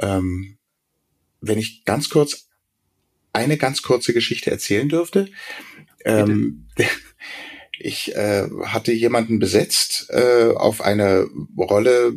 Ähm, 0.00 0.58
wenn 1.40 1.58
ich 1.58 1.84
ganz 1.84 2.08
kurz 2.08 2.46
eine 3.36 3.58
ganz 3.58 3.82
kurze 3.82 4.14
Geschichte 4.14 4.50
erzählen 4.50 4.88
dürfte. 4.88 5.28
Ähm, 6.04 6.68
ich 7.78 8.14
äh, 8.16 8.48
hatte 8.64 8.92
jemanden 8.92 9.38
besetzt 9.38 10.06
äh, 10.08 10.52
auf 10.54 10.80
eine 10.80 11.28
Rolle 11.56 12.16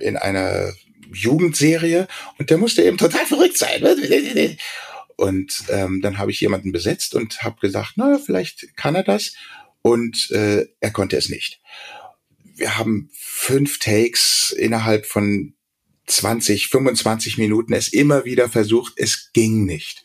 in 0.00 0.16
einer 0.16 0.72
Jugendserie 1.12 2.08
und 2.38 2.50
der 2.50 2.58
musste 2.58 2.82
eben 2.82 2.98
total 2.98 3.24
verrückt 3.24 3.56
sein. 3.56 3.82
Und 5.16 5.64
ähm, 5.68 6.00
dann 6.02 6.18
habe 6.18 6.32
ich 6.32 6.40
jemanden 6.40 6.72
besetzt 6.72 7.14
und 7.14 7.42
habe 7.42 7.60
gesagt, 7.60 7.92
na, 7.96 8.18
vielleicht 8.18 8.76
kann 8.76 8.94
er 8.94 9.04
das. 9.04 9.34
Und 9.80 10.30
äh, 10.32 10.66
er 10.80 10.90
konnte 10.90 11.16
es 11.16 11.28
nicht. 11.28 11.60
Wir 12.56 12.76
haben 12.76 13.10
fünf 13.12 13.78
Takes 13.78 14.54
innerhalb 14.56 15.06
von 15.06 15.54
20, 16.08 16.68
25 16.68 17.38
Minuten 17.38 17.72
es 17.72 17.88
immer 17.88 18.24
wieder 18.24 18.48
versucht, 18.48 18.94
es 18.96 19.30
ging 19.32 19.64
nicht. 19.64 20.02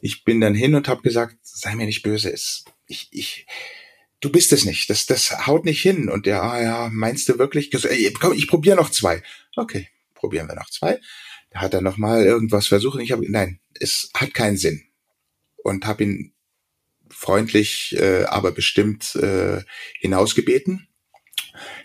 Ich 0.00 0.24
bin 0.24 0.40
dann 0.40 0.54
hin 0.54 0.74
und 0.74 0.88
habe 0.88 1.02
gesagt, 1.02 1.36
sei 1.42 1.74
mir 1.74 1.86
nicht 1.86 2.02
böse, 2.02 2.32
es, 2.32 2.64
ich, 2.86 3.08
ich, 3.10 3.46
du 4.20 4.30
bist 4.30 4.52
es 4.52 4.64
nicht, 4.64 4.88
das, 4.88 5.06
das 5.06 5.46
haut 5.46 5.64
nicht 5.64 5.82
hin. 5.82 6.08
Und 6.08 6.26
der, 6.26 6.42
ah 6.42 6.62
ja, 6.62 6.88
meinst 6.92 7.28
du 7.28 7.38
wirklich? 7.38 7.70
Komm, 8.18 8.32
ich 8.32 8.48
probiere 8.48 8.76
noch 8.76 8.90
zwei. 8.90 9.22
Okay, 9.56 9.88
probieren 10.14 10.48
wir 10.48 10.54
noch 10.54 10.70
zwei. 10.70 11.00
Da 11.50 11.60
hat 11.60 11.74
er 11.74 11.80
noch 11.80 11.96
mal 11.96 12.24
irgendwas 12.24 12.68
versucht. 12.68 13.00
Ich 13.00 13.12
habe, 13.12 13.30
nein, 13.30 13.60
es 13.78 14.10
hat 14.14 14.34
keinen 14.34 14.56
Sinn. 14.56 14.84
Und 15.62 15.84
habe 15.86 16.04
ihn 16.04 16.32
freundlich, 17.10 17.94
äh, 17.98 18.24
aber 18.24 18.52
bestimmt 18.52 19.14
äh, 19.16 19.62
hinausgebeten. 19.98 20.88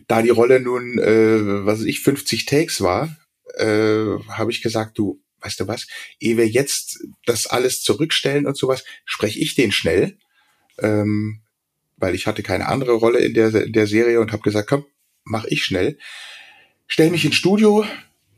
Da 0.08 0.22
die 0.22 0.30
Rolle 0.30 0.60
nun, 0.60 1.00
äh, 1.00 1.66
was 1.66 1.80
weiß 1.80 1.86
ich, 1.88 2.02
50 2.02 2.46
Takes 2.46 2.82
war, 2.82 3.18
äh, 3.58 4.20
habe 4.30 4.52
ich 4.52 4.62
gesagt, 4.62 4.98
du, 4.98 5.22
weißt 5.42 5.60
du 5.60 5.68
was, 5.68 5.88
ehe 6.20 6.38
wir 6.38 6.48
jetzt 6.48 7.00
das 7.26 7.48
alles 7.48 7.82
zurückstellen 7.82 8.46
und 8.46 8.58
sowas, 8.58 8.84
spreche 9.06 9.40
ich 9.40 9.56
den 9.56 9.72
schnell, 9.72 10.18
ähm, 10.80 11.42
weil 11.98 12.16
ich 12.16 12.28
hatte 12.28 12.44
keine 12.44 12.68
andere 12.68 12.94
Rolle 12.94 13.20
in 13.20 13.34
der, 13.34 13.54
in 13.54 13.74
der 13.74 13.88
Serie 13.88 14.20
und 14.20 14.32
habe 14.32 14.44
gesagt, 14.44 14.68
komm, 14.68 14.86
mach 15.24 15.46
ich 15.46 15.64
schnell. 15.64 15.98
Stell 16.88 17.10
mich 17.10 17.26
ins 17.26 17.36
Studio, 17.36 17.86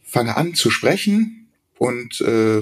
fange 0.04 0.38
an 0.38 0.54
zu 0.54 0.70
sprechen 0.72 1.50
und 1.78 2.22
äh, 2.22 2.62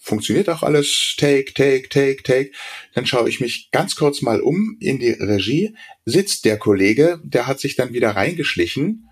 funktioniert 0.00 0.48
auch 0.48 0.62
alles, 0.62 1.14
take, 1.16 1.52
take, 1.52 1.88
take, 1.88 2.22
take. 2.22 2.52
Dann 2.94 3.06
schaue 3.06 3.28
ich 3.28 3.40
mich 3.40 3.70
ganz 3.72 3.96
kurz 3.96 4.22
mal 4.22 4.40
um 4.40 4.76
in 4.80 4.98
die 4.98 5.10
Regie, 5.10 5.74
sitzt 6.04 6.44
der 6.44 6.58
Kollege, 6.58 7.20
der 7.24 7.46
hat 7.46 7.60
sich 7.60 7.76
dann 7.76 7.92
wieder 7.92 8.10
reingeschlichen 8.10 9.08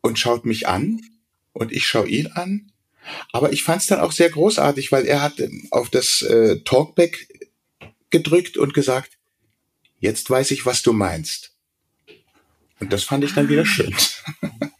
und 0.00 0.18
schaut 0.18 0.44
mich 0.44 0.66
an 0.66 1.00
und 1.52 1.72
ich 1.72 1.86
schaue 1.86 2.08
ihn 2.08 2.28
an. 2.28 2.72
Aber 3.32 3.52
ich 3.52 3.62
fand 3.62 3.82
es 3.82 3.88
dann 3.88 4.00
auch 4.00 4.12
sehr 4.12 4.30
großartig, 4.30 4.92
weil 4.92 5.06
er 5.06 5.22
hat 5.22 5.34
auf 5.70 5.90
das 5.90 6.22
äh, 6.22 6.60
Talkback 6.60 7.28
gedrückt 8.10 8.56
und 8.56 8.74
gesagt, 8.74 9.18
jetzt 9.98 10.30
weiß 10.30 10.52
ich, 10.52 10.66
was 10.66 10.82
du 10.82 10.92
meinst. 10.92 11.52
Und 12.78 12.92
das 12.92 13.04
fand 13.04 13.24
ich 13.24 13.34
dann 13.34 13.48
wieder 13.48 13.64
schön. 13.64 13.94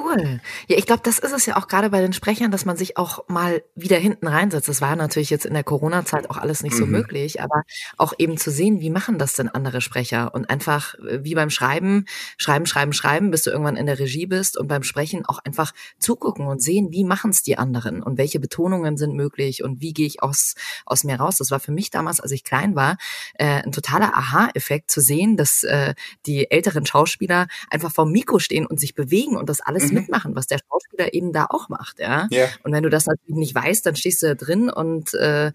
Cool. 0.00 0.40
Ja, 0.68 0.78
ich 0.78 0.86
glaube, 0.86 1.02
das 1.02 1.18
ist 1.18 1.32
es 1.32 1.44
ja 1.46 1.56
auch 1.56 1.66
gerade 1.66 1.90
bei 1.90 2.00
den 2.00 2.12
Sprechern, 2.12 2.52
dass 2.52 2.64
man 2.64 2.76
sich 2.76 2.96
auch 2.96 3.26
mal 3.28 3.64
wieder 3.74 3.96
hinten 3.96 4.28
reinsetzt. 4.28 4.68
Das 4.68 4.80
war 4.80 4.94
natürlich 4.94 5.28
jetzt 5.28 5.44
in 5.44 5.54
der 5.54 5.64
Corona-Zeit 5.64 6.30
auch 6.30 6.36
alles 6.36 6.62
nicht 6.62 6.76
so 6.76 6.86
Mhm. 6.86 6.92
möglich, 6.92 7.40
aber 7.42 7.64
auch 7.96 8.12
eben 8.16 8.36
zu 8.36 8.52
sehen, 8.52 8.78
wie 8.80 8.90
machen 8.90 9.18
das 9.18 9.34
denn 9.34 9.48
andere 9.48 9.80
Sprecher 9.80 10.32
und 10.34 10.50
einfach 10.50 10.94
äh, 11.00 11.24
wie 11.24 11.34
beim 11.34 11.50
Schreiben, 11.50 12.04
schreiben, 12.36 12.66
schreiben, 12.66 12.92
schreiben, 12.92 13.32
bis 13.32 13.42
du 13.42 13.50
irgendwann 13.50 13.74
in 13.76 13.86
der 13.86 13.98
Regie 13.98 14.26
bist 14.26 14.56
und 14.56 14.68
beim 14.68 14.84
Sprechen 14.84 15.26
auch 15.26 15.40
einfach 15.40 15.72
zugucken 15.98 16.46
und 16.46 16.62
sehen, 16.62 16.92
wie 16.92 17.02
machen 17.04 17.32
es 17.32 17.42
die 17.42 17.58
anderen 17.58 18.00
und 18.00 18.18
welche 18.18 18.38
Betonungen 18.38 18.96
sind 18.98 19.14
möglich 19.16 19.64
und 19.64 19.80
wie 19.80 19.92
gehe 19.92 20.06
ich 20.06 20.22
aus, 20.22 20.54
aus 20.86 21.02
mir 21.02 21.16
raus. 21.16 21.38
Das 21.38 21.50
war 21.50 21.58
für 21.58 21.72
mich 21.72 21.90
damals, 21.90 22.20
als 22.20 22.30
ich 22.30 22.44
klein 22.44 22.76
war, 22.76 22.98
äh, 23.34 23.62
ein 23.64 23.72
totaler 23.72 24.16
Aha-Effekt 24.16 24.92
zu 24.92 25.00
sehen, 25.00 25.36
dass 25.36 25.64
äh, 25.64 25.94
die 26.26 26.48
älteren 26.52 26.86
Schauspieler 26.86 27.48
einfach 27.68 27.90
vor 27.90 28.04
dem 28.04 28.12
Mikro 28.12 28.38
stehen 28.38 28.64
und 28.64 28.78
sich 28.78 28.94
bewegen 28.94 29.36
und 29.36 29.48
das 29.48 29.60
alles 29.60 29.87
Mhm. 29.90 29.98
mitmachen, 30.00 30.36
was 30.36 30.46
der 30.46 30.58
Schauspieler 30.58 31.14
eben 31.14 31.32
da 31.32 31.46
auch 31.50 31.68
macht, 31.68 31.98
ja. 31.98 32.26
Ja. 32.30 32.46
Und 32.62 32.72
wenn 32.72 32.82
du 32.82 32.90
das 32.90 33.06
natürlich 33.06 33.36
nicht 33.36 33.54
weißt, 33.54 33.84
dann 33.86 33.96
stehst 33.96 34.22
du 34.22 34.26
da 34.26 34.34
drin 34.34 34.70
und 34.70 35.14
äh, 35.14 35.52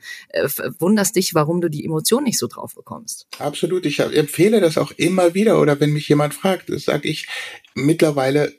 wunderst 0.80 1.16
dich, 1.16 1.34
warum 1.34 1.62
du 1.62 1.70
die 1.70 1.86
Emotion 1.86 2.24
nicht 2.24 2.38
so 2.38 2.48
drauf 2.48 2.76
bekommst. 2.76 3.28
Absolut. 3.40 3.86
Ich 3.86 4.00
empfehle 4.00 4.62
das 4.62 4.78
auch 4.78 4.92
immer 4.92 5.34
wieder. 5.34 5.60
Oder 5.60 5.80
wenn 5.80 5.94
mich 5.94 6.08
jemand 6.10 6.34
fragt, 6.34 6.70
sage 6.80 7.08
ich 7.08 7.28
mittlerweile 7.76 8.54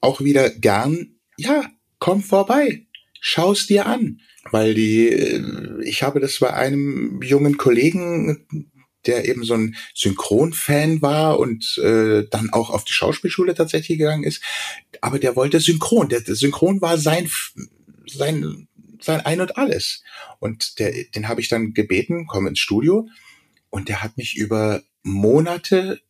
auch 0.00 0.20
wieder 0.20 0.50
gern, 0.50 1.16
ja, 1.36 1.64
komm 1.98 2.22
vorbei. 2.22 2.86
Schau's 3.20 3.66
dir 3.66 3.86
an. 3.86 4.20
Weil 4.50 4.74
die, 4.74 5.08
äh, 5.08 5.82
ich 5.84 6.02
habe 6.02 6.18
das 6.20 6.40
bei 6.40 6.52
einem 6.52 7.22
jungen 7.22 7.56
Kollegen, 7.56 8.71
der 9.06 9.28
eben 9.28 9.44
so 9.44 9.54
ein 9.54 9.76
Synchronfan 9.94 11.02
war 11.02 11.38
und 11.38 11.78
äh, 11.78 12.24
dann 12.30 12.50
auch 12.50 12.70
auf 12.70 12.84
die 12.84 12.92
Schauspielschule 12.92 13.54
tatsächlich 13.54 13.98
gegangen 13.98 14.24
ist. 14.24 14.42
Aber 15.00 15.18
der 15.18 15.36
wollte 15.36 15.60
Synchron. 15.60 16.08
Der, 16.08 16.20
der 16.20 16.34
Synchron 16.34 16.80
war 16.80 16.98
sein, 16.98 17.30
sein, 18.06 18.68
sein 19.00 19.20
Ein 19.20 19.40
und 19.40 19.56
Alles. 19.56 20.02
Und 20.38 20.78
der, 20.78 20.92
den 21.14 21.28
habe 21.28 21.40
ich 21.40 21.48
dann 21.48 21.74
gebeten, 21.74 22.26
komm 22.26 22.46
ins 22.46 22.60
Studio. 22.60 23.08
Und 23.70 23.88
der 23.88 24.02
hat 24.02 24.16
mich 24.16 24.36
über 24.36 24.82
Monate 25.02 26.00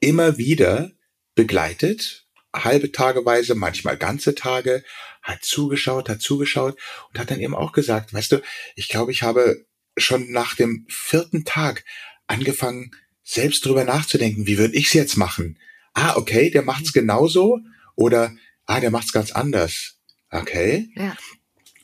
immer 0.00 0.38
wieder 0.38 0.92
begleitet, 1.34 2.26
halbe 2.54 2.92
Tageweise, 2.92 3.54
manchmal 3.54 3.96
ganze 3.96 4.34
Tage, 4.34 4.84
hat 5.22 5.44
zugeschaut, 5.44 6.08
hat 6.08 6.20
zugeschaut 6.20 6.78
und 7.08 7.18
hat 7.18 7.30
dann 7.30 7.40
eben 7.40 7.54
auch 7.54 7.72
gesagt, 7.72 8.14
weißt 8.14 8.32
du, 8.32 8.42
ich 8.76 8.88
glaube, 8.88 9.12
ich 9.12 9.22
habe 9.22 9.64
schon 9.96 10.30
nach 10.30 10.54
dem 10.54 10.86
vierten 10.88 11.44
Tag 11.44 11.84
angefangen, 12.28 12.92
selbst 13.24 13.64
drüber 13.64 13.84
nachzudenken, 13.84 14.46
wie 14.46 14.58
würde 14.58 14.76
ich 14.76 14.86
es 14.86 14.92
jetzt 14.92 15.16
machen? 15.16 15.58
Ah, 15.92 16.16
okay, 16.16 16.50
der 16.50 16.62
macht's 16.62 16.92
genauso 16.92 17.60
oder 17.94 18.34
ah, 18.66 18.80
der 18.80 18.90
macht's 18.90 19.12
ganz 19.12 19.32
anders. 19.32 19.98
Okay. 20.30 20.88
Ja. 20.94 21.16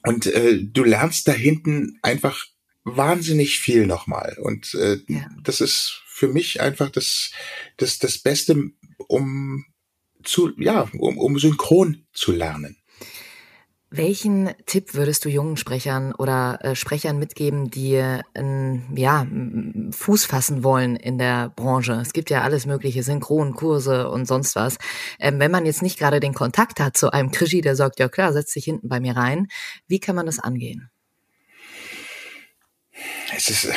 Und 0.05 0.27
äh, 0.27 0.63
du 0.63 0.85
lernst 0.85 1.27
da 1.29 1.33
hinten 1.33 1.99
einfach 2.03 2.47
wahnsinnig 2.85 3.59
viel 3.59 3.87
nochmal. 3.87 4.37
Und 4.41 4.75
äh, 4.75 4.99
das 5.43 5.61
ist 5.61 6.03
für 6.07 6.29
mich 6.29 6.61
einfach 6.61 6.91
das, 6.91 7.33
das, 7.79 7.99
das 7.99 8.19
Beste, 8.19 8.71
um 9.09 9.65
zu, 10.23 10.53
ja, 10.59 10.89
um, 10.99 11.19
um 11.19 11.39
synchron 11.39 12.07
zu 12.13 12.33
lernen. 12.33 12.77
Welchen 13.97 14.51
Tipp 14.67 14.95
würdest 14.95 15.25
du 15.25 15.29
jungen 15.29 15.57
Sprechern 15.57 16.13
oder 16.17 16.59
äh, 16.63 16.75
Sprechern 16.75 17.17
mitgeben, 17.17 17.71
die 17.71 17.95
äh, 17.95 18.23
ja, 18.97 19.25
Fuß 19.93 20.25
fassen 20.25 20.65
wollen 20.65 20.97
in 20.97 21.17
der 21.17 21.51
Branche? 21.51 21.93
Es 22.03 22.13
gibt 22.13 22.29
ja 22.29 22.43
alles 22.43 22.67
mögliche, 22.67 23.05
Synchronkurse 23.05 24.09
und 24.09 24.27
sonst 24.27 24.57
was. 24.57 24.79
Ähm, 25.21 25.39
wenn 25.39 25.53
man 25.53 25.65
jetzt 25.65 25.81
nicht 25.81 25.97
gerade 25.97 26.19
den 26.19 26.35
Kontakt 26.35 26.81
hat 26.81 26.97
zu 26.97 27.13
einem 27.13 27.31
Krischi, 27.31 27.61
der 27.61 27.77
sagt, 27.77 28.01
ja 28.01 28.09
klar, 28.09 28.33
setz 28.33 28.53
dich 28.53 28.65
hinten 28.65 28.89
bei 28.89 28.99
mir 28.99 29.17
rein, 29.17 29.47
wie 29.87 30.01
kann 30.01 30.17
man 30.17 30.27
das 30.27 30.41
angehen? 30.41 30.91
Es 33.37 33.49
ist, 33.49 33.69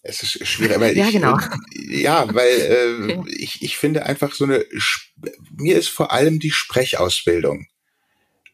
es 0.00 0.22
ist 0.22 0.46
schwierig, 0.46 0.80
weil 0.80 0.96
Ja, 0.96 1.08
ich, 1.08 1.12
genau. 1.12 1.36
äh, 1.36 2.00
ja, 2.00 2.26
weil 2.34 3.20
äh, 3.26 3.28
ich, 3.36 3.60
ich 3.60 3.76
finde 3.76 4.06
einfach 4.06 4.32
so 4.32 4.44
eine, 4.44 4.64
mir 5.58 5.76
ist 5.76 5.90
vor 5.90 6.10
allem 6.10 6.38
die 6.38 6.52
Sprechausbildung 6.52 7.66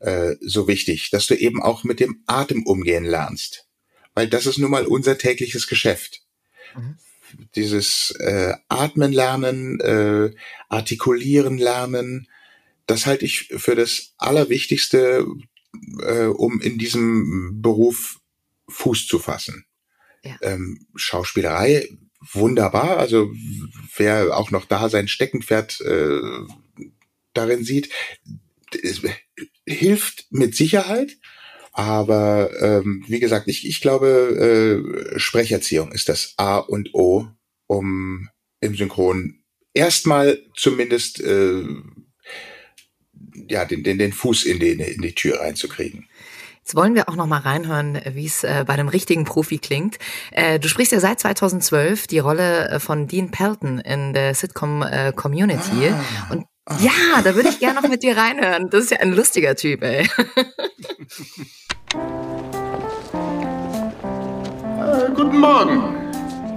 äh, 0.01 0.35
so 0.41 0.69
wichtig, 0.69 1.11
dass 1.11 1.27
du 1.27 1.35
eben 1.35 1.63
auch 1.63 1.85
mit 1.85 2.01
dem 2.01 2.23
Atem 2.27 2.65
umgehen 2.65 3.05
lernst, 3.05 3.67
weil 4.15 4.29
das 4.29 4.47
ist 4.47 4.59
nun 4.59 4.71
mal 4.71 4.87
unser 4.87 5.19
tägliches 5.19 5.67
Geschäft. 5.67 6.23
Dieses 7.55 8.13
äh, 8.19 8.55
Atmen 8.69 9.13
lernen, 9.13 9.81
äh, 9.81 10.35
artikulieren 10.69 11.59
lernen, 11.59 12.29
das 12.87 13.07
halte 13.07 13.25
ich 13.25 13.49
für 13.57 13.75
das 13.75 14.15
Allerwichtigste, 14.17 15.27
äh, 16.03 16.27
um 16.27 16.61
in 16.61 16.79
diesem 16.79 17.61
Beruf 17.61 18.21
Fuß 18.69 19.07
zu 19.07 19.19
fassen. 19.19 19.67
Ähm, 20.41 20.87
Schauspielerei, 20.95 21.89
wunderbar. 22.33 22.99
Also 22.99 23.31
wer 23.97 24.37
auch 24.37 24.51
noch 24.51 24.65
da 24.65 24.89
sein 24.89 25.09
Steckenpferd 25.09 25.81
äh, 25.81 26.21
darin 27.33 27.65
sieht, 27.65 27.91
es 28.83 29.03
hilft 29.67 30.27
mit 30.31 30.55
Sicherheit. 30.55 31.17
Aber 31.73 32.51
ähm, 32.63 33.05
wie 33.07 33.21
gesagt, 33.21 33.49
ich, 33.49 33.67
ich 33.67 33.83
glaube, 33.83 35.13
äh, 35.15 35.19
Sprecherziehung 35.19 35.93
ist 35.93 36.09
das 36.09 36.33
A 36.39 36.57
und 36.57 36.95
O, 36.95 37.27
um 37.67 38.31
im 38.61 38.75
Synchron 38.75 39.43
erstmal 39.75 40.39
zumindest 40.55 41.21
äh, 41.21 41.65
ja, 43.49 43.65
den, 43.67 43.83
den, 43.83 43.99
den 43.99 44.13
Fuß 44.13 44.45
in 44.45 44.59
die, 44.59 44.71
in 44.71 45.03
die 45.03 45.15
Tür 45.15 45.41
reinzukriegen. 45.41 46.09
Jetzt 46.61 46.75
wollen 46.75 46.97
wir 46.97 47.09
auch 47.09 47.15
noch 47.15 47.29
mal 47.29 47.41
reinhören, 47.41 48.01
wie 48.15 48.27
es 48.27 48.43
äh, 48.43 48.65
bei 48.67 48.73
einem 48.73 48.89
richtigen 48.89 49.25
Profi 49.25 49.59
klingt. 49.59 49.99
Äh, 50.33 50.59
du 50.59 50.69
sprichst 50.69 50.93
ja 50.93 50.99
seit 50.99 51.21
2012 51.21 52.09
die 52.09 52.19
Rolle 52.19 52.69
äh, 52.69 52.81
von 52.81 53.07
Dean 53.07 53.31
Pelton 53.31 53.79
in 53.79 54.15
der 54.15 54.35
Sitcom 54.35 54.83
äh, 54.83 55.13
Community. 55.15 55.95
Und 56.31 56.47
ja, 56.81 57.23
da 57.23 57.35
würde 57.35 57.49
ich 57.49 57.61
gerne 57.61 57.81
noch 57.81 57.89
mit 57.89 58.03
dir 58.03 58.17
reinhören. 58.17 58.69
Das 58.71 58.85
ist 58.85 58.91
ja 58.91 58.99
ein 58.99 59.13
lustiger 59.13 59.55
Typ, 59.55 59.83
ey. 59.83 60.09
Äh, 64.81 65.11
guten 65.15 65.39
Morgen. 65.39 65.95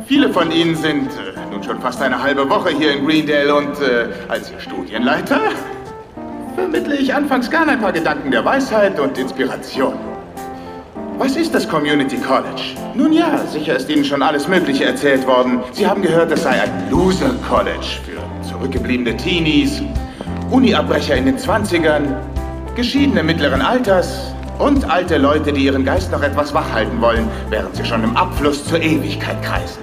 Viele 0.07 0.33
von 0.33 0.51
Ihnen 0.51 0.75
sind 0.75 1.11
äh, 1.11 1.51
nun 1.51 1.63
schon 1.63 1.79
fast 1.79 2.01
eine 2.01 2.21
halbe 2.21 2.49
Woche 2.49 2.69
hier 2.69 2.93
in 2.93 3.05
Greendale 3.05 3.53
und 3.53 3.79
äh, 3.81 4.07
als 4.27 4.51
Ihr 4.51 4.59
Studienleiter 4.59 5.41
vermittle 6.55 6.97
ich 6.97 7.13
anfangs 7.13 7.49
gern 7.49 7.69
ein 7.69 7.79
paar 7.79 7.93
Gedanken 7.93 8.31
der 8.31 8.43
Weisheit 8.43 8.99
und 8.99 9.17
Inspiration. 9.17 9.93
Was 11.19 11.35
ist 11.35 11.53
das 11.53 11.67
Community 11.67 12.17
College? 12.17 12.75
Nun 12.95 13.13
ja, 13.13 13.45
sicher 13.45 13.75
ist 13.75 13.89
Ihnen 13.89 14.05
schon 14.05 14.23
alles 14.23 14.47
Mögliche 14.47 14.85
erzählt 14.85 15.27
worden. 15.27 15.61
Sie 15.71 15.85
haben 15.85 16.01
gehört, 16.01 16.31
es 16.31 16.43
sei 16.43 16.61
ein 16.61 16.89
Loser 16.89 17.35
College 17.47 17.99
für 18.05 18.19
zurückgebliebene 18.47 19.15
Teenies, 19.15 19.81
Uni-Abbrecher 20.51 21.15
in 21.15 21.25
den 21.25 21.37
20ern, 21.37 22.15
Geschiedene 22.75 23.23
mittleren 23.23 23.61
Alters 23.61 24.33
und 24.57 24.89
alte 24.89 25.17
Leute, 25.17 25.53
die 25.53 25.65
ihren 25.65 25.85
Geist 25.85 26.11
noch 26.11 26.21
etwas 26.21 26.53
wach 26.53 26.71
halten 26.71 26.99
wollen, 27.01 27.29
während 27.49 27.75
sie 27.75 27.85
schon 27.85 28.03
im 28.03 28.17
Abfluss 28.17 28.65
zur 28.65 28.81
Ewigkeit 28.81 29.41
kreisen. 29.43 29.81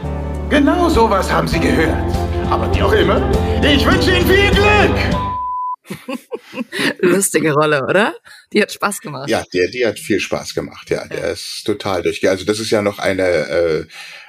Genau 0.50 0.88
sowas 0.88 1.32
haben 1.32 1.48
Sie 1.48 1.60
gehört. 1.60 2.14
Aber 2.50 2.72
wie 2.74 2.82
auch 2.82 2.92
immer, 2.92 3.20
ich 3.62 3.84
wünsche 3.86 4.12
Ihnen 4.12 4.26
viel 4.26 4.50
Glück! 4.50 6.18
Lustige 7.00 7.52
Rolle, 7.52 7.84
oder? 7.84 8.14
Die 8.52 8.60
hat 8.60 8.72
Spaß 8.72 9.00
gemacht. 9.00 9.28
Ja, 9.28 9.44
der, 9.52 9.68
die 9.68 9.86
hat 9.86 9.98
viel 9.98 10.20
Spaß 10.20 10.54
gemacht. 10.54 10.90
Ja, 10.90 11.06
der 11.06 11.32
ist 11.32 11.62
total 11.64 12.02
durch. 12.02 12.28
Also 12.28 12.44
das 12.44 12.58
ist 12.58 12.70
ja 12.70 12.82
noch 12.82 12.98
eine 12.98 13.22
äh, 13.22 13.86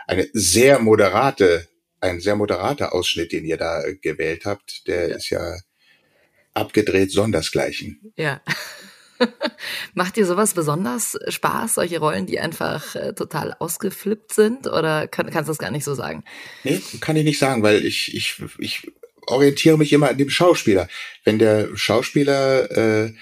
eine 0.08 0.28
sehr 0.34 0.80
moderate, 0.80 1.68
ein 2.00 2.20
sehr 2.20 2.36
moderater 2.36 2.94
Ausschnitt, 2.94 3.32
den 3.34 3.46
ihr 3.46 3.58
da 3.58 3.84
äh, 3.84 3.96
gewählt 3.96 4.46
habt. 4.46 4.88
Der 4.88 5.10
ist 5.10 5.30
ja 5.30 5.56
abgedreht 6.58 7.12
sondersgleichen. 7.12 8.12
Ja. 8.18 8.42
Macht 9.94 10.16
dir 10.16 10.26
sowas 10.26 10.54
besonders 10.54 11.18
Spaß, 11.28 11.76
solche 11.76 12.00
Rollen, 12.00 12.28
die 12.28 12.40
einfach 12.40 12.96
äh, 12.96 13.14
total 13.14 13.56
ausgeflippt 13.60 14.34
sind? 14.34 14.68
Oder 14.68 15.08
kann, 15.08 15.30
kannst 15.32 15.48
du 15.48 15.52
das 15.52 15.58
gar 15.58 15.72
nicht 15.72 15.84
so 15.84 15.96
sagen? 15.96 16.24
Nee, 16.64 16.82
kann 17.00 17.16
ich 17.16 17.24
nicht 17.24 17.40
sagen, 17.40 17.64
weil 17.64 17.86
ich 17.86 18.14
ich 18.14 18.42
ich 18.60 18.92
orientiere 19.28 19.78
mich 19.78 19.92
immer 19.92 20.10
an 20.10 20.18
dem 20.18 20.30
Schauspieler. 20.30 20.88
Wenn 21.24 21.40
der 21.40 21.76
Schauspieler 21.76 22.72
äh, 23.06 23.14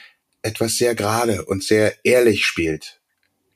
etwas 0.42 0.78
sehr 0.78 0.96
gerade 0.96 1.46
und 1.46 1.64
sehr 1.64 1.94
ehrlich 2.04 2.46
spielt, 2.46 3.00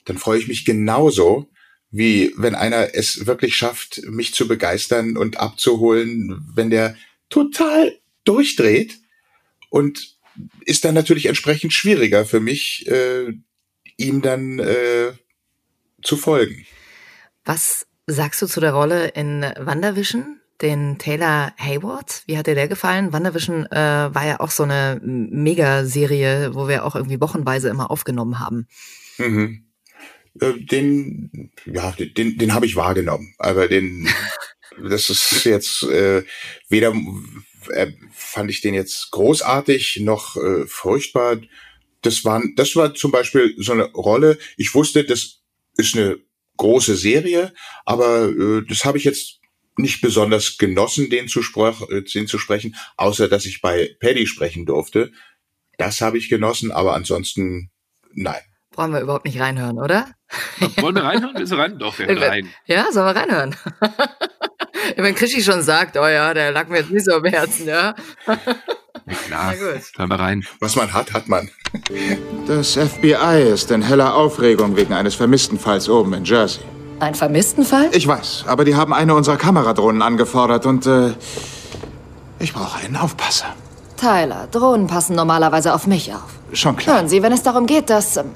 dann 0.05 0.17
freue 0.17 0.39
ich 0.39 0.47
mich 0.47 0.65
genauso, 0.65 1.49
wie 1.91 2.33
wenn 2.37 2.55
einer 2.55 2.95
es 2.95 3.25
wirklich 3.27 3.55
schafft, 3.55 4.01
mich 4.05 4.33
zu 4.33 4.47
begeistern 4.47 5.17
und 5.17 5.37
abzuholen, 5.37 6.41
wenn 6.55 6.69
der 6.69 6.95
total 7.29 7.95
durchdreht 8.23 8.97
und 9.69 10.17
ist 10.65 10.85
dann 10.85 10.95
natürlich 10.95 11.25
entsprechend 11.25 11.73
schwieriger 11.73 12.25
für 12.25 12.39
mich, 12.39 12.87
äh, 12.87 13.33
ihm 13.97 14.21
dann 14.21 14.59
äh, 14.59 15.11
zu 16.01 16.17
folgen. 16.17 16.65
Was 17.45 17.87
sagst 18.07 18.41
du 18.41 18.47
zu 18.47 18.59
der 18.59 18.73
Rolle 18.73 19.09
in 19.09 19.41
WandaVision? 19.41 20.39
Den 20.61 20.97
Taylor 20.97 21.53
Hayward, 21.57 22.23
wie 22.25 22.37
hat 22.37 22.47
dir 22.47 22.55
der 22.55 22.67
gefallen? 22.67 23.13
WandaVision 23.13 23.65
äh, 23.67 24.13
war 24.13 24.25
ja 24.25 24.41
auch 24.41 24.51
so 24.51 24.63
eine 24.63 24.99
Megaserie, 25.01 26.53
wo 26.53 26.67
wir 26.67 26.83
auch 26.83 26.95
irgendwie 26.95 27.21
wochenweise 27.21 27.69
immer 27.69 27.89
aufgenommen 27.89 28.39
haben. 28.39 28.67
Mhm. 29.17 29.69
Äh, 30.41 30.53
den, 30.59 31.51
ja, 31.65 31.91
den, 31.91 32.37
den 32.37 32.53
habe 32.53 32.65
ich 32.65 32.75
wahrgenommen, 32.75 33.33
aber 33.37 33.69
den, 33.69 34.09
das 34.89 35.09
ist 35.09 35.45
jetzt 35.45 35.83
äh, 35.83 36.23
weder 36.67 36.93
äh, 37.71 37.93
fand 38.11 38.49
ich 38.49 38.61
den 38.61 38.73
jetzt 38.73 39.11
großartig 39.11 39.99
noch 40.01 40.35
äh, 40.37 40.65
furchtbar. 40.67 41.37
Das 42.01 42.23
war, 42.25 42.41
das 42.55 42.75
war 42.75 42.93
zum 42.93 43.11
Beispiel 43.11 43.55
so 43.57 43.73
eine 43.73 43.91
Rolle. 43.91 44.37
Ich 44.57 44.73
wusste, 44.73 45.03
das 45.03 45.41
ist 45.77 45.95
eine 45.95 46.17
große 46.57 46.95
Serie, 46.95 47.53
aber 47.85 48.29
äh, 48.29 48.65
das 48.67 48.85
habe 48.85 48.97
ich 48.97 49.03
jetzt 49.03 49.39
nicht 49.77 50.01
besonders 50.01 50.57
genossen, 50.57 51.09
den 51.09 51.27
zu, 51.27 51.39
äh, 51.39 52.01
den 52.03 52.27
zu 52.27 52.37
sprechen, 52.37 52.75
außer 52.97 53.27
dass 53.27 53.45
ich 53.45 53.61
bei 53.61 53.95
Paddy 53.99 54.27
sprechen 54.27 54.65
durfte. 54.65 55.11
Das 55.77 56.01
habe 56.01 56.17
ich 56.17 56.29
genossen, 56.29 56.71
aber 56.71 56.93
ansonsten 56.93 57.71
nein. 58.13 58.41
Brauchen 58.71 58.93
wir 58.93 59.01
überhaupt 59.01 59.25
nicht 59.25 59.39
reinhören, 59.39 59.79
oder? 59.79 60.13
Wollen 60.77 60.95
wir 60.95 61.03
reinhören? 61.03 61.35
Willst 61.35 61.51
du 61.51 61.57
rein? 61.57 61.79
Doch, 61.79 61.97
wir 61.97 62.07
hören 62.07 62.17
rein. 62.17 62.49
Ja, 62.65 62.91
sollen 62.91 63.07
wir 63.07 63.21
reinhören? 63.21 63.55
Wenn 64.97 65.15
Krischi 65.15 65.41
schon 65.41 65.61
sagt, 65.61 65.97
oh 65.97 66.07
ja, 66.07 66.33
der 66.33 66.51
lag 66.51 66.67
mir 66.67 66.79
jetzt 66.79 66.91
nicht 66.91 67.05
so 67.05 67.13
am 67.13 67.25
Herzen, 67.25 67.67
ja. 67.67 67.95
Klar. 68.25 68.37
Na 69.29 69.53
gut. 69.53 69.81
Hören 69.97 70.09
wir 70.09 70.19
rein. 70.19 70.45
Was 70.59 70.75
man 70.75 70.93
hat, 70.93 71.13
hat 71.13 71.27
man. 71.27 71.49
Das 72.47 72.73
FBI 72.73 73.51
ist 73.53 73.71
in 73.71 73.81
heller 73.81 74.15
Aufregung 74.15 74.75
wegen 74.75 74.93
eines 74.93 75.15
vermissten 75.15 75.59
Falls 75.59 75.89
oben 75.89 76.13
in 76.13 76.25
Jersey. 76.25 76.61
Ein 76.99 77.15
vermissten 77.15 77.63
Fall? 77.63 77.89
Ich 77.93 78.07
weiß, 78.07 78.45
aber 78.47 78.65
die 78.65 78.75
haben 78.75 78.93
eine 78.93 79.15
unserer 79.15 79.37
Kameradrohnen 79.37 80.01
angefordert 80.01 80.65
und 80.65 80.85
äh, 80.85 81.13
ich 82.39 82.53
brauche 82.53 82.79
einen 82.83 82.97
Aufpasser. 82.97 83.55
Tyler, 83.95 84.47
Drohnen 84.51 84.87
passen 84.87 85.15
normalerweise 85.15 85.73
auf 85.73 85.87
mich 85.87 86.13
auf. 86.13 86.39
Schon 86.53 86.75
klar. 86.75 86.97
Hören 86.97 87.09
Sie, 87.09 87.21
wenn 87.23 87.31
es 87.31 87.43
darum 87.43 87.65
geht, 87.65 87.89
dass... 87.89 88.17
Ähm, 88.17 88.31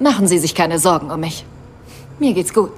machen 0.00 0.26
Sie 0.26 0.38
sich 0.38 0.54
keine 0.54 0.78
Sorgen 0.78 1.10
um 1.10 1.20
mich. 1.20 1.44
Mir 2.18 2.34
geht's 2.34 2.52
gut. 2.52 2.72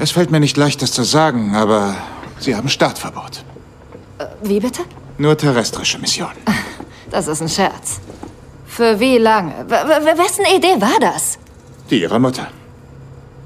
Es 0.00 0.12
fällt 0.12 0.30
mir 0.30 0.38
nicht 0.40 0.56
leicht, 0.56 0.80
das 0.80 0.92
zu 0.92 1.02
sagen, 1.02 1.56
aber 1.56 1.96
Sie 2.38 2.54
haben 2.54 2.68
Startverbot. 2.68 3.44
Äh, 4.18 4.26
wie 4.42 4.60
bitte? 4.60 4.82
Nur 5.18 5.36
terrestrische 5.36 5.98
Missionen. 5.98 6.38
Das 7.10 7.26
ist 7.26 7.40
ein 7.40 7.48
Scherz. 7.48 8.00
Für 8.66 9.00
wie 9.00 9.16
lange? 9.16 9.64
W 9.66 9.72
wessen 10.18 10.44
Idee 10.54 10.78
war 10.78 11.00
das? 11.00 11.38
Die 11.88 12.02
Ihrer 12.02 12.18
Mutter. 12.18 12.48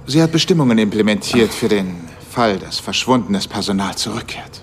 Sie 0.05 0.21
hat 0.21 0.33
Bestimmungen 0.33 0.79
implementiert 0.79 1.55
für 1.55 1.69
den 1.69 2.09
Fall, 2.29 2.59
dass 2.59 2.81
verschwundenes 2.81 3.47
Personal 3.47 3.95
zurückkehrt. 3.95 4.63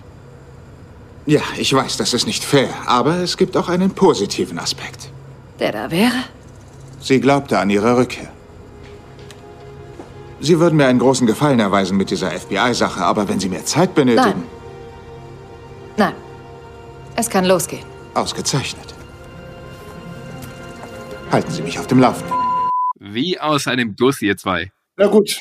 Ja, 1.26 1.40
ich 1.58 1.72
weiß, 1.72 1.96
das 1.96 2.14
ist 2.14 2.28
nicht 2.28 2.44
fair, 2.44 2.68
aber 2.88 3.20
es 3.20 3.38
gibt 3.38 3.56
auch 3.56 3.70
einen 3.70 3.92
positiven 3.92 4.60
Aspekt. 4.60 5.10
Der 5.60 5.72
da 5.72 5.90
wäre? 5.90 6.26
Sie 7.00 7.22
glaubte 7.22 7.58
an 7.58 7.70
ihre 7.70 7.96
Rückkehr. 7.96 8.28
Sie 10.42 10.60
würden 10.60 10.78
mir 10.78 10.88
einen 10.88 11.00
großen 11.00 11.28
Gefallen 11.28 11.60
erweisen 11.60 11.98
mit 11.98 12.12
dieser 12.12 12.32
FBI-Sache, 12.32 13.04
aber 13.04 13.28
wenn 13.28 13.40
Sie 13.40 13.50
mehr 13.50 13.66
Zeit 13.66 13.94
benötigen... 13.94 14.44
Nein. 15.98 15.98
Nein. 15.98 16.14
Es 17.16 17.30
kann 17.30 17.46
losgehen. 17.46 17.84
Ausgezeichnet. 18.14 18.94
Halten 21.32 21.52
Sie 21.52 21.62
mich 21.62 21.78
auf 21.78 21.88
dem 21.88 22.00
Laufenden. 22.00 22.36
Wie 23.00 23.40
aus 23.40 23.68
einem 23.68 23.96
Guss, 23.98 24.22
ihr 24.22 24.38
zwei. 24.38 24.72
Na 24.98 25.08
gut, 25.08 25.38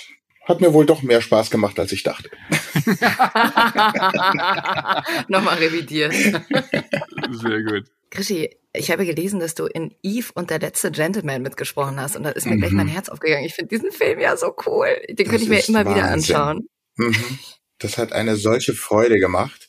hat 0.47 0.61
mir 0.61 0.73
wohl 0.73 0.87
doch 0.87 1.03
mehr 1.03 1.21
Spaß 1.21 1.51
gemacht, 1.51 1.79
als 1.79 1.93
ich 1.93 2.03
dachte. 2.03 2.31
Nochmal 5.29 5.59
revidiert. 5.59 6.13
Sehr 6.13 7.63
gut. 7.63 7.85
Krischi, 8.11 8.51
ich 8.79 8.91
habe 8.91 9.05
gelesen, 9.05 9.41
dass 9.41 9.55
du 9.55 9.67
in 9.67 9.95
Eve 10.03 10.31
und 10.35 10.51
der 10.51 10.61
letzte 10.61 10.91
Gentleman 10.91 11.43
mitgesprochen 11.43 12.01
hast 12.01 12.17
und 12.17 12.23
da 12.23 12.31
ist 12.31 12.47
mir 12.47 12.55
mhm. 12.55 12.61
gleich 12.61 12.73
mein 12.73 12.87
mhm. 12.87 12.93
Herz 12.93 13.09
aufgegangen. 13.09 13.45
Ich 13.45 13.55
finde 13.55 13.69
diesen 13.69 13.91
Film 13.91 14.21
ja 14.21 14.37
so 14.37 14.55
cool. 14.67 14.89
Den 15.09 15.29
könnte 15.29 15.43
ich 15.45 15.49
mir 15.49 15.67
immer 15.67 15.85
Wahnsinn. 15.85 15.97
wieder 15.97 16.11
anschauen. 16.11 16.69
Mhm. 16.97 17.39
Das 17.79 17.99
hat 17.99 18.13
eine 18.13 18.37
solche 18.37 18.75
Freude 18.75 19.19
gemacht. 19.19 19.69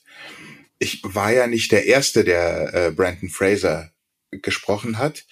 Ich 0.78 1.02
war 1.02 1.32
ja 1.32 1.46
nicht 1.46 1.72
der 1.72 1.86
Erste, 1.86 2.24
der 2.24 2.74
äh, 2.74 2.90
Brandon 2.90 3.28
Fraser 3.28 3.92
gesprochen 4.30 4.98
hat, 4.98 5.26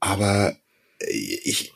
aber 0.00 0.56
ich, 1.08 1.72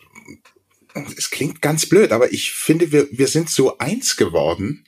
es 1.17 1.31
klingt 1.31 1.63
ganz 1.63 1.89
blöd, 1.89 2.13
aber 2.13 2.33
ich 2.33 2.53
finde, 2.53 2.91
wir, 2.91 3.07
wir 3.11 3.29
sind 3.29 3.51
so 3.51 3.79
eins 3.79 4.17
geworden. 4.17 4.87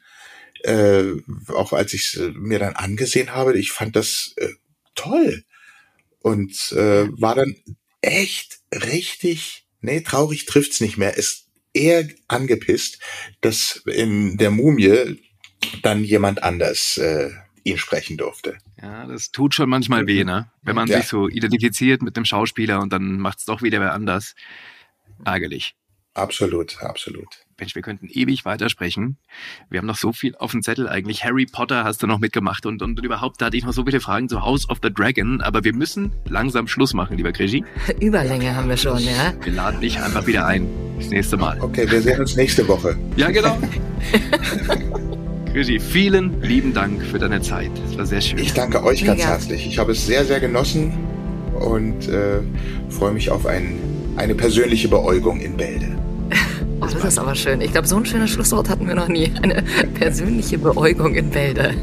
Äh, 0.63 1.13
auch 1.49 1.73
als 1.73 1.93
ich 1.93 2.15
es 2.15 2.33
mir 2.35 2.59
dann 2.59 2.75
angesehen 2.75 3.33
habe, 3.35 3.57
ich 3.59 3.73
fand 3.73 3.95
das 3.95 4.35
äh, 4.37 4.49
toll 4.95 5.45
und 6.27 6.73
äh, 6.73 7.07
war 7.21 7.37
dann 7.37 7.55
echt 8.01 8.59
richtig, 8.73 9.69
nee, 9.81 10.01
traurig 10.01 10.45
trifft's 10.47 10.81
nicht 10.81 10.97
mehr, 10.97 11.17
ist 11.17 11.47
eher 11.73 12.09
angepisst, 12.27 12.99
dass 13.43 13.77
in 13.87 14.37
der 14.37 14.51
Mumie 14.51 15.21
dann 15.85 16.03
jemand 16.03 16.43
anders 16.43 16.97
äh, 16.97 17.31
ihn 17.63 17.79
sprechen 17.79 18.17
durfte. 18.17 18.59
Ja, 18.83 19.07
das 19.07 19.31
tut 19.31 19.55
schon 19.55 19.69
manchmal 19.69 20.09
weh, 20.09 20.25
ne? 20.25 20.51
Wenn 20.63 20.75
man 20.75 20.89
ja. 20.89 20.99
sich 20.99 21.07
so 21.07 21.29
identifiziert 21.29 22.03
mit 22.03 22.17
dem 22.17 22.25
Schauspieler 22.25 22.81
und 22.81 22.93
dann 22.93 23.21
macht's 23.21 23.45
doch 23.45 23.63
wieder 23.63 23.79
wer 23.79 23.93
anders. 23.93 24.35
Ärgerlich. 25.25 25.77
Absolut, 26.17 26.83
absolut. 26.83 27.27
Mensch, 27.59 27.75
wir 27.75 27.83
könnten 27.83 28.09
ewig 28.09 28.47
weitersprechen. 28.47 29.19
Wir 29.69 29.79
haben 29.79 29.87
noch 29.87 29.99
so 29.99 30.13
viel 30.13 30.35
auf 30.37 30.53
dem 30.53 30.63
Zettel 30.63 30.89
eigentlich. 30.89 31.25
Harry 31.25 31.45
Potter 31.45 31.85
hast 31.85 32.03
du 32.03 32.07
noch 32.07 32.19
mitgemacht 32.19 32.65
und, 32.65 32.81
und 32.81 32.99
überhaupt 33.05 33.41
da 33.41 33.47
hatte 33.47 33.57
ich 33.59 33.65
noch 33.65 33.75
so 33.75 33.85
viele 33.85 34.01
Fragen 34.01 34.29
zu 34.29 34.41
House 34.41 34.67
of 34.71 34.79
the 34.83 34.91
Dragon. 34.91 35.43
Aber 35.43 35.63
wir 35.63 35.75
müssen 35.75 36.13
langsam 36.27 36.69
Schluss 36.69 36.95
machen, 36.95 37.19
lieber 37.19 37.33
Krischi. 37.33 37.65
Überlänge 38.01 38.57
haben 38.57 38.69
wir 38.71 38.79
schon, 38.79 38.99
ja. 38.99 39.35
Wir 39.43 39.53
laden 39.53 39.83
dich 39.83 40.01
einfach 40.01 40.27
wieder 40.27 40.47
ein. 40.47 40.67
Das 40.99 41.11
nächste 41.11 41.37
Mal. 41.37 41.61
Okay, 41.61 41.91
wir 41.91 42.01
sehen 42.01 42.19
uns 42.19 42.35
nächste 42.35 42.67
Woche. 42.67 42.97
Ja, 43.17 43.31
genau. 43.31 43.59
Krischi, 45.53 45.79
vielen 45.79 46.41
lieben 46.41 46.73
Dank 46.73 47.03
für 47.03 47.19
deine 47.19 47.43
Zeit. 47.43 47.73
Es 47.87 47.99
war 47.99 48.07
sehr 48.07 48.23
schön. 48.23 48.39
Ich 48.39 48.55
danke 48.55 48.83
euch 48.83 49.03
Mega. 49.03 49.15
ganz 49.15 49.27
herzlich. 49.27 49.67
Ich 49.67 49.79
habe 49.79 49.93
es 49.93 50.07
sehr, 50.07 50.25
sehr 50.25 50.41
genossen 50.41 50.95
und 51.61 52.09
äh, 52.09 52.41
freue 52.89 53.13
mich 53.13 53.31
auf 53.31 53.45
ein, 53.45 53.79
eine 54.17 54.35
persönliche 54.35 54.89
Beäugung 54.89 55.41
in 55.41 55.59
Bälde. 55.59 55.97
Oh, 56.81 56.87
das 56.87 57.05
ist 57.05 57.19
aber 57.19 57.35
schön. 57.35 57.61
Ich 57.61 57.73
glaube, 57.73 57.87
so 57.87 57.97
ein 57.97 58.05
schönes 58.05 58.31
Schlusswort 58.31 58.69
hatten 58.69 58.87
wir 58.87 58.95
noch 58.95 59.09
nie. 59.09 59.33
Eine 59.43 59.63
persönliche 59.95 60.59
Beäugung 60.59 61.15
in 61.15 61.31
Bälde. 61.31 61.75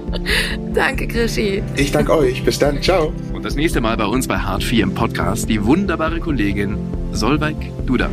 danke, 0.74 1.08
Krischi. 1.08 1.62
Ich 1.76 1.90
danke 1.90 2.16
euch. 2.16 2.44
Bis 2.44 2.58
dann. 2.58 2.80
Ciao. 2.80 3.12
Und 3.32 3.44
das 3.44 3.56
nächste 3.56 3.80
Mal 3.80 3.96
bei 3.96 4.06
uns 4.06 4.28
bei 4.28 4.38
Hart 4.38 4.62
4 4.62 4.84
im 4.84 4.94
Podcast 4.94 5.48
die 5.48 5.64
wunderbare 5.64 6.20
Kollegin 6.20 6.76
Solveig 7.12 7.56
Duda. 7.86 8.08